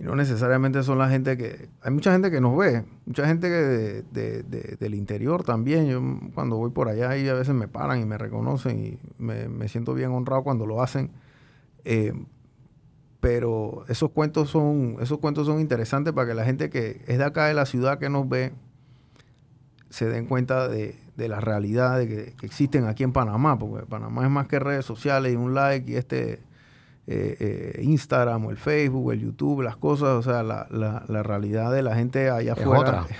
y 0.00 0.02
no 0.02 0.16
necesariamente 0.16 0.82
son 0.82 0.98
la 0.98 1.10
gente 1.10 1.36
que... 1.36 1.68
Hay 1.82 1.92
mucha 1.92 2.10
gente 2.10 2.30
que 2.30 2.40
nos 2.40 2.56
ve, 2.56 2.84
mucha 3.04 3.26
gente 3.26 3.48
que 3.48 4.02
de, 4.10 4.76
del 4.78 4.94
interior 4.94 5.44
también. 5.44 5.88
Yo 5.88 6.00
cuando 6.32 6.56
voy 6.56 6.70
por 6.70 6.88
allá 6.88 7.18
y 7.18 7.28
a 7.28 7.34
veces 7.34 7.54
me 7.54 7.68
paran 7.68 8.00
y 8.00 8.06
me 8.06 8.16
reconocen 8.16 8.80
y 8.80 8.98
me, 9.18 9.68
siento 9.68 9.92
bien 9.92 10.10
honrado 10.12 10.42
cuando 10.42 10.64
lo 10.64 10.82
hacen. 10.82 11.10
Eh, 11.84 12.14
pero 13.20 13.84
esos 13.88 14.10
cuentos 14.10 14.48
son 14.48 14.96
esos 15.00 15.18
cuentos 15.18 15.46
son 15.46 15.60
interesantes 15.60 16.14
para 16.14 16.26
que 16.28 16.34
la 16.34 16.46
gente 16.46 16.70
que 16.70 17.02
es 17.06 17.18
de 17.18 17.24
acá 17.24 17.46
de 17.46 17.54
la 17.54 17.66
ciudad 17.66 17.98
que 17.98 18.08
nos 18.08 18.26
ve 18.26 18.54
se 19.90 20.08
den 20.08 20.24
cuenta 20.24 20.68
de, 20.68 20.96
de 21.16 21.28
la 21.28 21.40
realidad 21.40 21.98
de 21.98 22.08
que, 22.08 22.46
existen 22.46 22.86
aquí 22.86 23.02
en 23.02 23.12
Panamá, 23.12 23.58
porque 23.58 23.84
Panamá 23.84 24.24
es 24.24 24.30
más 24.30 24.46
que 24.46 24.58
redes 24.58 24.86
sociales 24.86 25.34
y 25.34 25.36
un 25.36 25.52
like 25.52 25.92
y 25.92 25.96
este 25.96 26.40
eh, 27.12 27.36
eh, 27.40 27.82
Instagram 27.82 28.46
o 28.46 28.50
el 28.52 28.56
Facebook 28.56 29.04
o 29.04 29.10
el 29.10 29.18
YouTube, 29.18 29.62
las 29.62 29.76
cosas, 29.76 30.10
o 30.10 30.22
sea, 30.22 30.44
la, 30.44 30.68
la, 30.70 31.22
realidad 31.24 31.72
de 31.72 31.82
la 31.82 31.96
gente 31.96 32.30
allá 32.30 32.52
afuera 32.52 33.04
es 33.10 33.16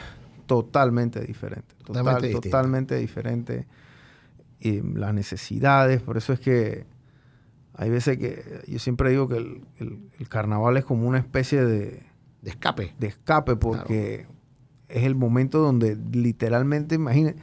totalmente 0.46 1.18
diferente. 1.20 1.74
totalmente 1.84 2.94
diferente. 2.94 3.66
Y 4.60 4.80
las 4.80 5.12
necesidades, 5.12 6.00
por 6.02 6.16
eso 6.18 6.32
es 6.32 6.38
que 6.38 6.86
hay 7.74 7.90
veces 7.90 8.16
que 8.16 8.62
yo 8.68 8.78
siempre 8.78 9.10
digo 9.10 9.26
que 9.26 9.38
el, 9.38 10.28
carnaval 10.28 10.76
es 10.76 10.84
como 10.84 11.08
una 11.08 11.18
especie 11.18 11.64
de, 11.64 12.06
de 12.42 12.50
escape. 12.50 12.94
De 12.96 13.08
escape, 13.08 13.56
porque 13.56 14.28
es 14.88 15.02
el 15.02 15.16
momento 15.16 15.58
donde 15.58 15.96
literalmente, 16.12 16.94
imagínense, 16.94 17.40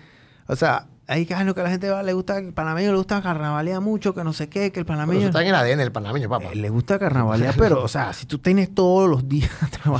o 0.47 0.55
sea, 0.55 0.87
Ahí 1.09 1.25
que, 1.25 1.35
que 1.35 1.63
la 1.63 1.69
gente 1.69 1.89
va, 1.89 2.03
le 2.03 2.11
gusta, 2.11 2.37
el 2.37 2.51
panameño 2.51 2.91
le 2.91 2.97
gusta 2.97 3.21
carnavalea 3.21 3.79
mucho, 3.79 4.13
que 4.13 4.25
no 4.25 4.33
sé 4.33 4.49
qué, 4.49 4.73
que 4.73 4.81
el 4.81 4.85
panameño... 4.85 5.19
Pero 5.19 5.29
eso 5.29 5.39
está 5.39 5.41
en 5.41 5.47
el 5.47 5.55
ADN 5.55 5.77
del 5.77 5.91
panameño, 5.93 6.27
papá. 6.27 6.49
Eh, 6.51 6.55
le 6.55 6.69
gusta 6.69 6.99
carnavalea, 6.99 7.53
pero, 7.57 7.81
o 7.81 7.87
sea, 7.87 8.11
si 8.11 8.25
tú 8.25 8.39
tienes 8.39 8.75
todos 8.75 9.09
los 9.09 9.25
días 9.25 9.49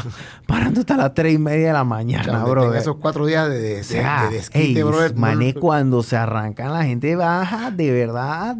parando 0.47 0.81
hasta 0.81 0.97
las 0.97 1.13
tres 1.13 1.33
y 1.33 1.37
media 1.37 1.67
de 1.67 1.73
la 1.73 1.85
mañana, 1.85 2.43
bro. 2.43 2.73
esos 2.73 2.97
cuatro 2.97 3.25
días 3.25 3.47
de, 3.47 3.57
de, 3.57 3.83
de, 3.83 4.29
desquite, 4.31 4.83
bro. 4.83 4.97
Mané, 5.15 5.53
cuando 5.53 6.03
se 6.03 6.17
arrancan, 6.17 6.73
la 6.73 6.83
gente 6.83 7.15
baja 7.15 7.71
de 7.71 7.89
verdad 7.89 8.57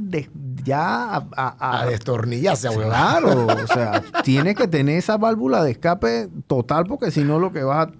ya 0.63 1.15
a... 1.15 1.27
A, 1.36 1.81
a, 1.81 1.86
destornillarse, 1.86 2.69
güey. 2.69 2.88
Claro, 2.88 3.45
o 3.45 3.67
sea, 3.67 4.01
tienes 4.23 4.55
que 4.55 4.69
tener 4.69 4.97
esa 4.97 5.17
válvula 5.17 5.63
de 5.63 5.71
escape 5.71 6.29
total, 6.47 6.86
porque 6.86 7.12
si 7.12 7.25
no 7.25 7.39
lo 7.39 7.51
que 7.51 7.63
vas 7.63 7.88
a 7.88 7.91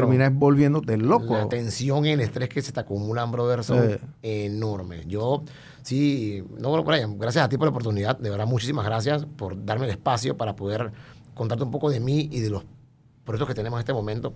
terminas 0.00 0.34
volviéndote 0.34 0.96
loco. 0.96 1.34
La 1.34 1.48
tensión 1.48 2.04
y 2.06 2.10
el 2.10 2.20
estrés 2.20 2.48
que 2.48 2.62
se 2.62 2.72
te 2.72 2.80
acumulan, 2.80 3.30
brother, 3.30 3.64
son 3.64 3.98
enormes. 4.22 5.06
Yo, 5.06 5.42
sí, 5.82 6.44
no, 6.58 6.70
bueno, 6.70 7.16
gracias 7.18 7.44
a 7.44 7.48
ti 7.48 7.56
por 7.56 7.66
la 7.66 7.70
oportunidad. 7.70 8.18
De 8.18 8.30
verdad, 8.30 8.46
muchísimas 8.46 8.84
gracias 8.84 9.26
por 9.36 9.64
darme 9.64 9.86
el 9.86 9.92
espacio 9.92 10.36
para 10.36 10.56
poder 10.56 10.92
contarte 11.34 11.64
un 11.64 11.70
poco 11.70 11.90
de 11.90 12.00
mí 12.00 12.28
y 12.30 12.40
de 12.40 12.50
los 12.50 12.64
proyectos 13.24 13.48
que 13.48 13.54
tenemos 13.54 13.78
en 13.78 13.80
este 13.80 13.92
momento. 13.92 14.34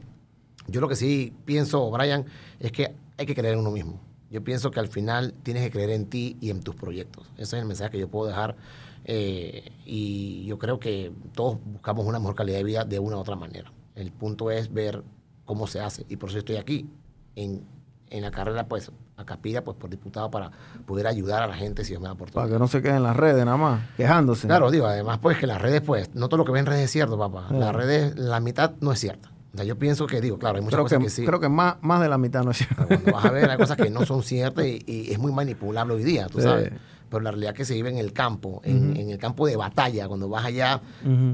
Yo 0.67 0.81
lo 0.81 0.89
que 0.89 0.97
sí 0.97 1.33
pienso, 1.45 1.91
Brian, 1.91 2.27
es 2.61 2.73
que 2.73 2.95
hay 3.17 3.27
que 3.27 3.35
creer 3.35 3.55
en 3.55 3.61
uno 3.61 3.71
mismo. 3.71 4.01
Yo 4.31 4.45
pienso 4.45 4.71
que 4.71 4.81
al 4.81 4.89
final 4.89 5.35
tienes 5.43 5.63
que 5.65 5.71
creer 5.71 5.91
en 5.91 6.07
ti 6.07 6.37
y 6.41 6.51
en 6.51 6.61
tus 6.61 6.75
proyectos. 6.75 7.27
Ese 7.35 7.57
es 7.57 7.63
el 7.63 7.65
mensaje 7.65 7.93
que 7.93 7.99
yo 7.99 8.09
puedo 8.09 8.29
dejar. 8.29 8.57
Eh, 9.05 9.73
y 9.87 10.45
yo 10.45 10.59
creo 10.59 10.79
que 10.79 11.13
todos 11.35 11.59
buscamos 11.65 12.05
una 12.05 12.19
mejor 12.19 12.35
calidad 12.35 12.59
de 12.59 12.65
vida 12.65 12.85
de 12.85 12.99
una 12.99 13.17
u 13.17 13.21
otra 13.21 13.37
manera. 13.37 13.73
El 13.95 14.13
punto 14.13 14.51
es 14.51 14.73
ver 14.73 15.03
cómo 15.49 15.67
se 15.67 15.81
hace. 15.81 16.05
Y 16.11 16.17
por 16.17 16.29
eso 16.29 16.39
estoy 16.39 16.57
aquí, 16.57 16.87
en, 17.35 17.65
en 18.11 18.23
la 18.23 18.31
carrera, 18.31 18.69
pues, 18.69 18.93
a 19.17 19.25
Capira, 19.25 19.65
pues, 19.65 19.79
por 19.79 19.89
diputado 19.89 20.31
para 20.31 20.51
poder 20.87 21.07
ayudar 21.07 21.43
a 21.43 21.47
la 21.47 21.55
gente 21.55 21.85
si 21.85 21.93
Dios 21.93 22.03
me 22.03 22.07
da 22.09 22.13
oportunidad. 22.13 22.43
Para 22.43 22.53
que 22.55 22.59
no 22.61 22.69
se 22.69 22.83
queden 22.83 22.97
en 22.97 23.03
las 23.03 23.17
redes 23.17 23.43
nada 23.47 23.57
más, 23.57 23.81
quejándose. 23.97 24.47
Claro, 24.47 24.71
digo, 24.71 24.87
además, 24.87 25.19
pues, 25.23 25.39
que 25.39 25.47
las 25.47 25.61
redes, 25.61 25.81
pues, 25.81 26.15
no 26.15 26.29
todo 26.29 26.37
lo 26.37 26.45
que 26.45 26.53
ven 26.53 26.61
en 26.61 26.67
redes 26.67 26.85
es 26.85 26.91
cierto, 26.91 27.19
papá. 27.19 27.47
Sí. 27.49 27.57
Las 27.57 27.75
redes, 27.75 28.15
la 28.19 28.41
mitad 28.41 28.73
no 28.81 28.93
es 28.93 29.01
cierta. 29.01 29.31
O 29.55 29.57
sea, 29.57 29.65
yo 29.65 29.79
pienso 29.79 30.07
que, 30.07 30.21
digo, 30.21 30.39
claro, 30.39 30.57
hay 30.57 30.63
muchas 30.63 30.77
creo 30.77 30.85
cosas 30.85 30.99
que, 30.99 31.05
que, 31.05 31.11
sí. 31.11 31.25
creo 31.25 31.41
que 31.41 31.49
más, 31.49 31.77
más 31.81 32.03
de 32.03 32.09
la 32.11 32.19
mitad 32.19 32.45
no 32.45 32.51
es 32.51 32.59
cierto. 32.59 32.85
Pero 32.87 33.01
Cuando 33.01 33.13
vas 33.15 33.25
a 33.25 33.31
ver, 33.33 33.49
hay 33.51 33.57
cosas 33.57 33.79
que 33.79 33.89
no 33.89 34.05
son 34.05 34.23
ciertas 34.23 34.67
y, 34.67 34.85
y 34.87 35.11
es 35.13 35.19
muy 35.19 35.33
manipulable 35.33 35.95
hoy 35.95 36.05
día, 36.05 36.27
tú 36.27 36.39
Sí. 36.41 36.45
sabes. 36.45 36.73
Pero 37.11 37.21
la 37.23 37.31
realidad 37.31 37.55
que 37.55 37.65
se 37.65 37.75
vive 37.75 37.89
en 37.91 37.99
el 37.99 38.13
campo, 38.13 38.61
en, 38.65 38.97
en 38.97 39.11
el 39.11 39.19
campo 39.19 39.47
de 39.47 39.57
batalla, 39.57 40.09
cuando 40.09 40.29
vas 40.29 40.45
allá 40.45 40.81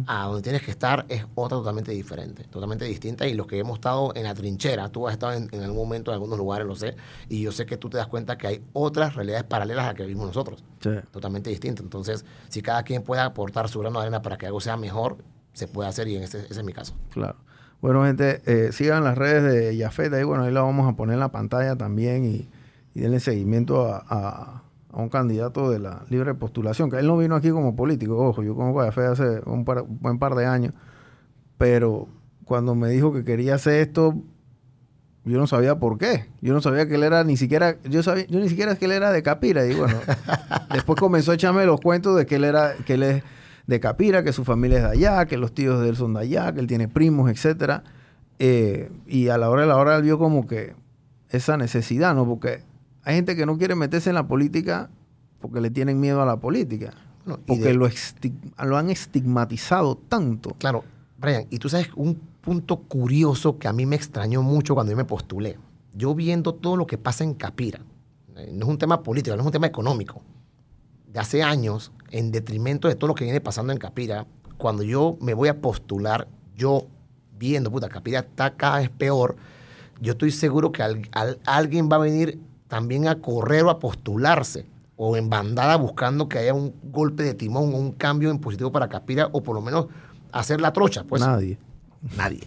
a 0.07 0.27
donde 0.27 0.43
tienes 0.43 0.63
que 0.63 0.71
estar, 0.71 1.05
es 1.09 1.25
otra 1.35 1.59
totalmente 1.59 1.93
diferente, 1.93 2.45
totalmente 2.45 2.85
distinta. 2.85 3.27
Y 3.27 3.35
los 3.35 3.47
que 3.47 3.59
hemos 3.59 3.75
estado 3.79 4.13
en 4.15 4.25
la 4.25 4.35
trinchera, 4.35 4.89
tú 4.91 5.07
has 5.09 5.15
estado 5.15 5.33
en, 5.33 5.49
en 5.53 5.63
algún 5.63 5.77
momento 5.79 6.11
en 6.11 6.15
algunos 6.15 6.39
lugares, 6.39 6.67
lo 6.67 6.77
sé, 6.77 6.95
y 7.29 7.43
yo 7.43 7.53
sé 7.53 7.67
que 7.67 7.77
tú 7.77 7.89
te 7.91 7.97
das 7.97 8.07
cuenta 8.07 8.39
que 8.39 8.47
hay 8.47 8.63
otras 8.73 9.15
realidades 9.15 9.45
paralelas 9.45 9.85
a 9.85 9.89
las 9.89 9.95
que 9.97 10.03
vivimos 10.05 10.27
nosotros, 10.27 10.63
Sí. 10.81 10.91
totalmente 11.11 11.51
distintas. 11.51 11.83
Entonces, 11.85 12.25
si 12.49 12.61
cada 12.63 12.83
quien 12.83 13.03
puede 13.03 13.23
aportar 13.23 13.69
su 13.69 13.81
grano 13.81 13.99
de 14.01 14.07
arena 14.07 14.23
para 14.23 14.37
que 14.39 14.47
algo 14.47 14.61
sea 14.61 14.77
mejor, 14.77 15.17
se 15.53 15.67
puede 15.69 15.89
hacer 15.89 16.09
y 16.09 16.17
en 16.17 16.23
ese, 16.25 16.41
ese 16.41 16.53
es 16.61 16.65
mi 16.65 16.73
caso. 16.73 16.95
Claro. 17.13 17.37
Bueno, 17.81 18.05
gente, 18.05 18.43
eh, 18.47 18.73
sigan 18.73 19.05
las 19.05 19.17
redes 19.17 19.43
de 19.43 19.77
Yafet 19.77 20.13
ahí, 20.15 20.25
bueno, 20.25 20.45
ahí 20.45 20.53
la 20.53 20.63
vamos 20.63 20.89
a 20.93 20.97
poner 20.97 21.15
en 21.15 21.21
la 21.21 21.31
pantalla 21.33 21.77
también 21.77 22.25
y, 22.25 22.49
y 22.95 23.01
denle 23.01 23.21
seguimiento 23.21 23.87
a, 23.93 24.05
a- 24.09 24.64
a 24.95 25.01
un 25.03 25.09
candidato 25.09 25.71
de 25.71 25.79
la 25.81 26.05
libre 26.09 26.35
postulación, 26.35 26.91
que 26.91 26.99
él 26.99 27.07
no 27.07 27.17
vino 27.19 27.35
aquí 27.35 27.51
como 27.51 27.75
político, 27.75 28.17
ojo, 28.17 28.43
yo 28.43 28.55
conozco 28.55 28.81
a 28.81 28.87
Yafet 28.87 29.05
hace 29.07 29.41
un, 29.47 29.65
par- 29.65 29.83
un 29.83 29.99
buen 30.01 30.19
par 30.19 30.35
de 30.35 30.47
años, 30.47 30.73
pero 31.59 32.09
cuando 32.45 32.75
me 32.75 32.89
dijo 32.91 33.13
que 33.13 33.25
quería 33.25 33.55
hacer 33.57 33.75
esto, 33.81 34.15
yo 35.25 35.39
no 35.39 35.47
sabía 35.47 35.79
por 35.79 35.97
qué. 35.97 36.27
Yo 36.43 36.53
no 36.53 36.61
sabía 36.61 36.87
que 36.87 36.97
él 36.97 37.03
era 37.03 37.25
ni 37.25 37.37
siquiera, 37.37 37.77
yo 37.85 38.03
sabía, 38.03 38.27
yo 38.27 38.39
ni 38.41 38.49
siquiera 38.49 38.77
que 38.77 38.85
él 38.85 38.93
era 38.93 39.11
de 39.11 39.23
Capira. 39.23 39.65
Y 39.67 39.75
bueno, 39.75 39.97
después 40.73 40.99
comenzó 41.01 41.33
a 41.33 41.35
echarme 41.35 41.65
los 41.65 41.81
cuentos 41.81 42.17
de 42.17 42.27
que 42.27 42.37
él 42.37 42.45
era, 42.45 42.75
que 42.85 42.95
él 42.95 43.03
es 43.05 43.23
de 43.67 43.81
Capira, 43.81 44.23
que 44.23 44.33
su 44.35 44.45
familia 44.45 44.77
es 44.79 44.85
de 44.85 44.91
allá, 44.91 45.25
que 45.27 45.39
los 45.39 45.55
tíos 45.55 45.81
de 45.81 45.89
él 45.89 45.97
son 45.97 46.13
de 46.15 46.21
allá, 46.21 46.53
que 46.53 46.61
él 46.61 46.67
tiene 46.67 46.89
primos, 46.89 47.31
etcétera. 47.31 47.85
Eh, 48.39 48.91
y 49.07 49.29
a 49.29 49.39
la 49.39 49.49
hora 49.49 49.63
de 49.63 49.69
la 49.69 49.77
hora 49.79 49.97
él 49.97 50.03
vio 50.03 50.19
como 50.19 50.47
que 50.47 50.75
esa 51.31 51.57
necesidad, 51.57 52.15
¿no? 52.15 52.27
Porque 52.27 52.63
hay 53.05 53.17
gente 53.17 53.37
que 53.37 53.47
no 53.47 53.57
quiere 53.59 53.75
meterse 53.75 54.11
en 54.11 54.15
la 54.15 54.27
política 54.27 54.91
porque 55.41 55.61
le 55.61 55.71
tienen 55.71 56.01
miedo 56.01 56.23
a 56.23 56.27
la 56.27 56.37
política. 56.39 56.95
Bueno, 57.25 57.41
Porque 57.47 57.65
de- 57.65 57.75
lo, 57.75 58.77
han 58.77 58.91
estigmatizado 58.91 59.97
tanto. 59.97 60.51
Claro, 60.59 60.85
Brian, 61.19 61.47
y 61.51 61.59
tú 61.59 61.69
sabes 61.69 61.89
un 61.97 62.15
punto 62.41 62.77
curioso 62.79 63.59
que 63.59 63.69
a 63.69 63.73
mí 63.73 63.87
me 63.87 63.97
extrañó 63.97 64.43
mucho 64.43 64.75
cuando 64.75 64.91
yo 64.93 64.97
me 64.97 65.05
postulé. 65.05 65.59
Yo 65.95 66.15
viendo 66.15 66.55
todo 66.55 66.77
lo 66.77 66.87
que 66.87 66.99
pasa 66.99 67.25
en 67.25 67.35
Capira, 67.35 67.81
eh, 68.37 68.51
no 68.53 68.67
es 68.67 68.71
un 68.71 68.79
tema 68.79 69.03
político, 69.03 69.35
no 69.37 69.43
es 69.43 69.47
un 69.47 69.53
tema 69.53 69.67
económico. 69.67 70.21
De 71.13 71.21
hace 71.21 71.43
años, 71.43 71.93
en 72.11 72.31
detrimento 72.31 72.89
de 72.89 72.95
todo 72.97 73.09
lo 73.09 73.15
que 73.15 73.25
viene 73.25 73.41
pasando 73.41 73.73
en 73.73 73.79
Capira, 73.79 74.27
cuando 74.59 74.83
yo 74.83 75.17
me 75.21 75.33
voy 75.35 75.49
a 75.49 75.61
postular, 75.61 76.29
yo 76.57 76.87
viendo, 77.39 77.71
puta, 77.71 77.89
Capira 77.89 78.21
está 78.21 78.55
cada 78.55 78.79
vez 78.79 78.91
peor, 78.91 79.37
yo 80.01 80.13
estoy 80.13 80.31
seguro 80.33 80.73
que 80.73 80.83
al- 80.83 81.09
al- 81.13 81.39
alguien 81.47 81.89
va 81.91 81.97
a 81.97 82.01
venir 82.01 82.39
también 82.75 83.07
a 83.07 83.21
correr 83.21 83.63
o 83.63 83.71
a 83.71 83.79
postularse 83.79 84.67
o 84.97 85.17
en 85.17 85.31
bandada 85.31 85.77
buscando 85.77 86.29
que 86.29 86.39
haya 86.39 86.55
un 86.55 86.75
golpe 86.83 87.23
de 87.23 87.33
timón 87.33 87.73
o 87.73 87.77
un 87.79 87.93
cambio 87.93 88.33
en 88.33 88.41
positivo 88.41 88.73
para 88.73 88.89
Capira 88.89 89.29
o 89.31 89.45
por 89.45 89.55
lo 89.55 89.61
menos 89.61 89.87
hacer 90.33 90.61
la 90.61 90.73
trocha. 90.73 91.05
Pues 91.05 91.23
Nadie. 91.23 91.57
nadie. 92.17 92.41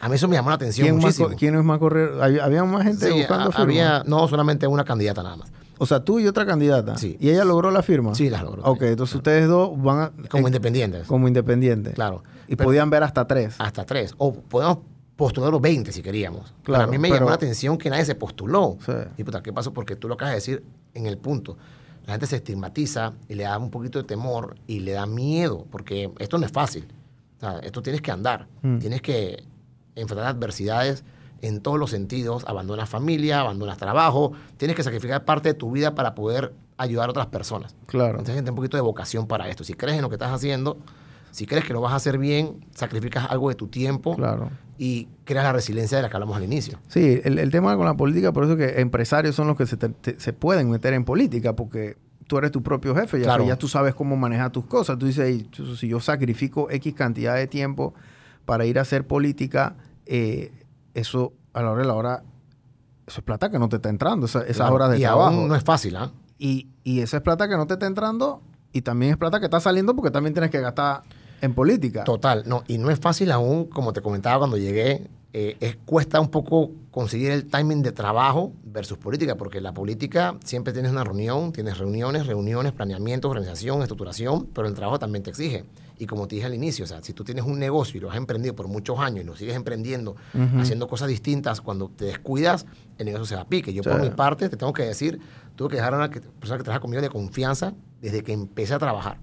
A 0.00 0.08
mí 0.08 0.14
eso 0.14 0.28
me 0.28 0.36
llamó 0.36 0.50
la 0.50 0.54
atención 0.54 0.84
¿Quién, 0.84 0.94
más, 0.94 1.02
muchísimo. 1.06 1.28
co- 1.30 1.34
¿Quién 1.36 1.56
es 1.56 1.64
más 1.64 1.78
correr? 1.80 2.22
Había, 2.40 2.62
más 2.62 2.84
gente 2.84 3.06
Sí, 3.08 3.12
buscando 3.18 3.46
firmas? 3.50 3.60
había, 3.62 4.02
no 4.06 4.28
solamente 4.28 4.68
una 4.68 4.84
candidata 4.84 5.24
nada 5.24 5.36
más. 5.38 5.52
O 5.78 5.86
sea, 5.86 6.04
tú 6.04 6.20
y 6.20 6.28
otra 6.28 6.46
candidata. 6.46 6.96
Sí. 6.96 7.16
¿Y 7.18 7.30
ella 7.30 7.44
logró 7.44 7.72
la 7.72 7.82
firma? 7.82 8.14
Sí, 8.14 8.30
las 8.30 8.44
logró. 8.44 8.62
Ok, 8.62 8.82
entonces 8.82 9.16
ustedes 9.16 9.48
dos 9.48 9.70
van 9.82 9.98
a, 10.00 10.12
Como 10.28 10.46
eh, 10.46 10.50
independientes. 10.50 11.06
como 11.08 11.26
independientes. 11.26 11.94
Claro. 11.94 12.22
Y 12.46 12.54
Pero- 12.54 12.68
podían 12.68 12.90
ver 12.90 13.02
hasta 13.02 13.26
tres. 13.26 13.56
hasta 13.58 13.84
tres. 13.84 14.14
O 14.18 14.32
podemos 14.34 14.78
postular 15.20 15.50
los 15.52 15.60
20 15.60 15.92
si 15.92 16.02
queríamos. 16.02 16.52
Claro, 16.62 16.84
a 16.84 16.86
mí 16.86 16.96
me 16.98 17.08
pero- 17.08 17.20
llamó 17.20 17.28
la 17.30 17.36
atención 17.36 17.76
que 17.78 17.90
nadie 17.90 18.04
se 18.06 18.14
postuló. 18.14 18.78
Sí. 18.84 18.92
Y 19.18 19.24
puta, 19.24 19.42
¿qué 19.42 19.52
pasó? 19.52 19.72
Porque 19.72 19.94
tú 19.94 20.08
lo 20.08 20.14
acabas 20.14 20.32
de 20.32 20.36
decir 20.36 20.64
en 20.94 21.06
el 21.06 21.18
punto. 21.18 21.56
La 22.06 22.14
gente 22.14 22.26
se 22.26 22.36
estigmatiza 22.36 23.12
y 23.28 23.34
le 23.34 23.44
da 23.44 23.58
un 23.58 23.70
poquito 23.70 23.98
de 23.98 24.04
temor 24.04 24.56
y 24.66 24.80
le 24.80 24.92
da 24.92 25.04
miedo, 25.06 25.66
porque 25.70 26.10
esto 26.18 26.38
no 26.38 26.46
es 26.46 26.52
fácil. 26.52 26.88
O 27.36 27.40
sea, 27.40 27.58
esto 27.58 27.82
tienes 27.82 28.00
que 28.00 28.10
andar. 28.10 28.48
Mm. 28.62 28.78
Tienes 28.78 29.02
que 29.02 29.44
enfrentar 29.94 30.26
adversidades 30.26 31.04
en 31.42 31.60
todos 31.60 31.78
los 31.78 31.90
sentidos. 31.90 32.44
Abandonas 32.46 32.88
familia, 32.88 33.40
abandonas 33.40 33.76
trabajo. 33.76 34.32
Tienes 34.56 34.74
que 34.76 34.82
sacrificar 34.82 35.24
parte 35.24 35.50
de 35.50 35.54
tu 35.54 35.70
vida 35.70 35.94
para 35.94 36.14
poder 36.14 36.54
ayudar 36.78 37.08
a 37.08 37.10
otras 37.10 37.26
personas. 37.26 37.74
Claro. 37.86 38.12
Entonces, 38.12 38.34
gente, 38.36 38.50
un 38.50 38.56
poquito 38.56 38.78
de 38.78 38.82
vocación 38.82 39.26
para 39.26 39.48
esto. 39.48 39.64
Si 39.64 39.74
crees 39.74 39.96
en 39.96 40.02
lo 40.02 40.08
que 40.08 40.14
estás 40.16 40.32
haciendo, 40.32 40.78
si 41.30 41.46
crees 41.46 41.64
que 41.64 41.72
lo 41.72 41.80
vas 41.80 41.92
a 41.92 41.96
hacer 41.96 42.18
bien, 42.18 42.64
sacrificas 42.74 43.26
algo 43.30 43.48
de 43.48 43.54
tu 43.54 43.68
tiempo 43.68 44.16
Claro. 44.16 44.50
y 44.78 45.08
creas 45.24 45.44
la 45.44 45.52
resiliencia 45.52 45.96
de 45.98 46.02
la 46.02 46.08
que 46.10 46.16
hablamos 46.16 46.36
al 46.36 46.44
inicio. 46.44 46.78
Sí, 46.88 47.20
el, 47.24 47.38
el 47.38 47.50
tema 47.50 47.76
con 47.76 47.86
la 47.86 47.94
política, 47.96 48.32
por 48.32 48.44
eso 48.44 48.56
que 48.56 48.80
empresarios 48.80 49.34
son 49.34 49.46
los 49.46 49.56
que 49.56 49.66
se, 49.66 49.76
te- 49.76 49.88
te- 49.90 50.18
se 50.20 50.32
pueden 50.32 50.70
meter 50.70 50.92
en 50.94 51.04
política, 51.04 51.54
porque 51.54 51.96
tú 52.26 52.38
eres 52.38 52.50
tu 52.52 52.62
propio 52.62 52.94
jefe, 52.94 53.18
ya, 53.18 53.24
Claro. 53.24 53.44
ya 53.46 53.56
tú 53.56 53.66
sabes 53.68 53.94
cómo 53.94 54.16
manejar 54.16 54.50
tus 54.52 54.64
cosas. 54.66 54.96
Tú 54.98 55.06
dices, 55.06 55.26
"Ey, 55.26 55.48
chu- 55.50 55.74
si 55.76 55.88
yo 55.88 55.98
sacrifico 56.00 56.68
X 56.70 56.94
cantidad 56.94 57.34
de 57.34 57.46
tiempo 57.46 57.92
para 58.44 58.64
ir 58.66 58.78
a 58.78 58.82
hacer 58.82 59.06
política, 59.06 59.74
eh, 60.06 60.52
eso 60.94 61.32
a 61.52 61.62
la 61.62 61.70
hora 61.72 61.82
de 61.82 61.88
la 61.88 61.94
hora, 61.94 62.22
eso 63.06 63.20
es 63.20 63.24
plata 63.24 63.50
que 63.50 63.58
no 63.58 63.68
te 63.68 63.76
está 63.76 63.88
entrando, 63.88 64.26
esa- 64.26 64.42
esas 64.42 64.56
Claro. 64.58 64.74
horas 64.76 64.90
de 64.90 64.98
y 64.98 65.02
trabajo. 65.02 65.34
aún 65.36 65.48
no 65.48 65.54
es 65.56 65.64
fácil, 65.64 65.96
¿ah? 65.96 66.12
y, 66.38 66.68
y 66.84 67.00
esa 67.00 67.16
es 67.18 67.22
plata 67.22 67.48
que 67.48 67.56
no 67.56 67.66
te 67.66 67.74
está 67.74 67.86
entrando 67.86 68.40
y 68.72 68.82
también 68.82 69.10
es 69.12 69.16
plata 69.18 69.40
que 69.40 69.46
está 69.46 69.58
saliendo 69.60 69.94
porque 69.96 70.10
también 70.12 70.32
tienes 70.32 70.50
que 70.50 70.60
gastar 70.60 71.02
en 71.40 71.54
política. 71.54 72.04
Total, 72.04 72.44
no, 72.46 72.64
y 72.66 72.78
no 72.78 72.90
es 72.90 72.98
fácil 72.98 73.30
aún, 73.32 73.66
como 73.66 73.92
te 73.92 74.00
comentaba 74.00 74.38
cuando 74.38 74.56
llegué, 74.56 75.08
eh, 75.32 75.56
es, 75.60 75.76
cuesta 75.84 76.20
un 76.20 76.28
poco 76.28 76.72
conseguir 76.90 77.30
el 77.30 77.46
timing 77.46 77.82
de 77.82 77.92
trabajo 77.92 78.52
versus 78.64 78.98
política, 78.98 79.36
porque 79.36 79.60
la 79.60 79.72
política 79.72 80.36
siempre 80.44 80.72
tienes 80.72 80.90
una 80.90 81.04
reunión, 81.04 81.52
tienes 81.52 81.78
reuniones, 81.78 82.26
reuniones, 82.26 82.72
planeamiento, 82.72 83.28
organización, 83.28 83.80
estructuración, 83.82 84.46
pero 84.52 84.66
el 84.66 84.74
trabajo 84.74 84.98
también 84.98 85.22
te 85.22 85.30
exige. 85.30 85.64
Y 85.98 86.06
como 86.06 86.26
te 86.26 86.34
dije 86.34 86.46
al 86.46 86.54
inicio, 86.54 86.84
o 86.84 86.88
sea, 86.88 87.02
si 87.02 87.12
tú 87.12 87.22
tienes 87.24 87.44
un 87.44 87.58
negocio 87.58 87.98
y 87.98 88.00
lo 88.00 88.10
has 88.10 88.16
emprendido 88.16 88.56
por 88.56 88.66
muchos 88.68 88.98
años 88.98 89.22
y 89.22 89.26
lo 89.26 89.36
sigues 89.36 89.54
emprendiendo, 89.54 90.16
haciendo 90.58 90.88
cosas 90.88 91.08
distintas, 91.08 91.60
cuando 91.60 91.90
te 91.90 92.06
descuidas, 92.06 92.64
el 92.98 93.04
negocio 93.06 93.26
se 93.26 93.34
va 93.36 93.42
a 93.42 93.48
pique. 93.48 93.72
Yo 93.74 93.82
Sí. 93.82 93.90
por 93.90 94.00
mi 94.00 94.08
parte 94.10 94.48
te 94.48 94.56
tengo 94.56 94.72
que 94.72 94.82
decir, 94.84 95.20
tuve 95.56 95.68
que 95.68 95.76
dejar 95.76 95.92
a 95.94 95.98
una 95.98 96.08
persona 96.10 96.56
que 96.56 96.64
trabaja 96.64 96.80
conmigo 96.80 97.02
de 97.02 97.10
confianza 97.10 97.74
desde 98.00 98.24
que 98.24 98.32
empecé 98.32 98.72
a 98.74 98.78
trabajar. 98.78 99.18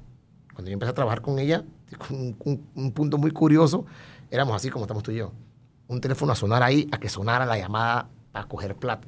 Cuando 0.58 0.72
yo 0.72 0.74
empecé 0.74 0.90
a 0.90 0.96
trabajar 0.96 1.22
con 1.22 1.38
ella, 1.38 1.64
un, 2.10 2.36
un- 2.44 2.66
un 2.74 2.92
punto 2.94 3.20
muy 3.20 3.30
curioso, 3.30 3.86
éramos 4.32 4.56
así 4.56 4.72
como 4.72 4.86
estamos 4.86 5.04
tú 5.04 5.12
y 5.12 5.18
yo. 5.18 5.32
Un 5.88 6.02
teléfono 6.02 6.32
a 6.32 6.36
sonar 6.36 6.64
ahí, 6.64 6.88
a 6.92 6.98
que 7.00 7.10
sonara 7.10 7.46
la 7.46 7.60
llamada 7.60 8.10
para 8.32 8.48
coger 8.48 8.76
plata. 8.76 9.08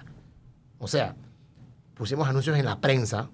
O 0.77 0.87
sea, 0.87 1.15
pusimos 1.95 2.27
anuncios 2.27 2.55
en 2.55 2.65
la 2.65 2.79
prensa. 2.79 3.31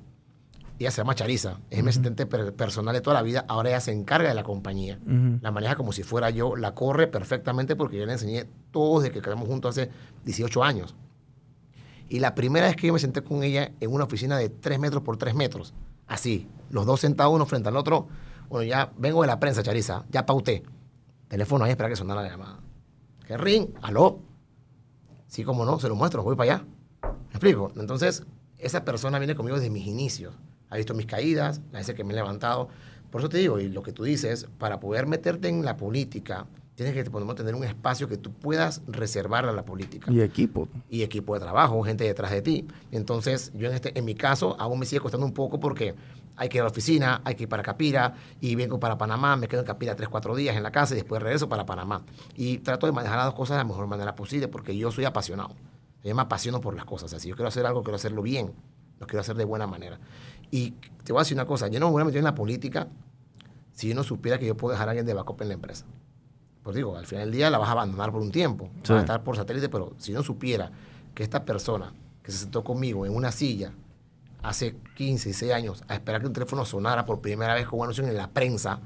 Ella 0.79 0.91
se 0.91 0.97
llama 1.01 1.13
Charisa, 1.13 1.59
es 1.69 1.83
mi 1.83 1.89
asistente 1.89 2.25
per- 2.25 2.53
personal 2.53 2.93
de 2.95 3.01
toda 3.01 3.15
la 3.15 3.21
vida. 3.21 3.43
Ahora 3.49 3.67
ella 3.67 3.81
se 3.81 3.91
encarga 3.91 4.29
de 4.29 4.35
la 4.35 4.43
compañía. 4.43 4.97
La 5.41 5.51
maneja 5.51 5.75
como 5.75 5.91
si 5.91 6.03
fuera 6.03 6.29
yo, 6.29 6.55
la 6.55 6.73
corre 6.73 7.07
perfectamente 7.07 7.75
porque 7.75 7.97
yo 7.97 8.05
le 8.05 8.13
enseñé 8.13 8.45
todo 8.71 9.01
desde 9.01 9.13
que 9.13 9.21
quedamos 9.21 9.49
juntos 9.49 9.77
hace 9.77 9.91
18 10.23 10.63
años. 10.63 10.95
Y 12.07 12.19
la 12.19 12.33
primera 12.33 12.67
vez 12.67 12.77
que 12.77 12.87
yo 12.87 12.93
me 12.93 12.99
senté 12.99 13.21
con 13.23 13.43
ella 13.43 13.73
en 13.81 13.91
una 13.91 14.05
oficina 14.05 14.37
de 14.37 14.47
3 14.47 14.79
metros 14.79 15.03
por 15.03 15.17
3 15.17 15.35
metros, 15.35 15.73
así, 16.07 16.47
los 16.69 16.85
dos 16.85 16.99
sentados 16.99 17.33
uno 17.33 17.45
frente 17.45 17.69
al 17.69 17.77
otro, 17.77 18.07
bueno, 18.49 18.63
ya 18.63 18.91
vengo 18.97 19.21
de 19.21 19.27
la 19.27 19.39
prensa, 19.39 19.63
Charisa, 19.63 20.05
ya 20.11 20.25
pauté. 20.25 20.63
Teléfono 21.27 21.65
ahí, 21.65 21.71
espera 21.71 21.89
que 21.89 21.95
sonara 21.95 22.21
la 22.21 22.29
llamada. 22.29 22.59
¿Qué 23.27 23.37
ring? 23.37 23.69
¿Aló? 23.81 24.19
Sí, 25.27 25.43
como 25.43 25.65
no, 25.65 25.79
se 25.79 25.87
lo 25.89 25.95
muestro, 25.95 26.23
voy 26.23 26.35
para 26.35 26.55
allá. 26.55 26.65
¿Me 27.01 27.29
explico? 27.31 27.71
Entonces, 27.77 28.23
esa 28.57 28.85
persona 28.85 29.17
viene 29.19 29.35
conmigo 29.35 29.57
desde 29.57 29.69
mis 29.69 29.87
inicios. 29.87 30.33
Ha 30.69 30.77
visto 30.77 30.93
mis 30.93 31.05
caídas, 31.07 31.61
las 31.71 31.81
veces 31.81 31.95
que 31.95 32.03
me 32.03 32.13
he 32.13 32.15
levantado. 32.15 32.69
Por 33.11 33.21
eso 33.21 33.29
te 33.29 33.37
digo, 33.39 33.59
y 33.59 33.69
lo 33.69 33.81
que 33.81 33.91
tú 33.91 34.03
dices, 34.03 34.47
para 34.57 34.79
poder 34.79 35.07
meterte 35.07 35.47
en 35.49 35.65
la 35.65 35.77
política, 35.77 36.45
tienes 36.75 36.93
que 36.93 37.03
tener 37.03 37.55
un 37.55 37.63
espacio 37.63 38.07
que 38.07 38.17
tú 38.17 38.31
puedas 38.31 38.81
reservar 38.87 39.45
a 39.45 39.53
la 39.53 39.63
política 39.63 40.11
Y 40.11 40.21
equipo. 40.21 40.67
y 40.89 41.03
equipo 41.03 41.33
de 41.33 41.39
trabajo, 41.39 41.81
gente 41.83 42.03
detrás 42.03 42.31
de 42.31 42.41
ti. 42.41 42.67
Entonces, 42.91 43.51
yo 43.55 43.69
en, 43.69 43.75
este, 43.75 43.97
en 43.97 44.05
mi 44.05 44.15
caso, 44.15 44.55
aún 44.59 44.79
me 44.79 44.85
sigue 44.85 44.99
costando 44.99 45.25
un 45.25 45.33
poco 45.33 45.59
porque 45.59 45.95
hay 46.37 46.49
que 46.49 46.57
ir 46.57 46.61
a 46.61 46.65
la 46.65 46.69
oficina, 46.71 47.21
hay 47.23 47.35
que 47.35 47.43
ir 47.43 47.49
para 47.49 47.63
Capira 47.63 48.13
y 48.41 48.55
vengo 48.55 48.79
para 48.79 48.97
Panamá, 48.97 49.35
me 49.35 49.47
quedo 49.47 49.61
en 49.61 49.67
Capira 49.67 49.95
tres, 49.95 50.09
cuatro 50.09 50.35
días 50.35 50.55
en 50.55 50.63
la 50.63 50.71
casa 50.71 50.93
y 50.93 50.97
después 50.97 51.21
regreso 51.21 51.47
para 51.49 51.65
Panamá. 51.65 52.03
Y 52.35 52.57
trato 52.59 52.85
de 52.87 52.91
manejar 52.91 53.17
las 53.17 53.25
dos 53.27 53.35
cosas 53.35 53.55
de 53.57 53.63
la 53.63 53.67
mejor 53.67 53.87
manera 53.87 54.15
posible 54.15 54.47
porque 54.47 54.75
yo 54.77 54.91
soy 54.91 55.05
apasionado. 55.05 55.55
Yo 56.03 56.13
me 56.15 56.21
apasiono 56.21 56.61
por 56.61 56.75
las 56.75 56.85
cosas. 56.85 57.05
O 57.05 57.07
sea, 57.09 57.19
si 57.19 57.29
yo 57.29 57.35
quiero 57.35 57.47
hacer 57.47 57.65
algo, 57.65 57.81
quiero 57.83 57.95
hacerlo 57.95 58.21
bien. 58.21 58.53
Lo 58.99 59.07
quiero 59.07 59.21
hacer 59.21 59.35
de 59.35 59.43
buena 59.45 59.65
manera. 59.67 59.99
Y 60.51 60.71
te 61.03 61.11
voy 61.11 61.19
a 61.19 61.23
decir 61.23 61.35
una 61.35 61.45
cosa, 61.45 61.67
yo 61.67 61.79
no 61.79 61.87
me 61.87 61.93
voy 61.93 62.01
a 62.03 62.05
meter 62.05 62.19
en 62.19 62.25
la 62.25 62.35
política 62.35 62.87
si 63.73 63.89
yo 63.89 63.95
no 63.95 64.03
supiera 64.03 64.37
que 64.37 64.45
yo 64.45 64.55
puedo 64.55 64.71
dejar 64.73 64.87
a 64.87 64.91
alguien 64.91 65.05
de 65.05 65.13
backup 65.13 65.41
en 65.41 65.47
la 65.49 65.53
empresa. 65.55 65.85
pues 66.63 66.75
digo, 66.75 66.97
al 66.97 67.05
final 67.05 67.25
del 67.25 67.31
día 67.35 67.49
la 67.51 67.59
vas 67.59 67.69
a 67.69 67.73
abandonar 67.73 68.11
por 68.11 68.21
un 68.23 68.31
tiempo, 68.31 68.69
Sí. 68.81 68.91
vas 68.93 68.97
a 68.97 68.99
estar 69.01 69.23
por 69.23 69.35
satélite, 69.35 69.69
pero 69.69 69.93
si 69.99 70.13
no 70.13 70.23
supiera 70.23 70.71
que 71.13 71.21
esta 71.21 71.45
persona 71.45 71.93
que 72.23 72.31
se 72.31 72.39
sentó 72.39 72.63
conmigo 72.63 73.05
en 73.05 73.13
una 73.15 73.31
silla 73.31 73.71
hace 74.47 74.75
15, 74.95 75.29
16 75.29 75.51
años 75.51 75.83
a 75.87 75.95
esperar 75.95 76.21
que 76.21 76.27
un 76.27 76.33
teléfono 76.33 76.65
sonara 76.65 77.05
por 77.05 77.21
primera 77.21 77.53
vez 77.53 77.67
con 77.67 77.79
una 77.79 77.87
noción 77.87 78.07
en 78.07 78.15
la 78.15 78.29
prensa, 78.29 78.79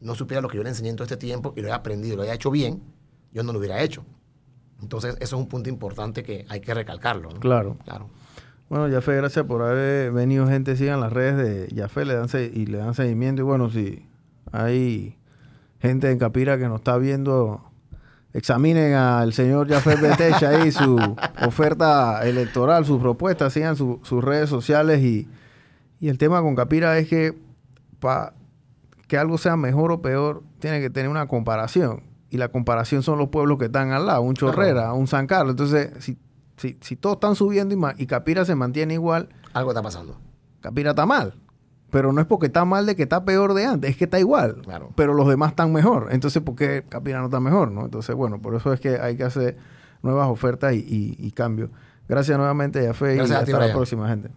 no 0.00 0.14
supiera 0.14 0.40
lo 0.40 0.48
que 0.48 0.56
yo 0.56 0.62
le 0.62 0.70
enseñé 0.70 0.90
en 0.90 0.96
todo 0.96 1.04
este 1.04 1.16
tiempo 1.16 1.52
y 1.56 1.60
lo 1.60 1.68
haya 1.68 1.76
aprendido, 1.76 2.16
lo 2.16 2.22
haya 2.22 2.34
hecho 2.34 2.50
bien, 2.50 2.82
yo 3.32 3.42
no 3.42 3.52
lo 3.52 3.58
hubiera 3.58 3.82
hecho. 3.82 4.04
Entonces, 4.82 5.16
eso 5.20 5.36
es 5.36 5.42
un 5.42 5.48
punto 5.48 5.68
importante 5.68 6.22
que 6.22 6.44
hay 6.48 6.60
que 6.60 6.74
recalcarlo. 6.74 7.30
¿no? 7.30 7.40
Claro. 7.40 7.76
Claro. 7.84 8.10
Bueno, 8.68 8.92
Jafé, 8.92 9.16
gracias 9.16 9.46
por 9.46 9.62
haber 9.62 10.10
venido. 10.10 10.46
Gente, 10.48 10.76
sigan 10.76 11.00
las 11.00 11.12
redes 11.12 11.36
de 11.70 11.80
Jafé 11.80 12.04
le 12.04 12.14
dan 12.14 12.28
y 12.34 12.66
le 12.66 12.78
dan 12.78 12.94
seguimiento. 12.94 13.42
Y 13.42 13.44
bueno, 13.44 13.70
si 13.70 14.06
hay 14.50 15.16
gente 15.80 16.10
en 16.10 16.18
Capira 16.18 16.58
que 16.58 16.66
nos 16.66 16.80
está 16.80 16.98
viendo, 16.98 17.70
examinen 18.36 18.94
al 18.94 19.32
señor 19.32 19.68
Jafé 19.68 19.96
Betecha 19.96 20.50
ahí 20.50 20.70
su 20.72 20.96
oferta 21.44 22.26
electoral, 22.26 22.84
sus 22.84 23.00
propuestas, 23.00 23.52
sigan 23.52 23.76
su- 23.76 24.00
sus 24.02 24.22
redes 24.22 24.48
sociales. 24.48 25.00
Y, 25.02 25.28
y 26.00 26.08
el 26.08 26.18
tema 26.18 26.40
con 26.42 26.54
Capira 26.54 26.98
es 26.98 27.08
que 27.08 27.36
para 28.00 28.34
que 29.08 29.16
algo 29.18 29.38
sea 29.38 29.56
mejor 29.56 29.92
o 29.92 30.02
peor, 30.02 30.42
tiene 30.58 30.80
que 30.80 30.90
tener 30.90 31.08
una 31.10 31.26
comparación. 31.28 32.02
Y 32.28 32.38
la 32.38 32.48
comparación 32.48 33.02
son 33.02 33.18
los 33.18 33.28
pueblos 33.28 33.56
que 33.58 33.66
están 33.66 33.92
al 33.92 34.06
lado, 34.06 34.20
un 34.22 34.34
Chorrera, 34.34 34.92
un 34.92 35.06
San 35.06 35.26
Carlos. 35.26 35.52
Entonces, 35.52 35.90
si, 36.00 36.18
si, 36.56 36.76
si 36.80 36.96
todos 36.96 37.16
están 37.16 37.36
subiendo 37.36 37.74
y, 37.74 38.02
y 38.02 38.06
Capira 38.06 38.44
se 38.44 38.54
mantiene 38.56 38.94
igual, 38.94 39.28
Algo 39.52 39.70
está 39.70 39.82
pasando. 39.82 40.18
Capira 40.60 40.90
está 40.90 41.06
mal. 41.06 41.34
Pero 41.96 42.12
no 42.12 42.20
es 42.20 42.26
porque 42.26 42.46
está 42.46 42.66
mal 42.66 42.84
de 42.84 42.94
que 42.94 43.04
está 43.04 43.24
peor 43.24 43.54
de 43.54 43.64
antes, 43.64 43.90
es 43.90 43.96
que 43.96 44.04
está 44.04 44.18
igual. 44.20 44.60
Claro. 44.64 44.90
Pero 44.96 45.14
los 45.14 45.26
demás 45.26 45.50
están 45.52 45.72
mejor. 45.72 46.08
Entonces, 46.10 46.42
¿por 46.42 46.54
qué 46.54 46.84
Capira 46.86 47.20
no 47.20 47.24
está 47.26 47.40
mejor? 47.40 47.70
¿no? 47.72 47.86
Entonces, 47.86 48.14
bueno, 48.14 48.38
por 48.42 48.54
eso 48.54 48.70
es 48.74 48.80
que 48.80 48.98
hay 49.00 49.16
que 49.16 49.24
hacer 49.24 49.56
nuevas 50.02 50.28
ofertas 50.28 50.74
y, 50.74 50.78
y- 50.80 51.16
y 51.18 51.30
cambios. 51.30 51.70
Gracias 52.06 52.36
nuevamente, 52.36 52.84
Yafe, 52.84 53.16
y 53.16 53.18
a 53.18 53.22
hasta 53.22 53.44
ti, 53.46 53.52
la 53.52 53.58
Brian. 53.58 53.72
próxima, 53.74 54.08
gente. 54.08 54.28